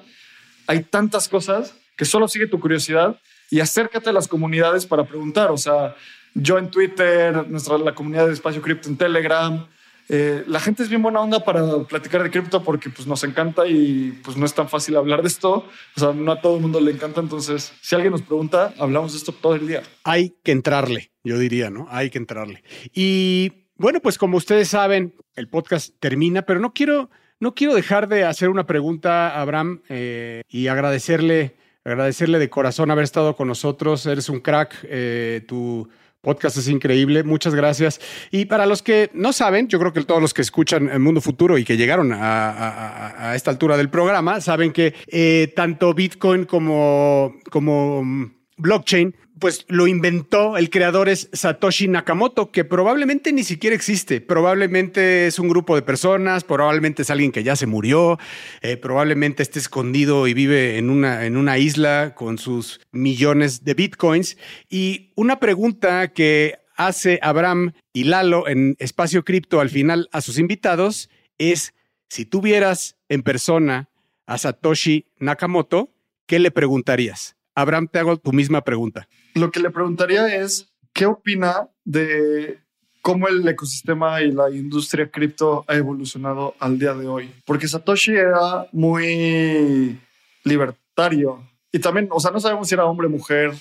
hay 0.66 0.82
tantas 0.82 1.28
cosas 1.28 1.74
que 1.97 2.05
solo 2.05 2.28
sigue 2.28 2.47
tu 2.47 2.61
curiosidad 2.61 3.18
y 3.51 3.61
acércate 3.61 4.11
a 4.11 4.12
las 4.12 4.28
comunidades 4.28 4.84
para 4.84 5.05
preguntar. 5.05 5.51
O 5.51 5.57
sea, 5.57 5.97
yo 6.34 6.59
en 6.59 6.70
Twitter, 6.70 7.49
nuestra, 7.49 7.78
la 7.78 7.95
comunidad 7.95 8.26
de 8.26 8.34
Espacio 8.34 8.61
Cripto 8.61 8.91
en 8.91 8.99
Telegram. 8.99 9.66
Eh, 10.09 10.44
la 10.46 10.61
gente 10.61 10.82
es 10.82 10.88
bien 10.88 11.02
buena 11.02 11.20
onda 11.20 11.44
para 11.44 11.84
platicar 11.84 12.22
de 12.22 12.30
cripto 12.30 12.62
porque 12.62 12.90
pues, 12.90 13.07
nos 13.07 13.24
encanta 13.24 13.66
y 13.66 14.18
pues, 14.24 14.36
no 14.36 14.46
es 14.46 14.54
tan 14.54 14.68
fácil 14.68 14.96
hablar 14.96 15.22
de 15.22 15.28
esto. 15.28 15.66
O 15.96 16.00
sea, 16.00 16.12
no 16.12 16.32
a 16.32 16.40
todo 16.40 16.57
el 16.57 16.62
mundo 16.62 16.80
le 16.80 16.92
encanta. 16.92 17.20
Entonces, 17.20 17.72
si 17.80 17.94
alguien 17.94 18.12
nos 18.12 18.22
pregunta, 18.22 18.74
hablamos 18.78 19.12
de 19.12 19.18
esto 19.18 19.32
todo 19.32 19.54
el 19.54 19.66
día. 19.66 19.82
Hay 20.04 20.34
que 20.42 20.52
entrarle, 20.52 21.11
yo 21.24 21.38
diría, 21.38 21.70
¿no? 21.70 21.86
Hay 21.90 22.11
que 22.11 22.18
entrarle. 22.18 22.62
Y 22.94 23.52
bueno, 23.76 24.00
pues 24.00 24.18
como 24.18 24.36
ustedes 24.36 24.68
saben, 24.68 25.14
el 25.34 25.48
podcast 25.48 25.94
termina, 25.98 26.42
pero 26.42 26.61
no 26.61 26.72
quiero 26.72 27.11
no 27.38 27.54
quiero 27.54 27.74
dejar 27.74 28.09
de 28.09 28.24
hacer 28.24 28.48
una 28.48 28.66
pregunta 28.66 29.28
a 29.28 29.42
Abraham 29.42 29.82
eh, 29.88 30.42
y 30.48 30.68
agradecerle, 30.68 31.57
agradecerle 31.84 32.38
de 32.38 32.48
corazón 32.48 32.90
haber 32.90 33.04
estado 33.04 33.36
con 33.36 33.48
nosotros. 33.48 34.07
Eres 34.07 34.30
un 34.30 34.40
crack, 34.40 34.74
eh, 34.84 35.44
tu 35.46 35.86
podcast 36.27 36.57
es 36.57 36.66
increíble, 36.66 37.22
muchas 37.22 37.55
gracias. 37.55 38.01
Y 38.33 38.47
para 38.47 38.66
los 38.66 38.83
que 38.83 39.11
no 39.14 39.33
saben, 39.33 39.68
yo 39.68 39.79
creo 39.79 39.93
que 39.93 40.03
todos 40.03 40.20
los 40.20 40.35
que 40.35 40.43
escuchan 40.43 40.89
el 40.89 40.99
Mundo 40.99 41.20
Futuro 41.20 41.57
y 41.57 41.64
que 41.64 41.77
llegaron 41.77 42.11
a, 42.12 43.33
esta 43.37 43.53
altura 43.53 43.77
del 43.77 43.91
programa, 43.91 44.41
saben 44.41 44.72
que 44.72 44.93
eh, 45.07 45.53
tanto 45.55 45.95
Bitcoin 45.95 46.45
como, 46.45 47.37
como 47.49 48.03
mm, 48.03 48.36
blockchain 48.57 49.14
pues 49.38 49.66
lo 49.68 49.86
inventó, 49.86 50.57
el 50.57 50.70
creador 50.70 51.09
es 51.09 51.28
Satoshi 51.32 51.88
Nakamoto, 51.88 52.50
que 52.50 52.64
probablemente 52.64 53.32
ni 53.32 53.44
siquiera 53.44 53.76
existe, 53.76 54.20
probablemente 54.20 55.26
es 55.26 55.38
un 55.38 55.48
grupo 55.48 55.74
de 55.74 55.82
personas, 55.82 56.42
probablemente 56.42 57.02
es 57.02 57.11
alguien 57.11 57.32
que 57.32 57.42
ya 57.42 57.54
se 57.54 57.66
murió, 57.66 58.18
eh, 58.62 58.76
probablemente 58.76 59.42
esté 59.42 59.59
escondido 59.59 60.26
y 60.26 60.34
vive 60.34 60.78
en 60.78 60.88
una, 60.88 61.26
en 61.26 61.36
una 61.36 61.59
isla 61.59 62.14
con 62.14 62.38
sus 62.38 62.80
millones 62.92 63.62
de 63.64 63.74
bitcoins. 63.74 64.38
Y 64.70 65.12
una 65.16 65.38
pregunta 65.38 66.09
que 66.09 66.59
hace 66.74 67.18
Abraham 67.22 67.72
y 67.92 68.04
Lalo 68.04 68.48
en 68.48 68.74
Espacio 68.78 69.24
Cripto 69.24 69.61
al 69.61 69.68
final 69.68 70.09
a 70.12 70.22
sus 70.22 70.38
invitados 70.38 71.11
es, 71.36 71.74
si 72.09 72.24
tuvieras 72.24 72.96
en 73.11 73.22
persona 73.22 73.90
a 74.26 74.38
Satoshi 74.38 75.07
Nakamoto, 75.18 75.92
¿qué 76.26 76.38
le 76.38 76.50
preguntarías? 76.50 77.36
Abraham, 77.57 77.88
te 77.90 77.98
hago 77.98 78.16
tu 78.16 78.32
misma 78.32 78.61
pregunta 78.61 79.09
lo 79.36 79.50
que 79.50 79.61
le 79.61 79.70
preguntaría 79.70 80.34
es, 80.34 80.68
¿qué 80.92 81.07
opina 81.07 81.68
de 81.84 82.59
cómo 83.02 83.28
el 83.28 83.46
ecosistema 83.46 84.22
y 84.22 84.32
la 84.32 84.50
industria 84.50 85.11
cripto 85.11 85.64
ha 85.68 85.74
evolucionado 85.74 86.54
al 86.59 86.78
día 86.78 86.94
de 86.94 87.07
hoy? 87.07 87.30
Porque 87.44 87.68
Satoshi 87.68 88.12
era 88.12 88.66
muy 88.72 90.00
libertario 90.42 91.42
y 91.70 91.78
también, 91.78 92.09
o 92.11 92.18
sea, 92.18 92.30
no 92.30 92.40
sabemos 92.40 92.68
si 92.68 92.74
era 92.74 92.86
hombre, 92.86 93.09
mujer, 93.09 93.52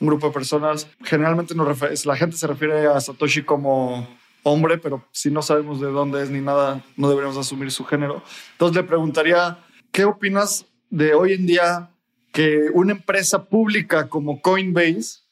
un 0.00 0.06
grupo 0.06 0.28
de 0.28 0.32
personas. 0.32 0.88
Generalmente 1.02 1.54
la 2.04 2.16
gente 2.16 2.36
se 2.36 2.46
refiere 2.46 2.86
a 2.86 3.00
Satoshi 3.00 3.42
como 3.42 4.06
hombre, 4.44 4.78
pero 4.78 5.04
si 5.10 5.32
no 5.32 5.42
sabemos 5.42 5.80
de 5.80 5.88
dónde 5.88 6.22
es 6.22 6.30
ni 6.30 6.40
nada, 6.40 6.84
no 6.96 7.08
deberíamos 7.08 7.38
asumir 7.38 7.72
su 7.72 7.84
género. 7.84 8.22
Entonces 8.52 8.76
le 8.76 8.84
preguntaría, 8.84 9.58
¿qué 9.90 10.04
opinas 10.04 10.66
de 10.90 11.14
hoy 11.14 11.32
en 11.32 11.46
día 11.46 11.90
que 12.34 12.68
una 12.74 12.92
empresa 12.92 13.44
pública 13.44 14.08
como 14.08 14.42
Coinbase 14.42 15.24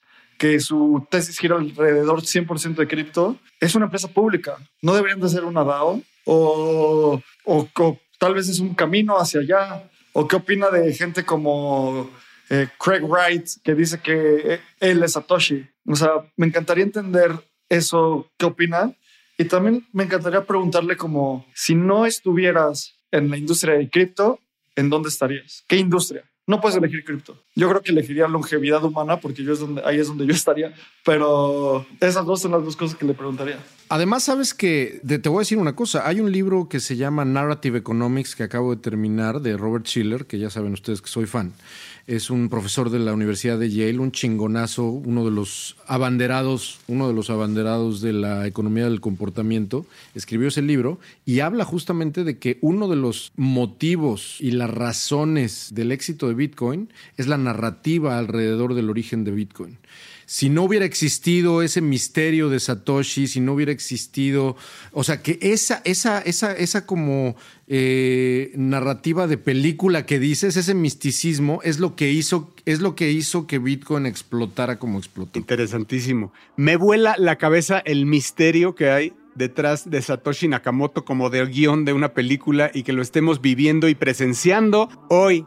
que 0.43 0.59
su 0.59 1.07
tesis 1.09 1.39
gira 1.39 1.55
alrededor 1.55 2.23
100% 2.23 2.75
de 2.75 2.89
cripto, 2.89 3.39
es 3.61 3.77
una 3.77 3.85
empresa 3.85 4.09
pública. 4.09 4.57
No 4.81 4.93
deberían 4.93 5.21
de 5.21 5.29
ser 5.29 5.45
una 5.45 5.63
DAO 5.63 6.03
o, 6.25 7.23
o, 7.45 7.99
tal 8.19 8.35
vez 8.35 8.49
es 8.49 8.59
un 8.59 8.75
camino 8.75 9.21
hacia 9.21 9.39
allá. 9.39 9.89
¿O 10.13 10.27
qué 10.27 10.35
opina 10.35 10.69
de 10.71 10.93
gente 10.95 11.25
como 11.25 12.11
eh, 12.51 12.67
Craig 12.77 13.05
Wright, 13.05 13.47
que 13.63 13.77
dice 13.77 14.01
que 14.01 14.59
él 14.81 15.05
es 15.05 15.13
Satoshi? 15.13 15.65
O 15.87 15.95
sea, 15.95 16.11
me 16.37 16.49
encantaría 16.49 16.83
entender 16.83 17.31
eso, 17.69 18.29
qué 18.37 18.47
opina. 18.47 18.97
Y 19.39 19.45
también 19.45 19.87
me 19.93 20.03
encantaría 20.03 20.45
preguntarle 20.45 20.97
como, 20.97 21.47
si 21.55 21.77
no 21.77 22.05
estuvieras 22.05 22.97
en 23.13 23.31
la 23.31 23.37
industria 23.37 23.75
de 23.75 23.89
cripto, 23.89 24.41
¿en 24.75 24.91
dónde 24.91 25.09
estarías? 25.09 25.63
¿Qué 25.69 25.77
industria? 25.77 26.32
No 26.53 26.61
puedes 26.61 26.77
elegir 26.77 27.03
cripto. 27.03 27.35
Yo 27.57 27.67
creo 27.71 27.81
que 27.81 27.93
elegiría 27.93 28.29
longevidad 28.29 28.85
humana 28.85 29.19
porque 29.19 29.43
yo 29.43 29.55
es 29.55 29.61
donde, 29.61 29.81
ahí 29.87 29.99
es 29.99 30.07
donde 30.07 30.27
yo 30.27 30.35
estaría. 30.35 30.75
Pero 31.03 31.87
esas 31.99 32.27
dos 32.27 32.43
son 32.43 32.53
las 32.53 32.63
dos 32.63 32.77
cosas 32.77 32.95
que 32.95 33.07
le 33.07 33.15
preguntaría. 33.15 33.59
Además, 33.89 34.25
sabes 34.25 34.53
que 34.53 35.01
te 35.07 35.29
voy 35.31 35.39
a 35.39 35.41
decir 35.41 35.57
una 35.57 35.75
cosa. 35.75 36.07
Hay 36.07 36.21
un 36.21 36.31
libro 36.31 36.69
que 36.69 36.79
se 36.79 36.97
llama 36.97 37.25
Narrative 37.25 37.79
Economics 37.79 38.37
que 38.37 38.43
acabo 38.43 38.75
de 38.75 38.83
terminar 38.83 39.41
de 39.41 39.57
Robert 39.57 39.87
Schiller, 39.87 40.27
que 40.27 40.39
ya 40.39 40.51
saben 40.51 40.75
ustedes 40.75 41.01
que 41.01 41.09
soy 41.09 41.25
fan 41.25 41.55
es 42.07 42.31
un 42.31 42.49
profesor 42.49 42.91
de 42.91 42.99
la 42.99 43.13
Universidad 43.13 43.59
de 43.59 43.71
Yale, 43.71 43.99
un 43.99 44.13
chingonazo, 44.13 44.85
uno 44.85 45.25
de 45.25 45.31
los 45.31 45.77
abanderados, 45.87 46.81
uno 46.89 47.07
de 47.07 47.15
los 47.15 47.31
abanderados 47.31 48.01
de 48.01 48.13
la 48.13 48.47
economía 48.47 48.85
del 48.85 49.01
comportamiento, 49.01 49.87
escribió 50.15 50.49
ese 50.49 50.63
libro 50.63 50.99
y 51.25 51.41
habla 51.41 51.65
justamente 51.65 52.25
de 52.25 52.39
que 52.39 52.59
uno 52.61 52.89
de 52.89 52.97
los 52.97 53.33
motivos 53.37 54.37
y 54.41 54.53
las 54.53 54.71
razones 54.71 55.69
del 55.73 55.93
éxito 55.93 56.29
de 56.29 56.35
Bitcoin 56.47 56.93
es 57.17 57.27
la 57.27 57.39
narrativa 57.39 58.19
alrededor 58.19 58.75
del 58.75 58.91
origen 58.91 59.25
de 59.25 59.33
Bitcoin 59.33 59.79
si 60.33 60.49
no 60.49 60.63
hubiera 60.63 60.87
existido 60.87 61.61
ese 61.61 61.83
misterio 61.83 62.49
de 62.49 62.59
Satoshi, 62.59 63.27
si 63.27 63.41
no 63.41 63.53
hubiera 63.53 63.71
existido, 63.71 64.57
o 64.93 65.05
sea, 65.05 65.21
que 65.21 65.39
esa, 65.43 65.83
esa, 65.85 66.21
esa, 66.21 66.53
esa 66.53 66.87
como 66.87 67.37
eh, 67.69 68.51
narrativa 68.57 69.27
de 69.27 69.37
película 69.37 70.07
que 70.07 70.19
dices, 70.19 70.57
ese 70.57 70.73
misticismo, 70.73 71.61
es 71.65 71.81
lo 71.81 71.97
que 71.97 72.11
hizo, 72.11 72.55
es 72.65 72.81
lo 72.81 72.95
que 72.95 73.11
hizo 73.11 73.47
que 73.47 73.59
Bitcoin 73.59 74.07
explotara 74.07 74.79
como 74.79 74.99
explotó. 74.99 75.39
Interesantísimo. 75.39 76.33
Me 76.57 76.77
vuela 76.77 77.15
la 77.19 77.37
cabeza 77.37 77.81
el 77.81 78.07
misterio 78.07 78.75
que 78.75 78.89
hay 78.89 79.13
detrás 79.35 79.91
de 79.91 80.01
Satoshi 80.01 80.49
Nakamoto 80.49 81.05
como 81.05 81.31
del 81.31 81.51
guion 81.51 81.85
de 81.85 81.93
una 81.93 82.15
película 82.15 82.71
y 82.73 82.83
que 82.83 82.93
lo 82.93 83.03
estemos 83.03 83.41
viviendo 83.41 83.89
y 83.89 83.95
presenciando 83.95 84.89
hoy 85.09 85.47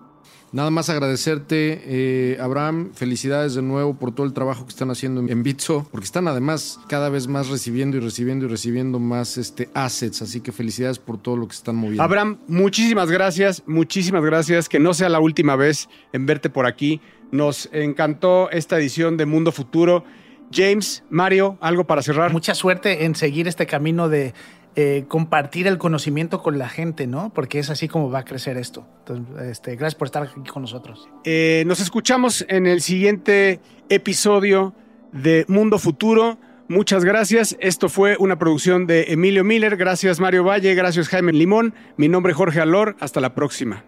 Nada 0.56 0.70
más 0.70 0.90
agradecerte, 0.90 1.82
eh, 1.84 2.38
Abraham. 2.40 2.94
Felicidades 2.94 3.56
de 3.56 3.62
nuevo 3.62 3.96
por 3.96 4.16
todo 4.16 4.26
el 4.26 4.32
trabajo 4.32 4.64
que 4.64 4.70
están 4.70 4.90
haciendo 4.90 5.20
en 5.20 5.44
Bitso, 5.44 5.86
porque 5.92 6.06
están 6.06 6.30
además 6.30 6.80
cada 6.88 7.10
vez 7.10 7.28
más 7.28 7.50
recibiendo 7.50 7.98
y 7.98 8.00
recibiendo 8.00 8.46
y 8.46 8.48
recibiendo 8.48 8.98
más 8.98 9.38
este, 9.38 9.68
assets. 9.74 10.22
Así 10.22 10.40
que 10.40 10.54
felicidades 10.54 10.98
por 10.98 11.18
todo 11.18 11.36
lo 11.36 11.46
que 11.50 11.56
están 11.56 11.76
moviendo. 11.76 12.04
Abraham, 12.04 12.38
muchísimas 12.48 13.12
gracias, 13.12 13.64
muchísimas 13.66 14.24
gracias. 14.24 14.70
Que 14.70 14.80
no 14.80 14.94
sea 14.94 15.10
la 15.10 15.20
última 15.20 15.58
vez 15.58 15.90
en 16.14 16.26
verte 16.26 16.50
por 16.50 16.68
aquí. 16.68 17.02
Nos 17.34 17.68
encantó 17.74 18.50
esta 18.50 18.78
edición 18.78 19.18
de 19.18 19.26
Mundo 19.26 19.52
Futuro. 19.52 20.06
James, 20.54 21.04
Mario, 21.10 21.58
algo 21.60 21.86
para 21.86 22.02
cerrar. 22.02 22.32
Mucha 22.32 22.56
suerte 22.56 23.04
en 23.04 23.16
seguir 23.16 23.50
este 23.50 23.66
camino 23.66 24.08
de 24.08 24.34
eh, 24.78 25.06
compartir 25.08 25.68
el 25.68 25.78
conocimiento 25.78 26.44
con 26.44 26.58
la 26.58 26.68
gente, 26.68 27.08
¿no? 27.08 27.32
Porque 27.34 27.60
es 27.60 27.70
así 27.70 27.88
como 27.88 28.10
va 28.10 28.20
a 28.20 28.26
crecer 28.26 28.58
esto. 28.58 28.86
Entonces, 29.00 29.48
este, 29.48 29.76
gracias 29.78 29.96
por 29.96 30.08
estar 30.08 30.24
aquí 30.24 30.50
con 30.52 30.64
nosotros. 30.64 31.08
Eh, 31.24 31.64
nos 31.66 31.80
escuchamos 31.80 32.46
en 32.50 32.68
el 32.68 32.82
siguiente 32.82 33.62
episodio 33.88 34.74
de 35.14 35.46
Mundo 35.48 35.80
Futuro. 35.80 36.38
Muchas 36.68 37.06
gracias. 37.06 37.56
Esto 37.62 37.88
fue 37.88 38.18
una 38.20 38.38
producción 38.38 38.86
de 38.86 39.14
Emilio 39.14 39.44
Miller. 39.46 39.78
Gracias 39.78 40.20
Mario 40.20 40.44
Valle. 40.44 40.76
Gracias 40.76 41.08
Jaime 41.08 41.32
Limón. 41.32 41.74
Mi 41.96 42.10
nombre 42.10 42.32
es 42.32 42.38
Jorge 42.38 42.60
Alor. 42.60 42.98
Hasta 43.00 43.22
la 43.22 43.34
próxima. 43.34 43.86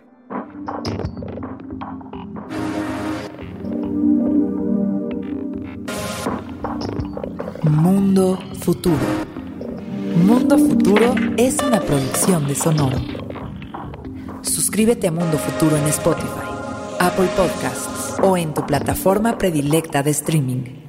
Mundo 7.63 8.39
Futuro. 8.61 9.36
Mundo 10.15 10.57
Futuro 10.57 11.15
es 11.37 11.57
una 11.61 11.81
producción 11.81 12.47
de 12.47 12.55
Sonoro. 12.55 12.97
Suscríbete 14.41 15.07
a 15.07 15.11
Mundo 15.11 15.37
Futuro 15.37 15.75
en 15.75 15.85
Spotify, 15.87 16.27
Apple 16.99 17.27
Podcasts 17.35 18.15
o 18.23 18.37
en 18.37 18.53
tu 18.53 18.65
plataforma 18.65 19.37
predilecta 19.37 20.03
de 20.03 20.11
streaming. 20.11 20.86